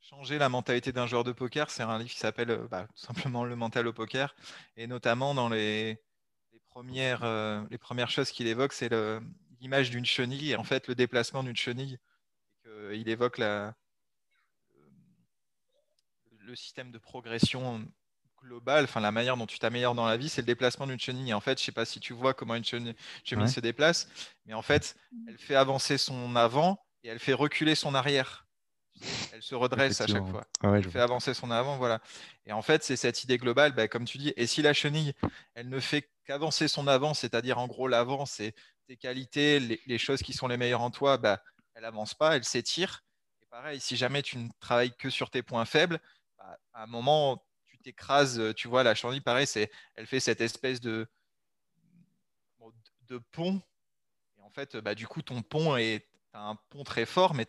changer 0.00 0.38
la 0.38 0.48
mentalité 0.48 0.90
d'un 0.90 1.06
joueur 1.06 1.22
de 1.22 1.30
poker, 1.30 1.70
c'est 1.70 1.84
un 1.84 1.98
livre 1.98 2.10
qui 2.10 2.18
s'appelle 2.18 2.50
euh, 2.50 2.66
bah, 2.68 2.88
tout 2.88 3.06
simplement 3.06 3.44
Le 3.44 3.54
mental 3.54 3.86
au 3.86 3.92
poker, 3.92 4.34
et 4.76 4.88
notamment 4.88 5.34
dans 5.34 5.48
les, 5.48 6.00
premières, 6.70 7.22
euh, 7.22 7.62
les 7.70 7.78
premières 7.78 8.10
choses 8.10 8.30
qu'il 8.32 8.48
évoque, 8.48 8.72
c'est 8.72 8.90
l'image 9.60 9.90
d'une 9.90 10.06
chenille 10.06 10.50
et 10.50 10.56
en 10.56 10.64
fait 10.64 10.88
le 10.88 10.94
déplacement 10.94 11.42
d'une 11.44 11.56
chenille. 11.56 11.98
Il 12.94 13.08
évoque 13.08 13.38
la, 13.38 13.74
le 16.40 16.56
système 16.56 16.90
de 16.90 16.98
progression 16.98 17.86
global, 18.42 18.84
enfin 18.84 19.00
la 19.00 19.12
manière 19.12 19.36
dont 19.36 19.46
tu 19.46 19.58
t'améliores 19.58 19.94
dans 19.94 20.06
la 20.06 20.16
vie, 20.16 20.28
c'est 20.28 20.42
le 20.42 20.46
déplacement 20.46 20.86
d'une 20.86 20.98
chenille. 20.98 21.30
Et 21.30 21.34
en 21.34 21.40
fait, 21.40 21.58
je 21.58 21.64
sais 21.64 21.72
pas 21.72 21.84
si 21.84 22.00
tu 22.00 22.12
vois 22.12 22.34
comment 22.34 22.54
une 22.54 22.64
chenille, 22.64 22.94
se 23.24 23.60
déplace, 23.60 24.08
mais 24.46 24.54
en 24.54 24.62
fait, 24.62 24.96
elle 25.26 25.38
fait 25.38 25.54
avancer 25.54 25.98
son 25.98 26.36
avant 26.36 26.82
et 27.02 27.08
elle 27.08 27.18
fait 27.18 27.32
reculer 27.32 27.74
son 27.74 27.94
arrière. 27.94 28.46
Elle 29.32 29.42
se 29.42 29.54
redresse 29.54 30.00
à 30.00 30.08
chaque 30.08 30.26
fois. 30.26 30.44
Ah 30.62 30.72
elle 30.74 30.90
fait 30.90 30.98
avancer 30.98 31.32
son 31.32 31.52
avant, 31.52 31.76
voilà. 31.76 32.00
Et 32.46 32.52
en 32.52 32.62
fait, 32.62 32.82
c'est 32.82 32.96
cette 32.96 33.22
idée 33.22 33.38
globale, 33.38 33.72
bah, 33.72 33.86
comme 33.86 34.04
tu 34.04 34.18
dis. 34.18 34.32
Et 34.36 34.46
si 34.46 34.60
la 34.60 34.72
chenille, 34.72 35.12
elle 35.54 35.68
ne 35.68 35.78
fait 35.78 36.10
qu'avancer 36.24 36.66
son 36.66 36.88
avant, 36.88 37.14
c'est-à-dire 37.14 37.58
en 37.58 37.68
gros 37.68 37.86
l'avant, 37.86 38.26
c'est 38.26 38.54
tes 38.88 38.96
qualités, 38.96 39.60
les, 39.60 39.98
choses 39.98 40.22
qui 40.22 40.32
sont 40.32 40.48
les 40.48 40.56
meilleures 40.56 40.80
en 40.80 40.90
toi, 40.90 41.16
bah, 41.16 41.40
elle 41.78 41.84
avance 41.84 42.12
pas, 42.12 42.36
elle 42.36 42.44
s'étire. 42.44 43.04
Et 43.40 43.46
pareil, 43.46 43.80
si 43.80 43.96
jamais 43.96 44.22
tu 44.22 44.36
ne 44.36 44.48
travailles 44.60 44.94
que 44.96 45.10
sur 45.10 45.30
tes 45.30 45.42
points 45.42 45.64
faibles, 45.64 46.00
bah, 46.36 46.58
à 46.74 46.82
un 46.82 46.86
moment, 46.86 47.42
écrase, 47.88 48.38
euh, 48.38 48.52
tu 48.54 48.68
vois, 48.68 48.82
la 48.82 48.94
chenille, 48.94 49.20
pareil, 49.20 49.46
c'est, 49.46 49.70
elle 49.94 50.06
fait 50.06 50.20
cette 50.20 50.40
espèce 50.40 50.80
de, 50.80 51.08
de 53.08 53.18
pont. 53.32 53.60
Et 54.38 54.42
en 54.42 54.50
fait, 54.50 54.76
bah, 54.76 54.94
du 54.94 55.06
coup, 55.06 55.22
ton 55.22 55.42
pont 55.42 55.76
est 55.76 56.06
un 56.34 56.56
pont 56.70 56.84
très 56.84 57.06
fort, 57.06 57.34
mais 57.34 57.46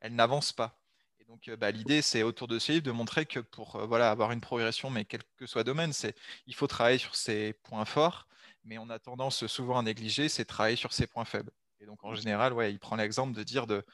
elle 0.00 0.14
n'avance 0.14 0.52
pas. 0.52 0.78
Et 1.20 1.24
donc, 1.24 1.48
euh, 1.48 1.56
bah, 1.56 1.70
l'idée, 1.70 2.02
c'est 2.02 2.22
autour 2.22 2.48
de 2.48 2.58
ce 2.58 2.72
livre 2.72 2.84
de 2.84 2.90
montrer 2.92 3.26
que 3.26 3.40
pour 3.40 3.76
euh, 3.76 3.86
voilà, 3.86 4.10
avoir 4.10 4.32
une 4.32 4.40
progression, 4.40 4.90
mais 4.90 5.04
quel 5.04 5.22
que 5.36 5.46
soit 5.46 5.62
le 5.62 5.64
domaine, 5.64 5.92
c'est, 5.92 6.14
il 6.46 6.54
faut 6.54 6.66
travailler 6.66 6.98
sur 6.98 7.16
ses 7.16 7.54
points 7.54 7.84
forts, 7.84 8.28
mais 8.64 8.78
on 8.78 8.90
a 8.90 8.98
tendance 8.98 9.46
souvent 9.46 9.78
à 9.78 9.82
négliger, 9.82 10.28
c'est 10.28 10.44
travailler 10.44 10.76
sur 10.76 10.92
ses 10.92 11.06
points 11.06 11.24
faibles. 11.24 11.52
Et 11.80 11.86
donc, 11.86 12.04
en 12.04 12.14
général, 12.14 12.52
ouais, 12.52 12.72
il 12.72 12.78
prend 12.78 12.96
l'exemple 12.96 13.36
de 13.36 13.42
dire 13.42 13.66
de, 13.66 13.84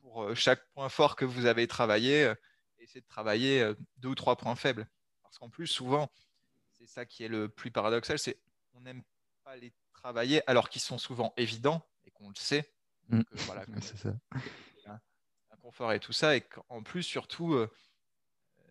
pour 0.00 0.34
chaque 0.34 0.66
point 0.70 0.88
fort 0.88 1.16
que 1.16 1.24
vous 1.24 1.46
avez 1.46 1.66
travaillé, 1.66 2.32
essayez 2.78 3.00
de 3.00 3.06
travailler 3.06 3.72
deux 3.98 4.08
ou 4.08 4.14
trois 4.14 4.36
points 4.36 4.56
faibles. 4.56 4.88
Parce 5.22 5.38
qu'en 5.38 5.48
plus, 5.48 5.66
souvent, 5.66 6.10
c'est 6.72 6.86
ça 6.86 7.04
qui 7.04 7.24
est 7.24 7.28
le 7.28 7.48
plus 7.48 7.70
paradoxal, 7.70 8.18
c'est 8.18 8.38
qu'on 8.72 8.80
n'aime 8.80 9.02
pas 9.44 9.56
les 9.56 9.72
travailler 9.92 10.48
alors 10.48 10.68
qu'ils 10.68 10.80
sont 10.80 10.98
souvent 10.98 11.34
évidents 11.36 11.84
et 12.06 12.10
qu'on 12.10 12.28
le 12.28 12.34
sait. 12.36 12.72
Mm. 13.08 13.22
voilà, 13.32 13.64
c'est 13.82 13.96
ça. 13.96 14.14
Un, 14.86 15.56
confort 15.60 15.92
et 15.92 16.00
tout 16.00 16.12
ça. 16.12 16.36
Et 16.36 16.44
en 16.68 16.82
plus, 16.82 17.02
surtout, 17.02 17.54
euh, 17.54 17.70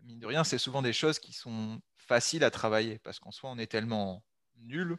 mine 0.04 0.20
de 0.20 0.26
rien, 0.26 0.44
c'est 0.44 0.58
souvent 0.58 0.82
des 0.82 0.94
choses 0.94 1.20
qui 1.20 1.34
sont 1.34 1.82
faciles 1.96 2.44
à 2.44 2.50
travailler 2.50 2.98
parce 3.00 3.20
qu'en 3.20 3.32
soi, 3.32 3.52
on 3.52 3.58
est 3.58 3.68
tellement 3.68 4.24
nul. 4.56 4.98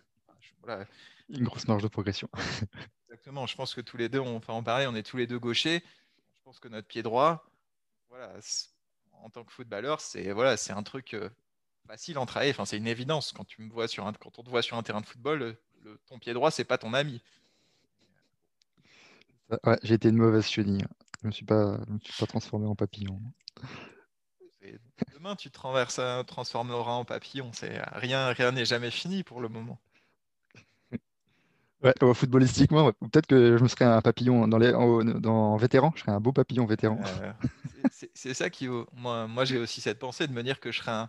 Une 1.29 1.45
grosse 1.45 1.69
marge 1.69 1.83
de 1.83 1.89
progression. 1.89 2.29
Exactement. 3.09 3.47
Je 3.47 3.57
pense 3.57 3.75
que 3.75 3.81
tous 3.81 3.97
les 3.97 4.09
deux, 4.09 4.21
on, 4.21 4.37
enfin, 4.37 4.55
en 4.55 4.63
parler, 4.63 4.87
on 4.87 4.95
est 4.95 5.03
tous 5.03 5.17
les 5.17 5.27
deux 5.27 5.39
gauchers. 5.39 5.83
Je 6.17 6.43
pense 6.45 6.61
que 6.61 6.69
notre 6.69 6.87
pied 6.87 7.03
droit, 7.03 7.45
voilà, 8.09 8.33
en 9.13 9.31
tant 9.31 9.45
que 9.45 9.53
footballeur, 9.53 10.01
c'est 10.01 10.33
voilà, 10.33 10.57
c'est 10.57 10.73
un 10.73 10.83
truc 10.83 11.15
euh, 11.15 11.29
facile 11.87 12.19
en 12.19 12.27
travailler. 12.27 12.53
Enfin, 12.53 12.65
c'est 12.65 12.79
une 12.79 12.87
évidence. 12.87 13.33
Quand, 13.33 13.45
tu 13.45 13.63
me 13.63 13.71
vois 13.71 13.89
sur 13.89 14.07
un, 14.07 14.13
quand 14.13 14.39
on 14.39 14.43
te 14.43 14.51
voit 14.51 14.63
sur 14.63 14.77
un 14.77 14.83
terrain 14.83 15.01
de 15.01 15.07
football, 15.07 15.57
le, 15.83 16.01
ton 16.07 16.19
pied 16.19 16.33
droit, 16.33 16.51
c'est 16.51 16.65
pas 16.65 16.79
ton 16.79 16.95
ami. 16.95 17.23
Ouais, 19.65 19.79
j'ai 19.83 19.95
été 19.95 20.09
une 20.09 20.17
mauvaise 20.17 20.47
chenille. 20.47 20.85
Je 21.21 21.27
ne 21.27 21.29
me 21.29 21.33
suis 21.33 21.45
pas, 21.45 21.79
me 21.89 21.99
suis 22.01 22.19
pas 22.19 22.27
transformé 22.27 22.67
en 22.67 22.77
papillon. 22.77 23.21
Demain, 25.13 25.37
tu 25.37 25.51
te 25.51 25.59
renverses, 25.59 26.01
transformeras 26.27 26.93
en 26.93 27.05
papillon. 27.05 27.51
C'est 27.53 27.81
rien, 27.93 28.33
rien 28.33 28.53
n'est 28.53 28.67
jamais 28.67 28.91
fini 28.91 29.23
pour 29.23 29.41
le 29.41 29.49
moment. 29.49 29.81
Ouais, 31.83 31.95
footballistiquement, 32.15 32.93
peut-être 32.93 33.27
que 33.27 33.57
je 33.57 33.63
me 33.63 33.69
serais 33.69 33.85
un 33.85 34.01
papillon 34.01 34.49
dans 34.49 34.59
les, 34.59 34.73
dans, 34.73 35.57
vétéran, 35.57 35.93
je 35.95 36.01
serais 36.01 36.13
un 36.13 36.19
beau 36.19 36.33
papillon 36.33 36.67
vétéran. 36.67 37.01
Euh, 37.23 37.33
c'est 38.15 38.35
ça 38.35 38.51
qui. 38.51 38.69
Moi, 38.93 39.29
moi 39.29 39.45
j'ai 39.45 39.59
aussi 39.59 39.81
cette 39.81 40.01
pensée 40.01 40.27
de 40.27 40.33
me 40.33 40.43
dire 40.43 40.59
que 40.59 40.73
je 40.73 40.79
serais 40.79 40.91
un, 40.91 41.09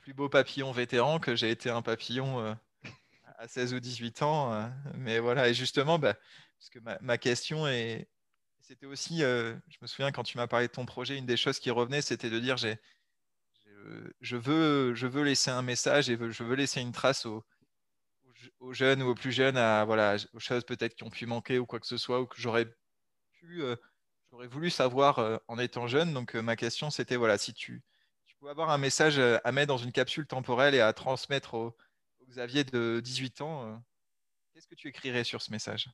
plus 0.00 0.14
beau 0.14 0.28
papillon 0.28 0.70
vétéran 0.72 1.18
que 1.18 1.34
j'ai 1.34 1.50
été 1.50 1.70
un 1.70 1.82
papillon 1.82 2.40
euh, 2.40 2.54
à 3.38 3.48
16 3.48 3.74
ou 3.74 3.80
18 3.80 4.22
ans. 4.22 4.52
Euh, 4.52 4.68
mais 4.94 5.18
voilà, 5.18 5.48
et 5.48 5.54
justement, 5.54 5.98
bah, 5.98 6.14
parce 6.58 6.70
que 6.70 6.78
ma, 7.00 7.18
question 7.18 7.66
est. 7.66 8.08
C'était 8.60 8.86
aussi, 8.86 9.22
euh, 9.22 9.54
je 9.68 9.76
me 9.80 9.86
souviens 9.86 10.10
quand 10.10 10.24
tu 10.24 10.36
m'as 10.38 10.48
parlé 10.48 10.66
de 10.66 10.72
ton 10.72 10.86
projet, 10.86 11.16
une 11.16 11.26
des 11.26 11.36
choses 11.36 11.60
qui 11.60 11.70
revenait, 11.70 12.02
c'était 12.02 12.30
de 12.30 12.40
dire 12.40 12.56
je, 14.20 14.36
veux, 14.36 14.92
je 14.94 15.06
veux 15.06 15.22
laisser 15.22 15.52
un 15.52 15.62
message 15.62 16.10
et 16.10 16.18
je 16.18 16.42
veux 16.42 16.56
laisser 16.56 16.80
une 16.80 16.90
trace 16.90 17.26
aux, 17.26 17.44
aux 18.60 18.72
jeunes 18.72 19.02
ou 19.02 19.08
aux 19.08 19.14
plus 19.14 19.32
jeunes, 19.32 19.56
à, 19.56 19.84
voilà, 19.84 20.16
aux 20.32 20.38
choses 20.40 20.64
peut-être 20.64 20.94
qui 20.94 21.04
ont 21.04 21.10
pu 21.10 21.26
manquer 21.26 21.58
ou 21.58 21.66
quoi 21.66 21.80
que 21.80 21.86
ce 21.86 21.96
soit, 21.96 22.20
ou 22.20 22.26
que 22.26 22.40
j'aurais 22.40 22.66
pu, 23.32 23.62
j'aurais 24.30 24.46
voulu 24.46 24.70
savoir 24.70 25.40
en 25.48 25.58
étant 25.58 25.86
jeune. 25.86 26.12
Donc 26.14 26.34
ma 26.34 26.56
question, 26.56 26.90
c'était 26.90 27.16
voilà, 27.16 27.38
si 27.38 27.54
tu, 27.54 27.82
pouvais 28.38 28.50
avoir 28.50 28.70
un 28.70 28.78
message 28.78 29.18
euh, 29.18 29.38
à 29.44 29.52
mettre 29.52 29.68
dans 29.68 29.78
une 29.78 29.92
capsule 29.92 30.26
temporelle 30.26 30.74
et 30.74 30.80
à 30.80 30.92
transmettre 30.92 31.54
au, 31.54 31.76
Xavier 32.28 32.64
de 32.64 33.00
18 33.04 33.40
ans, 33.40 33.66
euh, 33.66 33.76
qu'est-ce 34.52 34.66
que 34.66 34.74
tu 34.74 34.88
écrirais 34.88 35.22
sur 35.22 35.40
ce 35.40 35.52
message? 35.52 35.88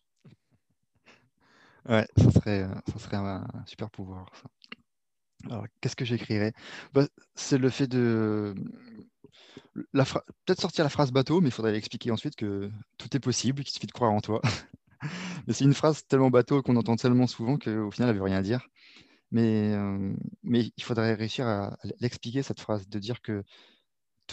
Ouais, 1.86 2.06
ça 2.16 2.30
serait, 2.30 2.62
euh, 2.62 2.74
ça 2.90 2.98
serait 2.98 3.18
un, 3.18 3.46
super 3.66 3.90
pouvoir. 3.90 4.30
Alors, 5.50 5.66
qu'est-ce 5.80 5.94
que 5.94 6.06
j'écrirais? 6.06 6.54
Bah, 6.94 7.06
C'est 7.34 7.58
le 7.58 7.68
fait 7.68 7.86
de. 7.86 8.54
Peut-être 9.74 10.60
sortir 10.60 10.84
la 10.84 10.90
phrase 10.90 11.12
bateau, 11.12 11.40
mais 11.40 11.48
il 11.48 11.52
faudrait 11.52 11.76
expliquer 11.76 12.10
ensuite 12.10 12.36
que 12.36 12.70
tout 12.98 13.16
est 13.16 13.20
possible, 13.20 13.62
qu'il 13.64 13.72
suffit 13.72 13.86
de 13.86 13.92
croire 13.92 14.12
en 14.12 14.20
toi. 14.20 14.42
mais 15.46 15.54
c'est 15.54 15.64
une 15.64 15.74
phrase 15.74 16.06
tellement 16.06 16.30
bateau 16.30 16.62
qu'on 16.62 16.76
entend 16.76 16.96
tellement 16.96 17.26
souvent 17.26 17.56
qu'au 17.58 17.90
final, 17.90 18.10
elle 18.10 18.14
ne 18.14 18.20
veut 18.20 18.24
rien 18.24 18.42
dire. 18.42 18.68
Mais, 19.30 19.74
mais 20.42 20.70
il 20.76 20.82
faudrait 20.82 21.14
réussir 21.14 21.46
à, 21.46 21.78
l'expliquer, 22.00 22.42
cette 22.42 22.60
phrase, 22.60 22.88
de 22.88 22.98
dire 22.98 23.22
que 23.22 23.42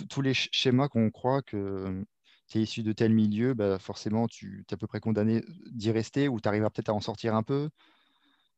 tous 0.10 0.22
les 0.22 0.34
schémas 0.34 0.90
qu'on 0.90 1.10
croit 1.10 1.42
que 1.42 2.04
tu 2.48 2.60
es 2.60 2.62
issu 2.64 2.84
de 2.84 2.92
tel 2.94 3.14
milieu, 3.14 3.54
bah 3.54 3.80
forcément, 3.80 4.28
tu 4.28 4.66
es 4.70 4.74
à 4.74 4.78
peu 4.78 4.88
près 4.88 5.00
condamné 5.00 5.44
d'y 5.72 5.92
rester 5.92 6.28
ou 6.28 6.42
tu 6.42 6.50
arriveras 6.50 6.70
peut-être 6.70 6.90
à 6.90 6.94
en 6.94 7.02
sortir 7.02 7.36
un 7.36 7.44
peu. 7.44 7.70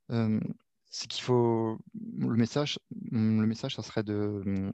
c'est 0.10 1.08
qu'il 1.08 1.24
faut. 1.24 1.78
Le 2.18 2.36
message, 2.36 2.80
le 3.12 3.46
message, 3.46 3.76
ça 3.76 3.84
serait 3.84 4.04
de, 4.04 4.74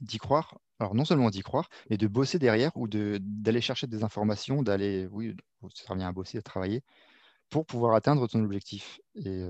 d'y 0.00 0.18
croire. 0.18 0.58
Alors 0.78 0.94
non 0.94 1.04
seulement 1.06 1.30
d'y 1.30 1.40
croire, 1.42 1.68
mais 1.88 1.96
de 1.96 2.06
bosser 2.06 2.38
derrière 2.38 2.76
ou 2.76 2.86
d'aller 2.88 3.60
chercher 3.60 3.86
des 3.86 4.04
informations, 4.04 4.62
d'aller, 4.62 5.06
oui, 5.10 5.34
ça 5.74 5.92
revient 5.92 6.04
à 6.04 6.12
bosser, 6.12 6.38
à 6.38 6.42
travailler, 6.42 6.82
pour 7.48 7.64
pouvoir 7.66 7.94
atteindre 7.94 8.26
ton 8.28 8.44
objectif. 8.44 9.00
Et 9.14 9.42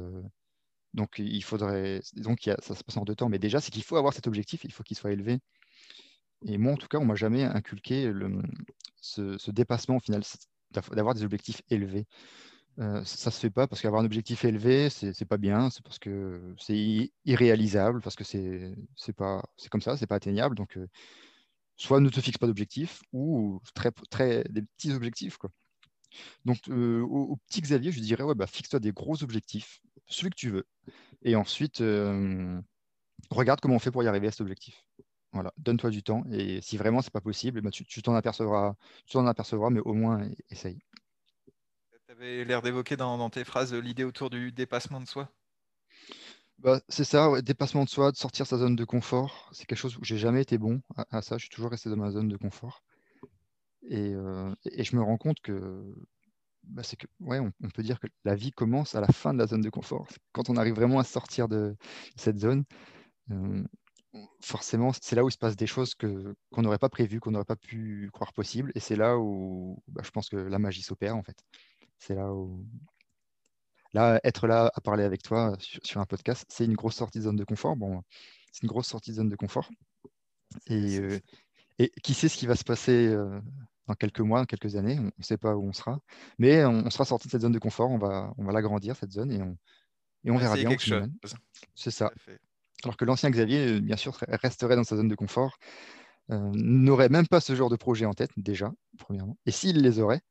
donc 0.95 1.18
il 1.18 1.43
faudrait, 1.43 2.01
donc 2.14 2.43
ça 2.43 2.74
se 2.74 2.85
passe 2.85 2.97
en 2.97 3.05
deux 3.05 3.16
temps, 3.16 3.29
mais 3.29 3.39
déjà 3.41 3.61
c'est 3.61 3.72
qu'il 3.72 3.83
faut 3.83 3.97
avoir 3.97 4.14
cet 4.14 4.27
objectif, 4.29 4.64
il 4.64 4.72
faut 4.72 4.85
qu'il 4.85 4.97
soit 4.97 5.12
élevé. 5.12 5.41
Et 6.47 6.59
moi 6.59 6.72
en 6.72 6.77
tout 6.77 6.87
cas, 6.89 6.99
on 6.99 7.05
m'a 7.05 7.16
jamais 7.16 7.45
inculqué 7.45 8.12
ce 9.01 9.51
dépassement 9.51 9.97
au 9.97 10.01
final, 10.01 10.22
d'avoir 10.93 11.14
des 11.14 11.24
objectifs 11.24 11.62
élevés. 11.70 12.07
Euh, 12.79 13.03
ça 13.05 13.31
se 13.31 13.41
fait 13.41 13.51
pas 13.51 13.66
parce 13.66 13.81
qu'avoir 13.81 14.03
un 14.03 14.05
objectif 14.05 14.45
élevé, 14.45 14.91
c'est 14.91 15.24
pas 15.24 15.39
bien, 15.39 15.70
c'est 15.70 15.83
parce 15.83 15.99
que 15.99 16.55
c'est 16.59 17.11
irréalisable, 17.24 18.01
parce 18.03 18.16
que 18.16 18.24
c'est 18.24 19.12
pas 19.16 19.43
c'est 19.57 19.70
comme 19.70 19.81
ça, 19.81 19.97
c'est 19.97 20.07
pas 20.07 20.16
atteignable. 20.16 20.57
Donc, 20.57 20.79
soit 21.77 22.01
ne 22.01 22.11
te 22.11 22.20
fixe 22.20 22.39
pas 22.39 22.47
d'objectif, 22.47 23.03
ou 23.12 23.61
très, 23.74 23.91
très, 24.11 24.45
des 24.51 24.62
petits 24.62 24.93
objectifs. 24.93 25.39
Quoi. 25.39 25.51
Donc, 26.45 26.59
euh, 26.68 27.03
au, 27.03 27.37
petit 27.49 27.61
Xavier, 27.62 27.93
je 27.93 28.01
dirais, 28.01 28.24
ouais, 28.24 28.35
bah, 28.35 28.47
fixe-toi 28.47 28.81
des 28.81 28.93
gros 28.93 29.22
objectifs, 29.22 29.81
celui 30.07 30.31
que 30.31 30.37
tu 30.37 30.51
veux. 30.51 30.66
Et 31.22 31.37
ensuite, 31.37 31.83
regarde 33.31 33.61
comment 33.61 33.77
on 33.77 33.79
fait 33.79 33.91
pour 33.91 34.03
y 34.03 34.09
arriver 34.09 34.29
à 34.29 34.31
cet 34.31 34.43
objectif. 34.43 34.85
Voilà, 35.33 35.53
donne-toi 35.59 35.91
du 35.91 36.03
temps. 36.03 36.24
Et 36.31 36.61
si 36.62 36.77
vraiment 36.77 37.03
c'est 37.03 37.12
pas 37.12 37.20
possible, 37.20 37.61
bah, 37.61 37.70
tu 37.70 38.03
t'en 38.03 38.14
apercevras, 38.14 38.74
tu 39.07 39.12
t'en 39.14 39.27
apercevras, 39.27 39.70
mais 39.70 39.81
au 39.81 39.95
moins 39.95 40.29
essaye. 40.51 40.79
Tu 42.07 42.13
avais 42.13 42.45
l'air 42.45 42.63
d'évoquer 42.63 42.97
dans, 42.97 43.31
tes 43.31 43.43
phrases 43.43 43.75
l'idée 43.75 44.05
autour 44.05 44.31
du 44.31 44.53
dépassement 44.53 45.01
de 45.01 45.09
soi. 45.09 45.29
Bah, 46.59 46.81
c'est 46.89 47.03
ça, 47.03 47.43
dépassement 47.43 47.83
de 47.83 47.89
soi, 47.89 48.13
de 48.13 48.17
sortir 48.17 48.47
sa 48.47 48.59
zone 48.59 48.77
de 48.77 48.85
confort. 48.85 49.51
C'est 49.53 49.67
quelque 49.67 49.79
chose 49.79 49.97
où 49.99 50.05
j'ai 50.05 50.17
jamais 50.17 50.41
été 50.41 50.57
bon 50.57 50.81
à, 51.11 51.21
ça. 51.21 51.37
Je 51.37 51.43
suis 51.43 51.51
toujours 51.51 51.73
resté 51.73 51.91
dans 51.91 51.97
ma 51.97 52.13
zone 52.13 52.29
de 52.29 52.37
confort. 52.37 52.85
Et, 53.89 54.15
euh, 54.15 54.55
je 54.65 54.95
me 54.95 55.03
rends 55.03 55.17
compte 55.17 55.41
que, 55.41 55.83
bah, 56.63 56.85
c'est 56.85 56.97
que 56.97 57.09
ouais, 57.19 57.41
on, 57.41 57.51
peut 57.71 57.83
dire 57.83 57.99
que 57.99 58.07
la 58.25 58.37
vie 58.37 58.53
commence 58.53 58.95
à 58.95 59.01
la 59.01 59.09
fin 59.09 59.35
de 59.35 59.39
la 59.39 59.49
zone 59.49 59.63
de 59.63 59.71
confort. 59.71 60.07
Quand 60.31 60.49
on 60.49 60.57
arrive 60.57 60.75
vraiment 60.75 61.01
à 61.01 61.05
sortir 61.05 61.49
de 61.49 61.77
cette 62.15 62.39
zone, 62.39 62.65
euh, 63.33 63.65
forcément, 64.41 64.93
c'est 64.93 65.17
là 65.17 65.25
où 65.25 65.29
il 65.29 65.33
se 65.33 65.39
passe 65.39 65.57
des 65.57 65.67
choses 65.67 65.97
que, 65.97 66.37
qu'on 66.53 66.63
n'aurait 66.63 66.79
pas 66.79 66.89
prévues, 66.89 67.19
qu'on 67.19 67.33
n'aurait 67.33 67.45
pas 67.45 67.57
pu 67.57 68.11
croire 68.13 68.33
possibles. 68.33 68.71
Et 68.77 68.81
c'est 68.81 68.97
là 68.97 69.19
où 69.19 69.83
bah, 69.89 70.03
je 70.05 70.11
pense 70.11 70.29
que 70.29 70.37
la 70.37 70.61
magie 70.61 70.83
s'opère, 70.83 71.17
en 71.17 71.25
fait. 71.25 71.43
C'est 71.99 72.14
là 72.14 72.32
où. 72.32 72.64
Là, 73.92 74.20
être 74.24 74.47
là 74.47 74.70
à 74.74 74.80
parler 74.80 75.05
avec 75.05 75.22
toi 75.22 75.57
sur, 75.59 76.01
un 76.01 76.05
podcast, 76.05 76.44
c'est 76.49 76.64
une 76.64 76.74
grosse 76.74 76.97
sortie 76.97 77.18
de 77.18 77.24
zone 77.24 77.36
de 77.36 77.44
confort. 77.44 77.76
Bon, 77.76 78.03
c'est 78.53 78.62
une 78.62 78.68
grosse 78.68 78.88
sortie 78.88 79.11
de 79.11 79.16
zone 79.16 79.28
de 79.28 79.36
confort. 79.36 79.70
Et, 80.66 80.99
euh, 80.99 81.18
et 81.78 81.90
qui 82.03 82.14
sait 82.14 82.28
ce 82.28 82.36
qui 82.36 82.47
va 82.47 82.57
se 82.57 82.64
passer 82.64 83.07
euh, 83.07 83.40
dans 83.86 83.94
quelques 83.94 84.20
mois, 84.20 84.40
dans 84.40 84.47
quelques 84.47 84.76
années 84.76 84.99
On 84.99 85.05
ne 85.05 85.24
sait 85.24 85.38
pas 85.38 85.57
où 85.57 85.66
on 85.66 85.72
sera. 85.72 85.99
Mais 86.38 86.64
on, 86.64 86.90
sera 86.90 87.05
sorti 87.05 87.28
de 87.28 87.32
cette 87.32 87.40
zone 87.40 87.53
de 87.53 87.59
confort, 87.59 87.90
on 87.90 87.99
va, 87.99 88.34
on 88.36 88.44
va 88.44 88.53
l'agrandir, 88.53 88.97
cette 88.97 89.12
zone, 89.12 89.32
et 89.32 89.40
on, 89.40 89.57
et 90.24 90.30
on 90.30 90.36
verra 90.36 90.57
bien. 90.57 90.68
C'est 91.74 91.90
ça. 91.90 92.12
Alors 92.84 92.97
que 92.97 93.05
l'ancien 93.07 93.30
Xavier, 93.30 93.66
euh, 93.66 93.80
bien 93.80 93.97
sûr, 93.97 94.18
resterait 94.28 94.76
dans 94.76 94.84
sa 94.84 94.97
zone 94.97 95.09
de 95.09 95.14
confort, 95.14 95.59
n'aurait 96.28 97.09
même 97.09 97.28
pas 97.28 97.40
ce 97.40 97.55
genre 97.55 97.70
de 97.70 97.76
projet 97.76 98.05
en 98.05 98.12
tête, 98.12 98.32
déjà, 98.36 98.72
premièrement. 98.99 99.38
Et 99.47 99.53
s'il 99.53 99.80
les 99.80 100.01
aurait, 100.01 100.22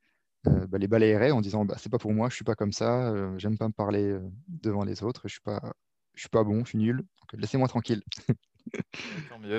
euh, 0.48 0.68
bah, 0.68 0.78
les 0.78 0.88
balayerait 0.88 1.32
en 1.32 1.41
disant 1.41 1.66
bah, 1.66 1.76
c'est 1.78 1.89
pas 1.89 1.98
pour 1.98 2.14
moi, 2.14 2.30
je 2.30 2.36
suis 2.36 2.43
pas 2.43 2.56
comme 2.56 2.72
ça, 2.72 3.10
euh, 3.12 3.38
j'aime 3.38 3.58
pas 3.58 3.68
me 3.68 3.74
parler 3.74 4.04
euh, 4.04 4.22
devant 4.48 4.84
les 4.84 5.04
autres, 5.04 5.22
je 5.26 5.34
suis 5.34 5.41
pas, 5.41 5.74
je 6.14 6.22
suis 6.22 6.30
pas 6.30 6.43
bon, 6.43 6.64
je 6.64 6.70
suis 6.70 6.78
nul, 6.78 7.04
laissez-moi 7.34 7.68
tranquille. 7.68 8.04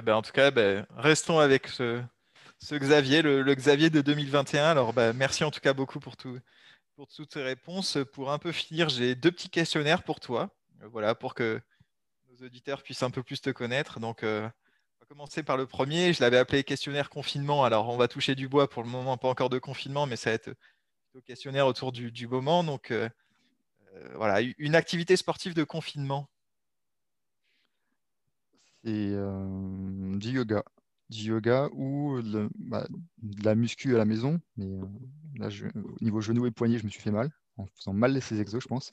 Bah, 0.02 0.16
en 0.16 0.22
tout 0.22 0.32
cas, 0.32 0.50
restons 0.96 1.38
avec 1.38 1.68
ce, 1.68 2.02
Xavier, 2.72 3.22
le, 3.22 3.54
Xavier 3.54 3.88
de 3.88 4.00
2021. 4.00 4.64
Alors 4.64 4.92
merci 5.14 5.44
en 5.44 5.52
tout 5.52 5.60
cas 5.60 5.74
beaucoup 5.74 6.00
pour, 6.00 6.16
tout, 6.16 6.40
pour 6.96 7.06
toutes 7.06 7.32
ces 7.32 7.42
réponses. 7.42 7.98
Pour 8.12 8.32
un 8.32 8.38
peu 8.38 8.50
finir, 8.50 8.88
j'ai 8.88 9.14
deux 9.14 9.30
petits 9.30 9.48
questionnaires 9.48 10.02
pour 10.02 10.18
toi, 10.18 10.50
voilà, 10.90 11.14
pour 11.14 11.34
que 11.34 11.60
nos 12.28 12.46
auditeurs 12.46 12.82
puissent 12.82 13.04
un 13.04 13.10
peu 13.10 13.22
plus 13.22 13.40
te 13.40 13.50
connaître. 13.50 14.00
Donc 14.00 14.24
on 14.24 14.26
va 14.26 15.06
commencer 15.08 15.44
par 15.44 15.56
le 15.56 15.66
premier. 15.66 16.12
Je 16.12 16.20
l'avais 16.20 16.38
appelé 16.38 16.64
questionnaire 16.64 17.08
confinement. 17.08 17.64
Alors, 17.64 17.88
on 17.88 17.96
va 17.96 18.08
toucher 18.08 18.34
du 18.34 18.48
bois 18.48 18.68
pour 18.68 18.82
le 18.82 18.88
moment, 18.88 19.16
pas 19.16 19.28
encore 19.28 19.50
de 19.50 19.60
confinement, 19.60 20.06
mais 20.06 20.16
ça 20.16 20.30
va 20.30 20.34
être 20.34 20.50
questionnaire 21.20 21.66
autour 21.66 21.92
du, 21.92 22.26
moment. 22.26 22.64
Donc, 22.64 22.90
euh, 22.90 23.08
euh, 23.94 24.08
voilà, 24.16 24.40
une 24.58 24.74
activité 24.74 25.16
sportive 25.16 25.54
de 25.54 25.64
confinement. 25.64 26.28
C'est 28.84 28.90
euh, 28.92 30.16
du 30.16 30.30
yoga. 30.30 30.64
Du 31.08 31.24
yoga 31.24 31.68
ou 31.72 32.20
bah, 32.56 32.86
de 33.18 33.44
la 33.44 33.54
muscu 33.54 33.94
à 33.94 33.98
la 33.98 34.04
maison. 34.04 34.40
Mais 34.56 34.66
là, 35.38 35.48
au 35.74 36.04
niveau 36.04 36.20
genou 36.20 36.46
et 36.46 36.50
poignet, 36.50 36.78
je 36.78 36.84
me 36.84 36.90
suis 36.90 37.00
fait 37.00 37.12
mal, 37.12 37.30
en 37.56 37.66
faisant 37.66 37.92
mal 37.92 38.20
ces 38.20 38.40
exos, 38.40 38.62
je 38.62 38.68
pense. 38.68 38.92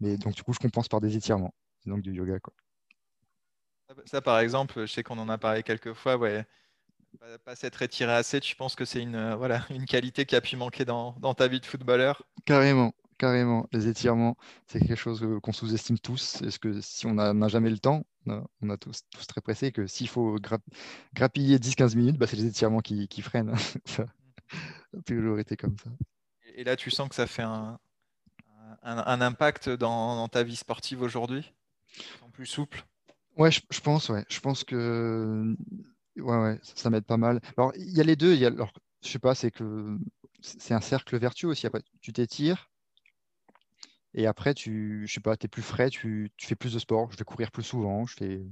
Mais 0.00 0.16
donc, 0.16 0.34
du 0.34 0.42
coup, 0.42 0.52
je 0.52 0.58
compense 0.58 0.88
par 0.88 1.00
des 1.00 1.16
étirements. 1.16 1.54
Donc, 1.86 2.02
du 2.02 2.12
yoga, 2.12 2.40
quoi. 2.40 2.54
Ça, 4.06 4.22
par 4.22 4.38
exemple, 4.38 4.86
je 4.86 4.92
sais 4.92 5.02
qu'on 5.02 5.18
en 5.18 5.28
a 5.28 5.36
parlé 5.36 5.62
quelques 5.62 5.94
fois, 5.94 6.16
ouais, 6.16 6.46
pas, 7.44 7.56
s'être 7.56 7.82
étiré 7.82 8.12
assez, 8.12 8.40
tu 8.40 8.56
penses 8.56 8.74
que 8.74 8.84
c'est 8.84 9.02
une, 9.02 9.14
euh, 9.14 9.36
voilà, 9.36 9.64
une 9.70 9.86
qualité 9.86 10.26
qui 10.26 10.36
a 10.36 10.40
pu 10.40 10.56
manquer 10.56 10.84
dans, 10.84 11.12
ta 11.34 11.48
vie 11.48 11.60
de 11.60 11.66
footballeur? 11.66 12.22
Carrément, 12.44 12.92
carrément. 13.18 13.66
Les 13.72 13.88
étirements, 13.88 14.36
c'est 14.66 14.80
quelque 14.80 14.96
chose 14.96 15.26
qu'on 15.42 15.52
sous-estime 15.52 15.98
tous. 15.98 16.42
Est-ce 16.42 16.58
que 16.58 16.80
si 16.80 17.06
on 17.06 17.14
n'a 17.14 17.48
jamais 17.48 17.70
le 17.70 17.78
temps, 17.78 18.04
on 18.26 18.70
a 18.70 18.76
tous, 18.76 19.02
tous 19.10 19.26
très 19.26 19.40
pressé, 19.40 19.72
que 19.72 19.86
s'il 19.86 20.08
faut 20.08 20.36
grappiller 21.14 21.58
10-15 21.58 21.96
minutes, 21.96 22.18
bah, 22.18 22.26
c'est 22.26 22.36
les 22.36 22.46
étirements 22.46 22.80
qui, 22.80 23.22
freinent. 23.22 23.54
ça 23.84 24.04
a 24.96 25.02
toujours 25.02 25.38
été 25.38 25.56
comme 25.56 25.76
ça. 25.78 25.90
Et 26.54 26.64
là, 26.64 26.76
tu 26.76 26.90
sens 26.90 27.08
que 27.08 27.14
ça 27.14 27.26
fait 27.26 27.42
un, 27.42 27.78
un, 28.82 29.20
impact 29.20 29.68
dans, 29.68 30.28
ta 30.28 30.42
vie 30.42 30.56
sportive 30.56 31.02
aujourd'hui? 31.02 31.52
Plus 32.32 32.46
souple? 32.46 32.84
Ouais, 33.36 33.50
je, 33.50 33.60
je, 33.70 33.80
pense, 33.80 34.08
ouais. 34.08 34.24
Je 34.28 34.40
pense 34.40 34.64
que 34.64 35.56
Ouais, 36.20 36.36
ouais, 36.36 36.58
ça, 36.62 36.90
m'aide 36.90 37.04
pas 37.04 37.16
mal. 37.16 37.40
Alors, 37.56 37.72
il 37.76 37.90
y 37.96 38.00
a 38.00 38.04
les 38.04 38.16
deux. 38.16 38.42
Alors, 38.44 38.72
je 39.02 39.08
sais 39.08 39.18
pas, 39.18 39.34
c'est 39.34 39.50
que 39.50 39.98
c'est 40.40 40.74
un 40.74 40.80
cercle 40.80 41.16
vertueux 41.18 41.48
aussi. 41.48 41.66
Après, 41.66 41.82
tu 42.00 42.12
t'étires 42.12 42.70
et 44.14 44.26
après, 44.26 44.54
tu, 44.54 45.04
je 45.06 45.12
sais 45.12 45.20
pas, 45.20 45.34
es 45.40 45.48
plus 45.48 45.62
frais, 45.62 45.88
tu, 45.90 46.30
fais 46.38 46.56
plus 46.56 46.74
de 46.74 46.78
sport. 46.78 47.10
Je 47.12 47.16
vais 47.16 47.24
courir 47.24 47.50
plus 47.52 47.62
souvent. 47.62 48.06
Je 48.06 48.14
fais... 48.14 48.42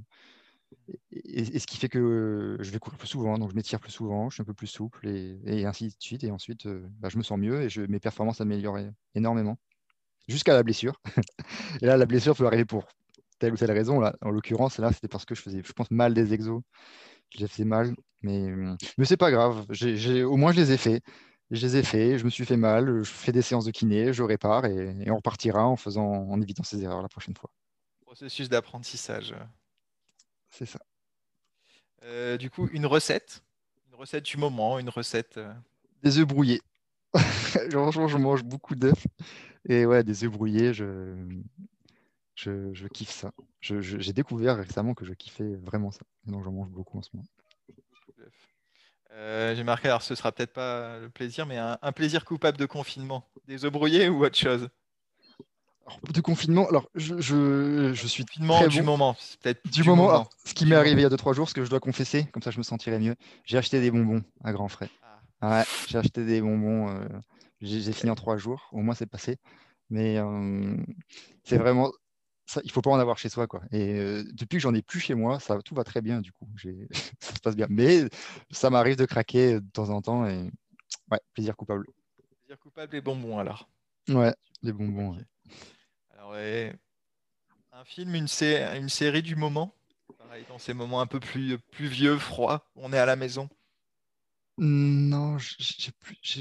et, 1.11 1.59
ce 1.59 1.67
qui 1.67 1.77
fait 1.77 1.89
que 1.89 2.57
je 2.59 2.71
vais 2.71 2.79
courir 2.79 2.97
plus 2.97 3.07
souvent, 3.07 3.37
donc 3.37 3.51
je 3.51 3.55
m'étire 3.55 3.79
plus 3.79 3.91
souvent, 3.91 4.29
je 4.29 4.35
suis 4.35 4.41
un 4.41 4.45
peu 4.45 4.53
plus 4.53 4.67
souple 4.67 5.07
et, 5.07 5.65
ainsi 5.65 5.87
de 5.87 5.93
suite. 5.99 6.23
Et 6.23 6.31
ensuite, 6.31 6.65
euh, 6.65 6.87
bah, 6.99 7.09
je 7.09 7.17
me 7.17 7.23
sens 7.23 7.37
mieux 7.37 7.61
et 7.63 7.69
je, 7.69 7.81
mes 7.81 7.99
performances 7.99 8.37
s'améliorent 8.37 8.79
énormément 9.15 9.57
jusqu'à 10.27 10.53
la 10.53 10.63
blessure. 10.63 11.01
et 11.81 11.85
là, 11.85 11.97
la 11.97 12.05
blessure 12.05 12.35
peut 12.35 12.45
arriver 12.45 12.65
pour 12.65 12.87
telle 13.39 13.53
ou 13.53 13.57
telle 13.57 13.71
raison. 13.71 13.99
Là, 13.99 14.15
en 14.21 14.29
l'occurrence, 14.29 14.77
là, 14.77 14.91
c'était 14.93 15.07
parce 15.07 15.25
que 15.25 15.35
je 15.35 15.41
faisais, 15.41 15.61
je 15.65 15.73
pense, 15.73 15.91
mal 15.91 16.13
des 16.13 16.33
exos 16.33 16.61
je 17.31 17.39
les 17.39 17.47
fait 17.47 17.65
mal, 17.65 17.95
mais, 18.21 18.49
mais 18.97 19.05
c'est 19.05 19.17
pas 19.17 19.31
grave. 19.31 19.65
au 20.25 20.37
moins, 20.37 20.51
je 20.51 20.59
les 20.59 20.71
ai 20.71 20.77
faits. 20.77 21.03
Je 21.51 21.65
les 21.65 21.77
ai 21.77 21.83
faits, 21.83 22.19
je 22.19 22.25
me 22.25 22.29
suis 22.29 22.45
fait 22.45 22.57
mal, 22.57 23.03
je 23.03 23.09
fais 23.09 23.31
des 23.31 23.41
séances 23.41 23.65
de 23.65 23.71
kiné, 23.71 24.13
je 24.13 24.21
répare 24.21 24.65
et, 24.65 25.09
on 25.09 25.15
repartira 25.15 25.65
en, 25.65 25.75
faisant, 25.75 26.05
en 26.05 26.39
évitant 26.41 26.63
ces 26.63 26.83
erreurs 26.83 27.01
la 27.01 27.09
prochaine 27.09 27.35
fois. 27.35 27.49
Processus 28.01 28.49
d'apprentissage. 28.49 29.33
C'est 30.49 30.67
ça. 30.67 30.79
Euh, 32.03 32.37
du 32.37 32.51
coup, 32.51 32.69
une 32.71 32.85
recette 32.85 33.43
Une 33.87 33.95
recette 33.95 34.25
du 34.25 34.37
moment, 34.37 34.77
une 34.77 34.89
recette. 34.89 35.37
Euh, 35.37 35.51
des 36.03 36.19
œufs 36.19 36.27
brouillés. 36.27 36.61
Franchement, 37.71 38.07
je 38.07 38.17
mange 38.17 38.43
beaucoup 38.43 38.75
d'œufs. 38.75 39.07
Et 39.67 39.87
ouais, 39.87 40.03
des 40.03 40.23
œufs 40.23 40.31
brouillés, 40.31 40.73
je, 40.73 41.15
je, 42.43 42.87
kiffe 42.87 43.11
ça. 43.11 43.31
J'ai 43.61 44.13
découvert 44.13 44.57
récemment 44.57 44.93
que 44.93 45.05
je 45.05 45.13
kiffais 45.13 45.55
vraiment 45.55 45.91
ça. 45.91 46.01
Et 46.27 46.31
donc 46.31 46.43
j'en 46.43 46.51
mange 46.51 46.69
beaucoup 46.69 46.97
en 46.97 47.01
ce 47.01 47.09
moment. 47.13 47.27
Euh, 49.11 49.55
j'ai 49.55 49.63
marqué, 49.63 49.87
alors 49.87 50.01
ce 50.01 50.15
sera 50.15 50.31
peut-être 50.31 50.53
pas 50.53 50.99
le 50.99 51.09
plaisir, 51.09 51.45
mais 51.45 51.57
un, 51.57 51.91
plaisir 51.91 52.23
coupable 52.25 52.57
de 52.57 52.65
confinement. 52.65 53.27
Des 53.47 53.65
œufs 53.65 53.71
brouillés 53.71 54.07
ou 54.07 54.23
autre 54.23 54.37
chose? 54.37 54.69
De 56.13 56.21
confinement, 56.21 56.67
alors 56.69 56.87
je, 56.93 57.19
je, 57.19 58.07
suis 58.07 58.23
confinement 58.23 58.67
du 58.67 58.83
moment. 58.83 59.15
Peut-être 59.41 59.67
du, 59.67 59.83
moment. 59.83 60.29
ce 60.45 60.53
qui 60.53 60.67
m'est 60.67 60.75
arrivé 60.75 61.01
il 61.01 61.03
y 61.03 61.05
a 61.05 61.09
2-3 61.09 61.33
jours, 61.33 61.49
ce 61.49 61.55
que 61.55 61.65
je 61.65 61.69
dois 61.69 61.79
confesser, 61.79 62.25
comme 62.25 62.43
ça 62.43 62.51
je 62.51 62.59
me 62.59 62.63
sentirai 62.63 62.99
mieux. 62.99 63.15
J'ai 63.43 63.57
acheté 63.57 63.81
des 63.81 63.89
bonbons 63.89 64.23
à 64.43 64.51
grands 64.51 64.67
frais. 64.67 64.89
Ah. 65.41 65.49
Ouais, 65.49 65.65
j'ai 65.87 65.97
acheté 65.97 66.23
des 66.25 66.41
bonbons. 66.41 66.89
Euh, 66.89 67.07
j'ai 67.61 67.91
fini 67.91 68.11
en 68.11 68.15
3 68.15 68.37
jours. 68.37 68.69
Au 68.71 68.81
moins 68.81 68.93
c'est 68.93 69.07
passé. 69.07 69.39
Mais 69.89 70.19
euh, 70.19 70.77
c'est 71.43 71.57
vraiment 71.57 71.91
il 72.57 72.61
il 72.65 72.71
faut 72.71 72.81
pas 72.81 72.91
en 72.91 72.99
avoir 72.99 73.17
chez 73.17 73.29
soi. 73.29 73.47
Quoi. 73.47 73.61
Et 73.71 73.99
euh, 73.99 74.23
depuis 74.33 74.57
que 74.57 74.61
j'en 74.61 74.73
ai 74.73 74.81
plus 74.81 74.99
chez 74.99 75.15
moi, 75.15 75.39
ça, 75.39 75.59
tout 75.63 75.75
va 75.75 75.83
très 75.83 76.01
bien 76.01 76.21
du 76.21 76.31
coup. 76.31 76.47
ça 77.19 77.33
se 77.33 77.39
passe 77.39 77.55
bien. 77.55 77.67
Mais 77.69 78.05
ça 78.51 78.69
m'arrive 78.69 78.95
de 78.95 79.05
craquer 79.05 79.55
de 79.55 79.69
temps 79.73 79.89
en 79.89 80.01
temps. 80.01 80.27
Et 80.27 80.49
ouais, 81.11 81.19
plaisir 81.33 81.55
coupable. 81.55 81.85
Plaisir 82.45 82.59
coupable 82.59 82.95
et 82.95 83.01
bonbons 83.01 83.39
alors. 83.39 83.69
Ouais, 84.07 84.33
les 84.63 84.73
bonbons. 84.73 85.17
Alors, 86.11 86.33
un 87.71 87.85
film, 87.85 88.15
une, 88.15 88.27
une 88.75 88.89
série 88.89 89.21
du 89.21 89.35
moment? 89.35 89.73
Pareil, 90.17 90.43
dans 90.49 90.59
ces 90.59 90.73
moments 90.73 91.01
un 91.01 91.07
peu 91.07 91.19
plus, 91.19 91.57
plus 91.71 91.87
vieux, 91.87 92.17
froids, 92.17 92.69
on 92.75 92.91
est 92.91 92.97
à 92.97 93.05
la 93.05 93.15
maison. 93.15 93.49
Non, 94.57 95.37
je 95.37 95.55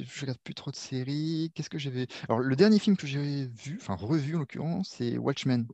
ne 0.01 0.21
regarde 0.21 0.41
plus 0.41 0.55
trop 0.55 0.73
de 0.73 0.77
séries. 0.77 1.53
Qu'est-ce 1.55 1.71
que 1.71 1.79
j'avais? 1.79 2.09
Alors, 2.29 2.41
le 2.41 2.57
dernier 2.57 2.81
film 2.81 2.97
que 2.97 3.07
j'ai 3.07 3.47
vu, 3.47 3.79
enfin 3.81 3.95
revu 3.95 4.35
en 4.35 4.41
l'occurrence, 4.41 4.89
c'est 4.97 5.17
Watchmen. 5.17 5.69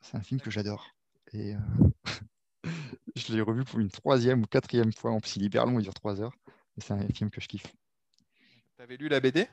C'est 0.00 0.16
un 0.16 0.22
film 0.22 0.40
que 0.40 0.50
j'adore. 0.50 0.94
Et 1.32 1.54
euh, 1.54 1.58
je 3.16 3.32
l'ai 3.32 3.40
revu 3.40 3.64
pour 3.64 3.78
une 3.78 3.90
troisième 3.90 4.42
ou 4.42 4.46
quatrième 4.46 4.92
fois. 4.92 5.12
En 5.12 5.18
est 5.18 5.36
hyper 5.36 5.66
long, 5.66 5.78
il 5.78 5.82
dure 5.82 5.94
trois 5.94 6.20
heures. 6.20 6.36
Et 6.76 6.80
c'est 6.80 6.92
un 6.92 7.08
film 7.08 7.30
que 7.30 7.40
je 7.40 7.48
kiffe. 7.48 7.74
T'avais 8.76 8.96
lu 8.96 9.08
la 9.08 9.20
BD 9.20 9.46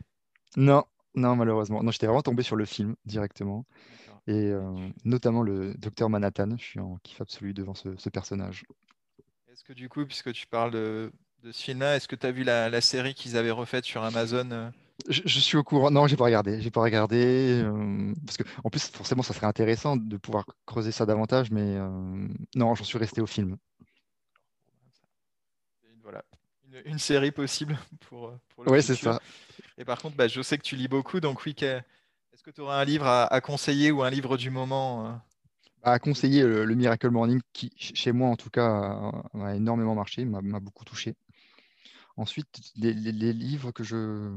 Non, 0.55 0.85
non, 1.15 1.35
malheureusement. 1.35 1.83
Non, 1.83 1.91
j'étais 1.91 2.07
vraiment 2.07 2.21
tombé 2.21 2.43
sur 2.43 2.55
le 2.55 2.65
film 2.65 2.95
directement. 3.05 3.65
Et 4.27 4.51
euh, 4.51 4.89
notamment 5.05 5.41
le 5.41 5.73
docteur 5.75 6.09
Manhattan. 6.09 6.57
Je 6.57 6.63
suis 6.63 6.79
en 6.79 6.97
kiff 7.03 7.21
absolu 7.21 7.53
devant 7.53 7.73
ce, 7.73 8.09
personnage. 8.09 8.65
Est-ce 9.51 9.63
que 9.63 9.73
du 9.73 9.89
coup, 9.89 10.05
puisque 10.05 10.31
tu 10.33 10.47
parles 10.47 10.71
de, 10.71 11.11
ce 11.43 11.63
film-là, 11.63 11.95
est-ce 11.95 12.07
que 12.07 12.15
tu 12.15 12.25
as 12.25 12.31
vu 12.31 12.43
la, 12.43 12.81
série 12.81 13.13
qu'ils 13.13 13.37
avaient 13.37 13.51
refaite 13.51 13.85
sur 13.85 14.03
Amazon 14.03 14.71
euh 15.07 15.11
je, 15.11 15.39
suis 15.39 15.57
au 15.57 15.63
courant. 15.63 15.91
Non, 15.91 16.07
j'ai 16.07 16.17
pas 16.17 16.25
regardé. 16.25 16.61
J'ai 16.61 16.71
pas 16.71 16.81
regardé 16.81 17.61
euh, 17.63 18.13
parce 18.25 18.37
que 18.37 18.43
en 18.63 18.69
plus, 18.69 18.87
forcément, 18.87 19.23
ça 19.23 19.33
serait 19.33 19.47
intéressant 19.47 19.95
de 19.95 20.17
pouvoir 20.17 20.45
creuser 20.65 20.91
ça 20.91 21.05
davantage, 21.05 21.51
mais 21.51 21.77
non, 22.55 22.75
j'en 22.75 22.83
suis 22.83 22.97
resté 22.97 23.21
au 23.21 23.27
film. 23.27 23.57
Voilà, 26.03 26.23
une, 26.85 26.99
série 26.99 27.31
possible 27.31 27.77
pour, 28.07 28.31
pour 28.49 28.63
le 28.63 28.71
Oui, 28.71 28.81
c'est 28.81 28.95
ça. 28.95 29.19
Et 29.77 29.85
par 29.85 30.01
contre, 30.01 30.15
bah, 30.15 30.27
je 30.27 30.41
sais 30.41 30.57
que 30.57 30.63
tu 30.63 30.75
lis 30.75 30.87
beaucoup, 30.87 31.19
donc 31.19 31.45
oui, 31.45 31.53
est-ce 32.37 32.43
que 32.43 32.51
tu 32.51 32.61
aurais 32.61 32.77
un 32.77 32.85
livre 32.85 33.07
à, 33.07 33.41
conseiller 33.41 33.91
ou 33.91 34.03
un 34.03 34.09
livre 34.09 34.37
du 34.37 34.49
moment 34.49 35.07
euh? 35.07 35.11
Bah, 35.83 35.91
À 35.91 35.99
conseiller 35.99 36.43
le, 36.43 36.75
Miracle 36.75 37.09
Morning, 37.09 37.41
qui 37.51 37.71
chez 37.77 38.11
moi 38.11 38.29
en 38.29 38.35
tout 38.35 38.49
cas 38.49 39.11
a, 39.33 39.55
énormément 39.55 39.95
marché, 39.95 40.23
m'a 40.23 40.59
beaucoup 40.59 40.85
touché. 40.85 41.15
Ensuite, 42.15 42.47
les, 42.75 42.93
livres 42.93 43.71
que 43.71 43.83
je 43.83 44.35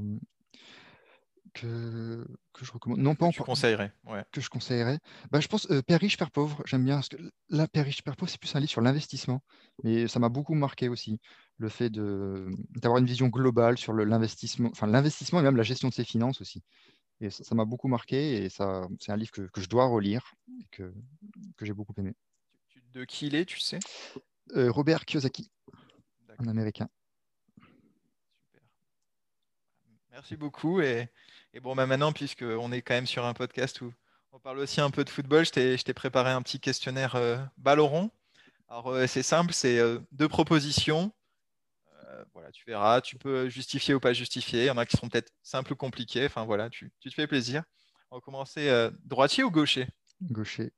que, 1.53 2.27
que 2.53 2.65
je 2.65 2.73
recommande. 2.73 3.01
Non, 3.01 3.15
pas 3.15 3.31
que 3.31 3.43
conseillerais, 3.43 3.93
Que 4.33 4.41
je 4.41 4.49
conseillerais. 4.49 4.99
Bah, 5.31 5.41
je 5.41 5.49
pense 5.49 5.71
euh, 5.71 5.83
Père 5.83 6.01
riche, 6.01 6.17
Père 6.17 6.31
pauvre, 6.31 6.63
j'aime 6.67 6.85
bien. 6.85 6.97
Parce 6.97 7.09
que 7.09 7.17
là, 7.49 7.69
Père 7.69 7.85
riche, 7.85 8.03
Père 8.03 8.17
pauvre, 8.17 8.31
c'est 8.31 8.41
plus 8.41 8.55
un 8.57 8.61
livre 8.61 8.71
sur 8.71 8.81
l'investissement. 8.81 9.43
Mais 9.83 10.09
ça 10.09 10.19
m'a 10.19 10.29
beaucoup 10.29 10.55
marqué 10.55 10.89
aussi. 10.89 11.21
Le 11.59 11.69
fait 11.69 11.91
d'avoir 11.91 12.99
une 12.99 13.07
vision 13.07 13.29
globale 13.29 13.77
sur 13.79 13.93
l'investissement, 13.93 14.71
enfin 14.73 14.87
l'investissement 14.87 15.41
et 15.41 15.43
même 15.43 15.57
la 15.57 15.63
gestion 15.63 15.89
de 15.89 15.95
ses 15.95 16.05
finances 16.05 16.41
aussi. 16.41 16.63
Et 17.21 17.29
ça 17.29 17.55
m'a 17.55 17.67
beaucoup 17.67 17.89
marqué 17.89 18.45
et 18.45 18.49
ça, 18.49 18.89
c'est 18.99 19.13
un 19.13 19.17
livre 19.17 19.31
que, 19.31 19.43
que, 19.43 19.61
je 19.61 19.69
dois 19.69 19.85
relire 19.85 20.33
et 20.59 20.67
que, 20.71 20.95
que 21.59 21.67
j'ai 21.67 21.75
beaucoup 21.75 21.93
aimé. 21.99 22.15
De 22.95 23.05
qui 23.05 23.27
il 23.27 23.35
est, 23.35 23.45
tu 23.45 23.61
sais? 23.61 23.79
Euh, 24.57 24.71
Robert 24.71 25.05
Kiyosaki, 25.05 25.51
un 26.39 26.49
américain. 26.49 26.89
Super. 28.39 28.63
Merci 30.13 30.37
beaucoup. 30.37 30.81
Et, 30.81 31.09
et 31.55 31.61
bon, 31.61 31.75
bah 31.75 31.87
maintenant, 31.87 32.13
puisqu'on 32.13 32.73
est 32.73 32.83
quand 32.83 32.95
même 32.95 33.07
sur 33.07 33.25
un 33.25 33.35
podcast 33.35 33.81
où 33.81 33.93
on 34.33 34.39
parle 34.39 34.59
aussi 34.59 34.81
un 34.81 34.91
peu 34.91 35.05
de 35.05 35.11
football, 35.11 35.45
je 35.45 35.83
t'ai 35.83 35.95
préparé 35.95 36.31
un 36.31 36.43
petit 36.43 36.61
questionnaire 36.61 37.17
euh, 37.17 37.37
ballon 37.57 38.11
Alors, 38.69 38.89
euh, 38.89 39.07
c'est 39.07 39.25
simple, 39.25 39.53
c'est 39.53 39.79
euh, 39.79 39.99
deux 40.13 40.29
propositions 40.29 41.13
euh, 42.07 42.25
voilà, 42.33 42.51
tu 42.51 42.65
verras, 42.67 43.01
tu 43.01 43.17
peux 43.17 43.49
justifier 43.49 43.95
ou 43.95 44.01
pas 44.01 44.13
justifier. 44.13 44.65
Il 44.65 44.67
y 44.67 44.71
en 44.71 44.77
a 44.77 44.85
qui 44.85 44.97
seront 44.97 45.09
peut-être 45.09 45.33
simples 45.43 45.73
ou 45.73 45.77
compliqués. 45.77 46.27
Enfin 46.27 46.45
voilà, 46.45 46.69
tu, 46.69 46.93
te 47.01 47.11
fais 47.11 47.29
plaisir. 47.29 47.63
On 48.11 48.17
va 48.17 48.21
commencer 48.21 48.91
droitier 49.05 49.45
ou 49.45 49.51
gaucher? 49.51 49.87
Gaucher. 50.21 50.73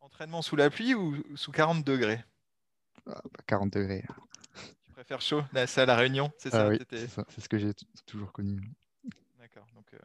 Entraînement 0.00 0.42
sous 0.42 0.56
la 0.56 0.70
pluie 0.70 0.94
ou 0.94 1.22
sous 1.36 1.52
40 1.52 1.84
degrés? 1.84 2.22
40 3.46 3.76
ah, 3.76 3.78
bah, 3.78 3.80
degrés. 3.80 4.04
Préfères 5.04 5.20
chaud 5.20 5.42
C'est 5.66 5.82
à 5.82 5.86
la 5.86 5.96
Réunion, 5.96 6.32
c'est 6.38 6.48
ça, 6.48 6.70
ah 6.70 7.24
C'est 7.28 7.40
ce 7.42 7.48
que 7.48 7.58
j'ai 7.58 7.72
toujours 8.06 8.32
connu. 8.32 8.58
D'accord. 9.38 9.66
Donc, 9.74 9.84
euh, 9.92 9.98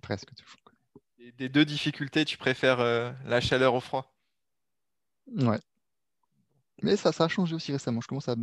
Presque 0.00 0.34
toujours 0.34 0.60
connu. 0.64 1.32
des 1.38 1.48
deux 1.48 1.64
difficultés, 1.64 2.24
tu 2.24 2.36
préfères 2.38 2.78
la 3.24 3.40
chaleur 3.40 3.74
au 3.74 3.80
froid? 3.80 4.12
Ouais. 5.28 5.60
Mais 6.82 6.96
ça, 6.96 7.12
ça 7.12 7.24
a 7.24 7.28
changé 7.28 7.54
aussi 7.54 7.70
récemment. 7.70 8.00
Je 8.00 8.08
commence 8.08 8.28
à, 8.28 8.34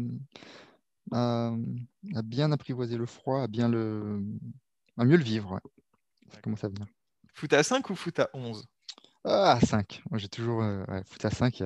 bien 2.23 2.51
apprivoiser 2.53 2.95
le 2.95 3.05
froid, 3.05 3.41
à 3.41 3.47
bien 3.47 3.67
le, 3.67 4.23
à 4.97 5.03
mieux 5.03 5.17
le 5.17 5.23
vivre. 5.23 5.59
Ça 6.29 6.39
commence 6.39 6.63
à 6.63 6.69
venir. 6.69 6.87
Foot 7.33 7.51
à 7.51 7.61
5 7.61 7.89
ou 7.89 7.95
foot 7.95 8.19
à 8.19 8.29
11 8.33 8.65
Ah, 9.25 9.59
5. 9.61 10.01
Moi, 10.09 10.17
j'ai 10.17 10.29
toujours. 10.29 10.63
Euh, 10.63 10.85
foot 11.05 11.25
à 11.25 11.29
5, 11.29 11.61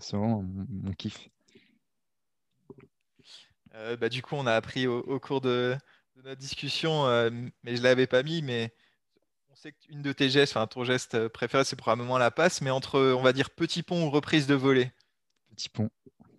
c'est 0.00 0.16
vraiment 0.16 0.42
mon, 0.42 0.92
kiff. 0.94 1.28
Euh, 3.74 3.96
bah, 3.96 4.08
du 4.08 4.22
coup, 4.22 4.34
on 4.34 4.46
a 4.46 4.54
appris 4.54 4.86
au, 4.86 5.20
cours 5.20 5.40
de, 5.40 5.76
notre 6.16 6.40
discussion, 6.40 7.06
euh, 7.06 7.30
mais 7.62 7.76
je 7.76 7.80
ne 7.80 7.84
l'avais 7.84 8.06
pas 8.06 8.22
mis, 8.22 8.42
mais 8.42 8.74
on 9.48 9.54
sait 9.54 9.72
qu'une 9.72 10.02
de 10.02 10.12
tes 10.12 10.28
gestes, 10.28 10.56
enfin 10.56 10.66
ton 10.66 10.84
geste 10.84 11.28
préféré, 11.28 11.64
c'est 11.64 11.76
probablement 11.76 12.18
la 12.18 12.30
passe, 12.30 12.60
mais 12.60 12.70
entre, 12.70 13.00
on 13.00 13.22
va 13.22 13.32
dire, 13.32 13.50
petit 13.50 13.82
pont 13.82 14.06
ou 14.06 14.10
reprise 14.10 14.46
de 14.46 14.54
volée 14.54 14.90
Petit 15.50 15.68
pont. 15.68 15.90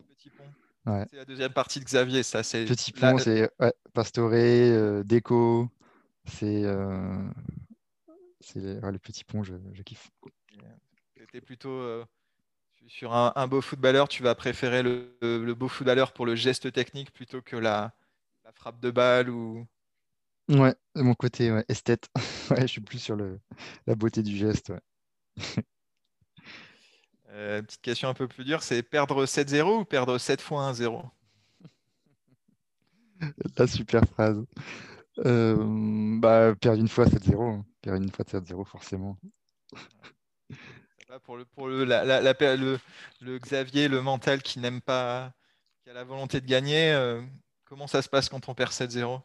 Petit 0.10 0.30
pont. 0.30 0.44
C'est 0.86 1.18
la 1.18 1.26
deuxième 1.26 1.54
partie 1.54 1.80
de 1.80 1.86
Xavier, 1.86 2.24
ça. 2.24 2.44
C'est 2.44 2.66
Petit 2.66 2.92
pont, 2.92 3.18
c'est 3.18 3.50
ouais, 3.60 3.74
Pastoré, 3.94 4.72
euh, 4.72 5.04
Déco. 5.04 5.70
C'est 6.26 6.64
euh, 6.66 7.18
le 8.56 8.98
petit 8.98 9.24
pont, 9.24 9.44
je, 9.44 9.56
je 9.74 9.82
kiffe. 9.84 10.10
Tu 11.32 11.42
plutôt 11.42 12.04
sur 12.88 13.14
un, 13.14 13.48
beau 13.48 13.62
footballeur, 13.62 14.08
tu 14.08 14.24
vas 14.24 14.36
préférer 14.36 14.84
le, 14.84 15.54
beau 15.54 15.68
footballeur 15.68 16.14
pour 16.14 16.26
le 16.26 16.36
geste 16.36 16.72
technique 16.72 17.12
plutôt 17.12 17.42
que 17.42 17.56
la, 17.56 17.94
frappe 18.56 18.80
de 18.80 18.92
balle 18.92 19.30
ou. 19.30 19.66
Ouais, 20.50 20.76
de 20.96 21.02
mon 21.02 21.14
côté, 21.14 21.52
ouais, 21.52 21.64
esthète. 21.70 22.10
ouais, 22.52 22.62
je 22.62 22.68
suis 22.68 22.82
plus 22.82 23.00
sur 23.00 23.16
le, 23.16 23.40
la 23.88 23.96
beauté 23.96 24.24
du 24.24 24.36
geste. 24.36 24.70
Ouais. 24.70 24.82
Euh, 27.34 27.62
petite 27.62 27.82
question 27.82 28.10
un 28.10 28.14
peu 28.14 28.28
plus 28.28 28.44
dure, 28.44 28.62
c'est 28.62 28.84
perdre 28.84 29.26
7-0 29.26 29.80
ou 29.80 29.86
perdre 29.86 30.18
7 30.18 30.42
fois 30.42 30.70
1-0 30.74 31.02
La 33.58 33.68
super 33.68 34.04
phrase. 34.04 34.46
Euh, 35.20 36.20
bah, 36.20 36.54
perdre 36.60 36.82
une 36.82 36.90
fois 36.90 37.06
7-0. 37.06 37.42
Hein. 37.42 37.66
Perdre 37.82 38.04
une 38.04 38.12
fois 38.12 38.26
7-0, 38.26 38.66
forcément. 38.66 39.18
Pour, 41.20 41.38
le, 41.38 41.46
pour 41.46 41.68
le, 41.68 41.84
la, 41.84 42.04
le, 42.22 43.38
Xavier, 43.40 43.88
le 43.88 44.02
mental 44.02 44.42
qui 44.42 44.60
n'aime 44.60 44.82
pas, 44.82 45.34
qui 45.84 45.90
a 45.90 45.94
la 45.94 46.04
volonté 46.04 46.40
de 46.42 46.46
gagner, 46.46 46.92
euh, 46.94 47.22
comment 47.66 47.88
ça 47.88 48.02
se 48.02 48.10
passe 48.10 48.30
quand 48.30 48.48
on 48.50 48.54
perd 48.54 48.72
7-0 48.72 49.22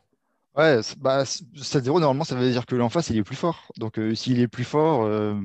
Ouais, 0.56 0.80
bah, 0.96 1.24
7-0, 1.24 2.00
normalement, 2.00 2.24
ça 2.24 2.34
veut 2.34 2.50
dire 2.50 2.64
que 2.64 2.74
l'en 2.74 2.88
face, 2.88 3.10
il 3.10 3.18
est 3.18 3.22
plus 3.22 3.36
fort. 3.36 3.70
Donc, 3.76 3.98
euh, 3.98 4.14
s'il 4.14 4.40
est 4.40 4.48
plus 4.48 4.64
fort, 4.64 5.02
euh, 5.02 5.38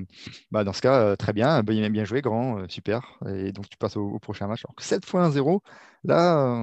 bah, 0.52 0.64
dans 0.64 0.72
ce 0.72 0.82
cas, 0.82 1.02
euh, 1.02 1.16
très 1.18 1.34
bien, 1.34 1.64
bah, 1.64 1.74
il 1.74 1.84
a 1.84 1.90
bien 1.90 2.06
joué, 2.06 2.22
grand, 2.22 2.66
super. 2.70 3.18
Et 3.28 3.52
donc, 3.52 3.68
tu 3.70 3.78
passes 3.78 3.98
au, 3.98 4.20
prochain 4.20 4.48
match. 4.48 4.64
Alors 4.64 4.74
que 4.74 4.84
7 4.84 5.06
fois 5.06 5.28
1-0, 5.28 5.60
là, 6.06 6.56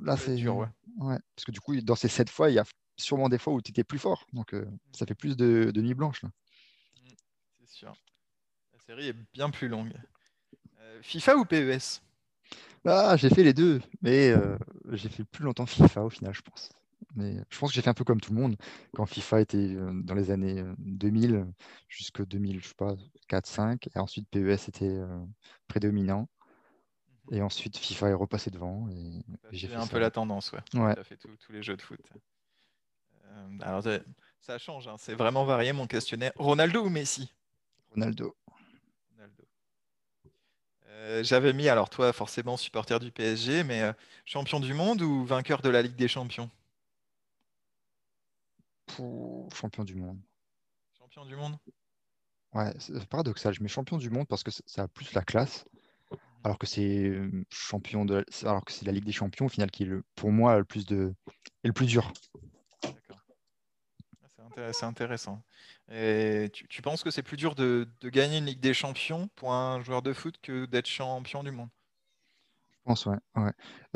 là 0.00 0.16
c'est 0.16 0.34
dur. 0.34 0.56
Ouais. 0.56 0.66
ouais. 0.98 1.18
Parce 1.36 1.44
que 1.44 1.52
du 1.52 1.60
coup, 1.60 1.80
dans 1.80 1.94
ces 1.94 2.08
7 2.08 2.28
fois, 2.28 2.50
il 2.50 2.54
y 2.54 2.58
a 2.58 2.64
sûrement 2.96 3.28
des 3.28 3.38
fois 3.38 3.52
où 3.52 3.62
tu 3.62 3.70
étais 3.70 3.84
plus 3.84 4.00
fort. 4.00 4.26
Donc, 4.32 4.52
ça 4.92 5.06
fait 5.06 5.14
plus 5.14 5.36
de, 5.36 5.70
nuit 5.76 5.94
blanche. 5.94 6.24
Là. 6.24 6.30
Mmh, 7.04 7.08
c'est 7.60 7.68
sûr. 7.68 7.94
La 8.88 8.94
série 8.94 9.08
est 9.08 9.16
bien 9.32 9.50
plus 9.50 9.68
longue. 9.68 9.92
FIFA 11.02 11.36
ou 11.36 11.44
PES 11.44 12.02
ah, 12.86 13.16
J'ai 13.16 13.30
fait 13.30 13.42
les 13.42 13.54
deux, 13.54 13.80
mais 14.02 14.32
j'ai 14.92 15.08
fait 15.08 15.24
plus 15.24 15.44
longtemps 15.44 15.66
FIFA 15.66 16.04
au 16.04 16.10
final, 16.10 16.34
je 16.34 16.42
pense. 16.42 16.70
Mais 17.16 17.36
je 17.48 17.58
pense 17.58 17.70
que 17.70 17.74
j'ai 17.74 17.82
fait 17.82 17.90
un 17.90 17.94
peu 17.94 18.04
comme 18.04 18.20
tout 18.20 18.34
le 18.34 18.40
monde. 18.40 18.56
Quand 18.94 19.06
FIFA 19.06 19.40
était 19.40 19.56
euh, 19.56 19.92
dans 20.02 20.14
les 20.14 20.30
années 20.30 20.64
2000 20.78 21.46
jusqu'en 21.88 22.24
2000, 22.24 22.60
je 22.60 22.68
sais 22.68 22.74
pas, 22.74 22.94
4, 23.28 23.46
5. 23.46 23.88
Et 23.94 23.98
ensuite, 23.98 24.28
PES 24.30 24.68
était 24.68 24.88
euh, 24.88 25.24
prédominant. 25.68 26.28
Et 27.30 27.40
ensuite, 27.40 27.76
FIFA 27.76 28.10
est 28.10 28.14
repassé 28.14 28.50
devant. 28.50 28.88
Et, 28.90 29.22
j'ai 29.52 29.68
fait 29.68 29.76
un 29.76 29.86
peu 29.86 29.98
la 29.98 30.10
tendance, 30.10 30.52
ouais. 30.52 30.80
ouais. 30.80 30.94
fait 31.04 31.16
tous 31.16 31.52
les 31.52 31.62
jeux 31.62 31.76
de 31.76 31.82
foot. 31.82 32.00
Euh, 33.26 33.58
alors, 33.62 33.82
ça 34.40 34.58
change, 34.58 34.88
hein. 34.88 34.96
c'est 34.98 35.14
vraiment 35.14 35.44
varié 35.44 35.72
mon 35.72 35.86
questionnaire. 35.86 36.32
Ronaldo 36.36 36.84
ou 36.84 36.90
Messi? 36.90 37.32
Ronaldo. 37.92 38.34
J'avais 41.22 41.52
mis, 41.52 41.68
alors 41.68 41.90
toi, 41.90 42.12
forcément, 42.12 42.56
supporter 42.56 42.98
du 43.00 43.10
PSG, 43.10 43.64
mais 43.64 43.92
champion 44.24 44.60
du 44.60 44.74
monde 44.74 45.02
ou 45.02 45.24
vainqueur 45.24 45.62
de 45.62 45.68
la 45.68 45.82
Ligue 45.82 45.96
des 45.96 46.08
Champions? 46.08 46.50
Champion 49.52 49.84
du 49.84 49.94
monde. 49.96 50.20
Champion 50.98 51.24
du 51.24 51.36
monde? 51.36 51.56
Ouais, 52.54 52.72
c'est 52.78 53.06
paradoxal. 53.08 53.52
Je 53.52 53.62
mets 53.62 53.68
champion 53.68 53.98
du 53.98 54.10
monde 54.10 54.26
parce 54.28 54.42
que 54.42 54.50
ça 54.50 54.82
a 54.84 54.88
plus 54.88 55.12
la 55.12 55.22
classe, 55.22 55.64
mhm. 56.10 56.18
alors 56.44 56.58
que 56.58 56.66
c'est 56.66 57.04
euh, 57.08 57.44
champion 57.50 58.04
de, 58.04 58.24
alors 58.42 58.64
que 58.64 58.72
c'est 58.72 58.84
la 58.86 58.92
Ligue 58.92 59.04
des 59.04 59.12
Champions 59.12 59.46
au 59.46 59.48
final 59.48 59.70
qui 59.70 59.82
est 59.82 59.86
le, 59.86 60.04
pour 60.14 60.30
moi 60.30 60.58
le 60.58 60.64
plus 60.64 60.86
de, 60.86 61.14
et 61.64 61.68
le 61.68 61.72
plus 61.72 61.86
dur. 61.86 62.12
C'est 64.72 64.86
intéressant. 64.86 65.42
Tu, 65.88 66.82
penses 66.82 67.02
que 67.02 67.10
c'est 67.10 67.22
plus 67.22 67.36
dur 67.36 67.54
de, 67.54 67.88
gagner 68.04 68.38
une 68.38 68.46
Ligue 68.46 68.60
des 68.60 68.74
Champions 68.74 69.28
pour 69.36 69.52
un 69.52 69.82
joueur 69.82 70.02
de 70.02 70.12
foot 70.12 70.36
que 70.42 70.66
d'être 70.66 70.86
champion 70.86 71.42
du 71.42 71.50
monde? 71.50 71.68
Je 72.84 72.90
pense, 72.90 73.06
ouais. 73.06 73.16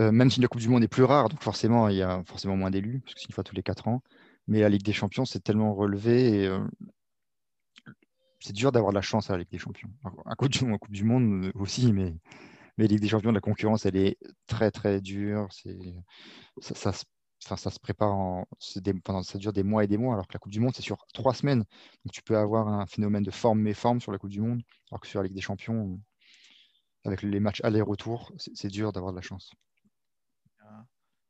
Euh, 0.00 0.10
même 0.10 0.30
si 0.30 0.40
la 0.40 0.48
Coupe 0.48 0.62
du 0.62 0.68
Monde 0.68 0.82
est 0.82 0.88
plus 0.88 1.04
rare, 1.04 1.28
donc 1.28 1.42
forcément, 1.42 1.88
il 1.88 1.96
y 1.96 2.02
a 2.02 2.22
forcément 2.24 2.56
moins 2.56 2.70
d'élus, 2.70 3.00
parce 3.00 3.14
que 3.14 3.20
c'est 3.20 3.28
une 3.28 3.34
fois 3.34 3.44
tous 3.44 3.54
les 3.54 3.62
4 3.62 3.86
ans. 3.86 4.02
Mais 4.46 4.60
la 4.60 4.70
Ligue 4.70 4.82
des 4.82 4.94
Champions, 4.94 5.26
c'est 5.26 5.40
tellement 5.40 5.74
relevé 5.74 6.40
et 6.40 6.46
euh, 6.46 6.58
c'est 8.40 8.54
dur 8.54 8.72
d'avoir 8.72 8.92
de 8.92 8.94
la 8.94 9.02
chance 9.02 9.28
à 9.28 9.34
la 9.34 9.40
Ligue 9.40 9.50
des 9.50 9.58
Champions. 9.58 9.90
À 10.24 10.34
Coupe 10.36 10.48
du, 10.48 10.60
Coupe 10.78 10.90
du 10.90 11.04
Monde 11.04 11.52
aussi, 11.54 11.92
mais, 11.92 12.14
mais 12.78 12.84
la 12.84 12.86
Ligue 12.86 13.00
des 13.00 13.08
Champions, 13.08 13.30
la 13.30 13.40
concurrence, 13.40 13.84
elle 13.84 13.96
est 13.96 14.16
très, 14.46 14.70
très 14.70 15.02
dure. 15.02 15.48
Ça, 16.60 16.92
ça, 17.38 17.56
ça 17.56 17.70
se 17.70 17.78
prépare 17.78 18.10
en, 18.10 18.46
pendant, 19.04 19.22
ça 19.22 19.38
dure 19.38 19.52
des 19.52 19.62
mois 19.62 19.84
et 19.84 19.86
des 19.86 19.96
mois, 19.96 20.14
alors 20.14 20.26
que 20.26 20.34
la 20.34 20.38
Coupe 20.38 20.52
du 20.52 20.60
Monde, 20.60 20.74
c'est 20.74 20.82
sur 20.82 21.06
trois 21.14 21.34
semaines. 21.34 21.64
Donc 22.04 22.12
tu 22.12 22.22
peux 22.22 22.36
avoir 22.36 22.68
un 22.68 22.86
phénomène 22.86 23.22
de 23.22 23.30
forme 23.30 23.60
méforme 23.60 24.00
sur 24.00 24.12
la 24.12 24.18
Coupe 24.18 24.30
du 24.30 24.40
Monde, 24.40 24.62
alors 24.90 25.00
que 25.00 25.06
sur 25.06 25.20
la 25.20 25.26
Ligue 25.26 25.36
des 25.36 25.42
Champions, 25.42 26.00
avec 27.04 27.22
les 27.22 27.40
matchs 27.40 27.60
aller-retour, 27.62 28.32
c'est 28.36 28.68
dur 28.68 28.92
d'avoir 28.92 29.12
de 29.12 29.16
la 29.16 29.22
chance. 29.22 29.52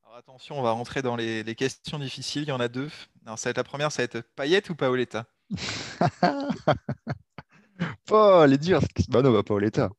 Alors 0.08 0.16
attention, 0.16 0.58
on 0.58 0.62
va 0.62 0.72
rentrer 0.72 1.02
dans 1.02 1.16
les, 1.16 1.54
questions 1.54 1.98
difficiles. 1.98 2.44
Il 2.44 2.48
y 2.48 2.52
en 2.52 2.60
a 2.60 2.68
deux. 2.68 2.90
Alors, 3.26 3.38
ça 3.38 3.48
va 3.48 3.50
être 3.50 3.58
la 3.58 3.64
première, 3.64 3.92
ça 3.92 4.02
va 4.02 4.04
être 4.04 4.22
Payette 4.34 4.70
ou 4.70 4.74
Paoletta? 4.74 5.26
Paul 8.06 8.52
est 8.52 8.58
dur. 8.58 8.80
Bah 9.10 9.22
non, 9.22 9.32
bah, 9.32 9.42
Paoletta, 9.42 9.90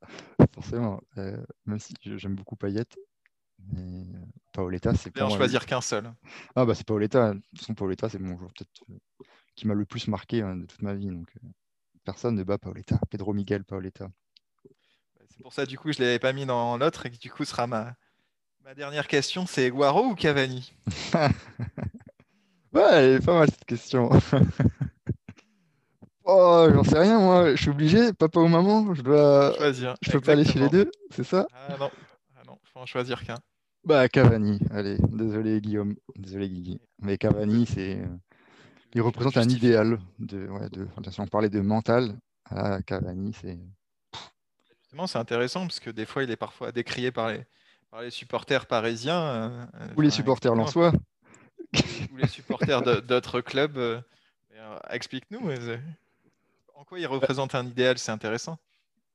forcément. 0.53 1.01
Euh, 1.17 1.41
même 1.65 1.79
si 1.79 1.93
j'aime 2.01 2.35
beaucoup 2.35 2.55
Payette. 2.55 2.97
Mais 3.71 4.03
euh, 4.15 4.25
Paoletta, 4.53 4.93
c'est 4.95 5.11
pas. 5.11 5.25
en 5.25 5.29
choisir 5.29 5.65
qu'un 5.65 5.81
seul. 5.81 6.11
Ah 6.55 6.65
bah 6.65 6.75
c'est 6.75 6.85
Paoletta. 6.85 7.33
De 7.33 7.39
toute 7.39 7.59
façon, 7.59 7.73
Paoletta, 7.73 8.09
c'est 8.09 8.19
mon 8.19 8.37
joueur 8.37 8.51
peut-être 8.53 8.83
euh, 8.89 9.25
qui 9.55 9.67
m'a 9.67 9.73
le 9.73 9.85
plus 9.85 10.07
marqué 10.07 10.41
hein, 10.41 10.55
de 10.55 10.65
toute 10.65 10.81
ma 10.81 10.93
vie. 10.93 11.07
Donc 11.07 11.29
euh, 11.43 11.47
personne 12.03 12.35
ne 12.35 12.43
bat 12.43 12.57
Paoletta. 12.57 12.99
Pedro 13.09 13.33
Miguel 13.33 13.63
Paoletta. 13.63 14.05
Bah, 14.05 15.25
c'est 15.29 15.41
pour 15.41 15.53
ça 15.53 15.65
du 15.65 15.77
coup 15.77 15.91
je 15.91 15.99
l'avais 15.99 16.19
pas 16.19 16.33
mis 16.33 16.45
dans 16.45 16.77
l'autre 16.77 17.05
et 17.05 17.11
que 17.11 17.17
du 17.17 17.29
coup 17.29 17.45
sera 17.45 17.67
ma, 17.67 17.93
ma 18.63 18.73
dernière 18.73 19.07
question. 19.07 19.45
C'est 19.45 19.69
Guaro 19.69 20.05
ou 20.05 20.15
Cavani? 20.15 20.73
Ouais, 22.71 22.83
elle 22.91 23.13
est 23.15 23.25
pas 23.25 23.33
mal 23.33 23.49
cette 23.49 23.65
question. 23.65 24.09
oh, 26.23 26.67
j'en 26.71 26.83
sais 26.83 26.99
rien 26.99 27.19
moi. 27.19 27.55
Je 27.55 27.61
suis 27.61 27.71
obligé, 27.71 28.13
papa 28.13 28.39
ou 28.39 28.47
maman. 28.47 28.93
Je 28.93 29.01
dois. 29.01 29.55
Choisir. 29.57 29.95
Je 30.03 30.11
peux 30.11 30.21
pas 30.21 30.33
aller 30.33 30.45
chez 30.45 30.59
les 30.59 30.69
deux, 30.69 30.91
c'est 31.09 31.23
ça? 31.23 31.47
Ah 31.51 31.75
non, 31.79 31.89
ah 32.37 32.41
non, 32.45 32.59
faut 32.71 32.79
en 32.79 32.85
choisir 32.85 33.23
qu'un. 33.23 33.39
Bah, 33.85 34.09
Cavani, 34.09 34.59
allez, 34.71 34.97
désolé 35.09 35.61
Guillaume, 35.61 35.95
désolé 36.15 36.49
Guigui. 36.49 36.81
Mais 37.01 37.17
Cavani, 37.17 37.65
c'est, 37.65 37.99
il 38.93 39.01
représente 39.01 39.37
un 39.37 39.47
idéal. 39.47 39.99
De, 40.19 40.47
ouais, 40.47 40.69
de, 40.69 40.87
si 41.09 41.19
on 41.21 41.27
parlait 41.27 41.49
de 41.49 41.61
mental, 41.61 42.17
ah, 42.49 42.81
Cavani, 42.81 43.33
c'est. 43.33 43.57
Justement, 44.81 45.07
c'est 45.07 45.19
intéressant 45.19 45.61
parce 45.61 45.79
que 45.79 45.89
des 45.91 46.05
fois, 46.05 46.23
il 46.23 46.31
est 46.31 46.35
parfois 46.35 46.71
décrié 46.71 47.11
par 47.11 47.29
les, 47.29 47.45
par 47.91 48.01
les 48.01 48.09
supporters 48.09 48.65
parisiens. 48.65 49.21
Euh, 49.21 49.87
ou 49.95 50.01
les 50.01 50.09
supporters 50.09 50.55
lensois. 50.55 50.91
ou 52.11 52.17
les 52.17 52.27
supporters 52.27 52.81
d'autres 53.03 53.41
clubs. 53.41 53.77
Euh, 53.77 54.01
euh, 54.55 54.79
explique-nous, 54.89 55.51
en 56.75 56.83
quoi 56.83 56.99
il 56.99 57.07
représente 57.07 57.55
un 57.55 57.65
idéal 57.65 57.97
C'est 57.97 58.11
intéressant. 58.11 58.57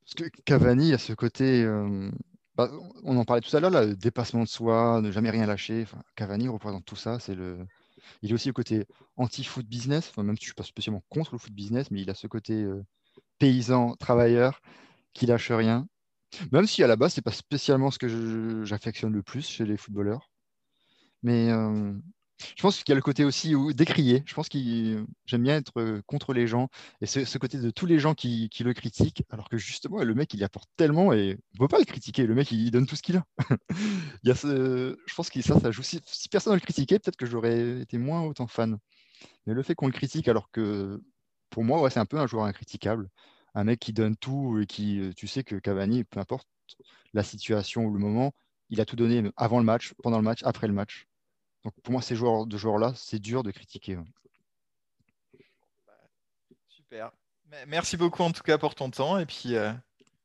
Parce 0.01 0.15
que 0.15 0.41
Cavani 0.43 0.93
a 0.93 0.97
ce 0.97 1.13
côté. 1.13 1.67
Bah, 2.55 2.71
on 3.03 3.17
en 3.17 3.25
parlait 3.25 3.41
tout 3.41 3.55
à 3.55 3.59
l'heure, 3.59 3.71
le 3.71 3.95
dépassement 3.95 4.43
de 4.43 4.47
soi, 4.47 5.01
ne 5.01 5.11
jamais 5.11 5.29
rien 5.29 5.45
lâcher. 5.45 5.85
Cavani 6.15 6.47
représente 6.47 6.85
tout 6.85 6.95
ça. 6.95 7.19
C'est 7.19 7.35
le... 7.35 7.65
Il 8.21 8.31
est 8.31 8.33
aussi 8.33 8.47
le 8.47 8.53
côté 8.53 8.85
anti-foot 9.17 9.65
business, 9.65 10.15
même 10.17 10.35
si 10.37 10.41
je 10.41 10.45
ne 10.45 10.49
suis 10.49 10.53
pas 10.53 10.63
spécialement 10.63 11.03
contre 11.09 11.33
le 11.33 11.39
foot 11.39 11.51
business, 11.51 11.91
mais 11.91 12.01
il 12.01 12.09
a 12.09 12.13
ce 12.13 12.27
côté 12.27 12.53
euh, 12.53 12.85
paysan, 13.39 13.95
travailleur, 13.95 14.61
qui 15.13 15.25
lâche 15.25 15.51
rien. 15.51 15.87
Même 16.51 16.67
si 16.67 16.83
à 16.83 16.87
la 16.87 16.95
base, 16.95 17.13
ce 17.13 17.19
n'est 17.19 17.23
pas 17.23 17.31
spécialement 17.31 17.91
ce 17.91 17.99
que 17.99 18.63
j'affectionne 18.63 19.13
le 19.13 19.23
plus 19.23 19.47
chez 19.47 19.65
les 19.65 19.77
footballeurs. 19.77 20.29
Mais 21.23 21.51
euh, 21.51 21.93
je 22.55 22.61
pense 22.61 22.83
qu'il 22.83 22.89
y 22.89 22.91
a 22.91 22.95
le 22.95 23.01
côté 23.01 23.23
aussi 23.23 23.55
où 23.55 23.73
décrier. 23.73 24.23
Je 24.25 24.33
pense 24.33 24.49
que 24.49 24.57
j'aime 25.25 25.43
bien 25.43 25.57
être 25.57 25.79
euh, 25.79 26.01
contre 26.05 26.33
les 26.33 26.47
gens 26.47 26.69
et 27.01 27.05
ce, 27.05 27.37
côté 27.37 27.59
de 27.59 27.69
tous 27.69 27.85
les 27.85 27.99
gens 27.99 28.13
qui, 28.13 28.49
le 28.59 28.73
critiquent, 28.73 29.23
alors 29.29 29.49
que 29.49 29.57
justement, 29.57 30.03
le 30.03 30.13
mec, 30.13 30.33
il 30.33 30.43
apporte 30.43 30.69
tellement 30.75 31.13
et 31.13 31.37
on 31.59 31.63
ne 31.63 31.67
peut 31.67 31.67
pas 31.67 31.79
le 31.79 31.85
critiquer. 31.85 32.25
Le 32.25 32.35
mec, 32.35 32.51
il, 32.51 32.71
donne 32.71 32.85
tout 32.85 32.95
ce 32.95 33.01
qu'il 33.01 33.17
a. 33.17 33.25
il 34.23 34.29
y 34.29 34.31
a 34.31 34.35
ce, 34.35 34.97
je 35.05 35.15
pense 35.15 35.29
que 35.29 35.41
ça, 35.41 35.59
ça 35.59 35.71
joue. 35.71 35.83
Si, 35.83 36.01
personne 36.29 36.53
ne 36.53 36.57
le 36.57 36.61
critiquait, 36.61 36.99
peut-être 36.99 37.17
que 37.17 37.25
j'aurais 37.25 37.81
été 37.81 37.97
moins 37.97 38.21
autant 38.23 38.47
fan. 38.47 38.77
Mais 39.45 39.53
le 39.53 39.63
fait 39.63 39.75
qu'on 39.75 39.87
le 39.87 39.93
critique, 39.93 40.27
alors 40.27 40.51
que 40.51 41.01
pour 41.49 41.63
moi, 41.63 41.89
c'est 41.89 41.99
un 41.99 42.05
peu 42.05 42.19
un 42.19 42.27
joueur 42.27 42.45
incritiquable. 42.45 43.09
Un 43.53 43.63
mec 43.63 43.79
qui 43.79 43.93
donne 43.93 44.17
tout 44.17 44.59
et 44.59 44.65
qui, 44.65 44.99
euh, 44.99 45.13
tu 45.15 45.27
sais 45.27 45.43
que 45.43 45.55
Cavani, 45.55 46.03
peu 46.03 46.19
importe 46.19 46.47
la 47.13 47.23
situation 47.23 47.85
ou 47.85 47.93
le 47.93 47.99
moment, 47.99 48.33
il 48.69 48.81
a 48.81 48.85
tout 48.85 48.97
donné 48.97 49.23
avant 49.37 49.59
le 49.59 49.65
match, 49.65 49.93
pendant 50.03 50.17
le 50.17 50.23
match, 50.23 50.41
après 50.43 50.67
le 50.67 50.73
match. 50.73 51.07
Donc 51.65 51.73
pour 51.81 51.93
moi, 51.93 52.01
ces 52.03 52.15
joueurs 52.15 52.45
de 52.45 52.57
joueurs-là, 52.57 52.93
c'est 52.95 53.17
dur 53.17 53.41
de 53.41 53.49
critiquer. 53.49 53.97
Super. 56.69 57.11
Merci 57.67 57.97
beaucoup 57.97 58.21
en 58.21 58.31
tout 58.31 58.43
cas 58.43 58.59
pour 58.59 58.75
ton 58.75 58.91
temps 58.91 59.17
et 59.17 59.25
puis 59.25 59.55
euh, 59.55 59.71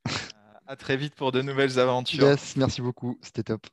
à 0.67 0.75
très 0.75 0.97
vite 0.97 1.15
pour 1.15 1.31
de 1.31 1.41
nouvelles 1.41 1.79
aventures. 1.79 2.23
Yes, 2.23 2.55
merci 2.57 2.81
beaucoup, 2.81 3.17
c'était 3.23 3.41
top. 3.41 3.65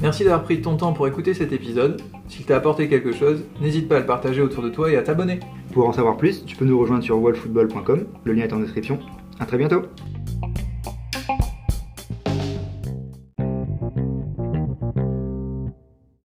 Merci 0.00 0.24
d'avoir 0.24 0.42
pris 0.42 0.60
ton 0.62 0.76
temps 0.76 0.92
pour 0.92 1.06
écouter 1.06 1.32
cet 1.34 1.52
épisode. 1.52 2.02
S'il 2.28 2.44
t'a 2.44 2.56
apporté 2.56 2.88
quelque 2.88 3.12
chose, 3.12 3.44
n'hésite 3.60 3.88
pas 3.88 3.98
à 3.98 4.00
le 4.00 4.06
partager 4.06 4.40
autour 4.40 4.64
de 4.64 4.70
toi 4.70 4.90
et 4.90 4.96
à 4.96 5.02
t'abonner. 5.02 5.38
Pour 5.72 5.86
en 5.86 5.92
savoir 5.92 6.16
plus, 6.16 6.44
tu 6.44 6.56
peux 6.56 6.64
nous 6.64 6.78
rejoindre 6.78 7.04
sur 7.04 7.20
wallfootball.com, 7.20 8.06
le 8.24 8.32
lien 8.32 8.44
est 8.44 8.52
en 8.52 8.58
description. 8.58 8.98
À 9.38 9.46
très 9.46 9.58
bientôt 9.58 9.82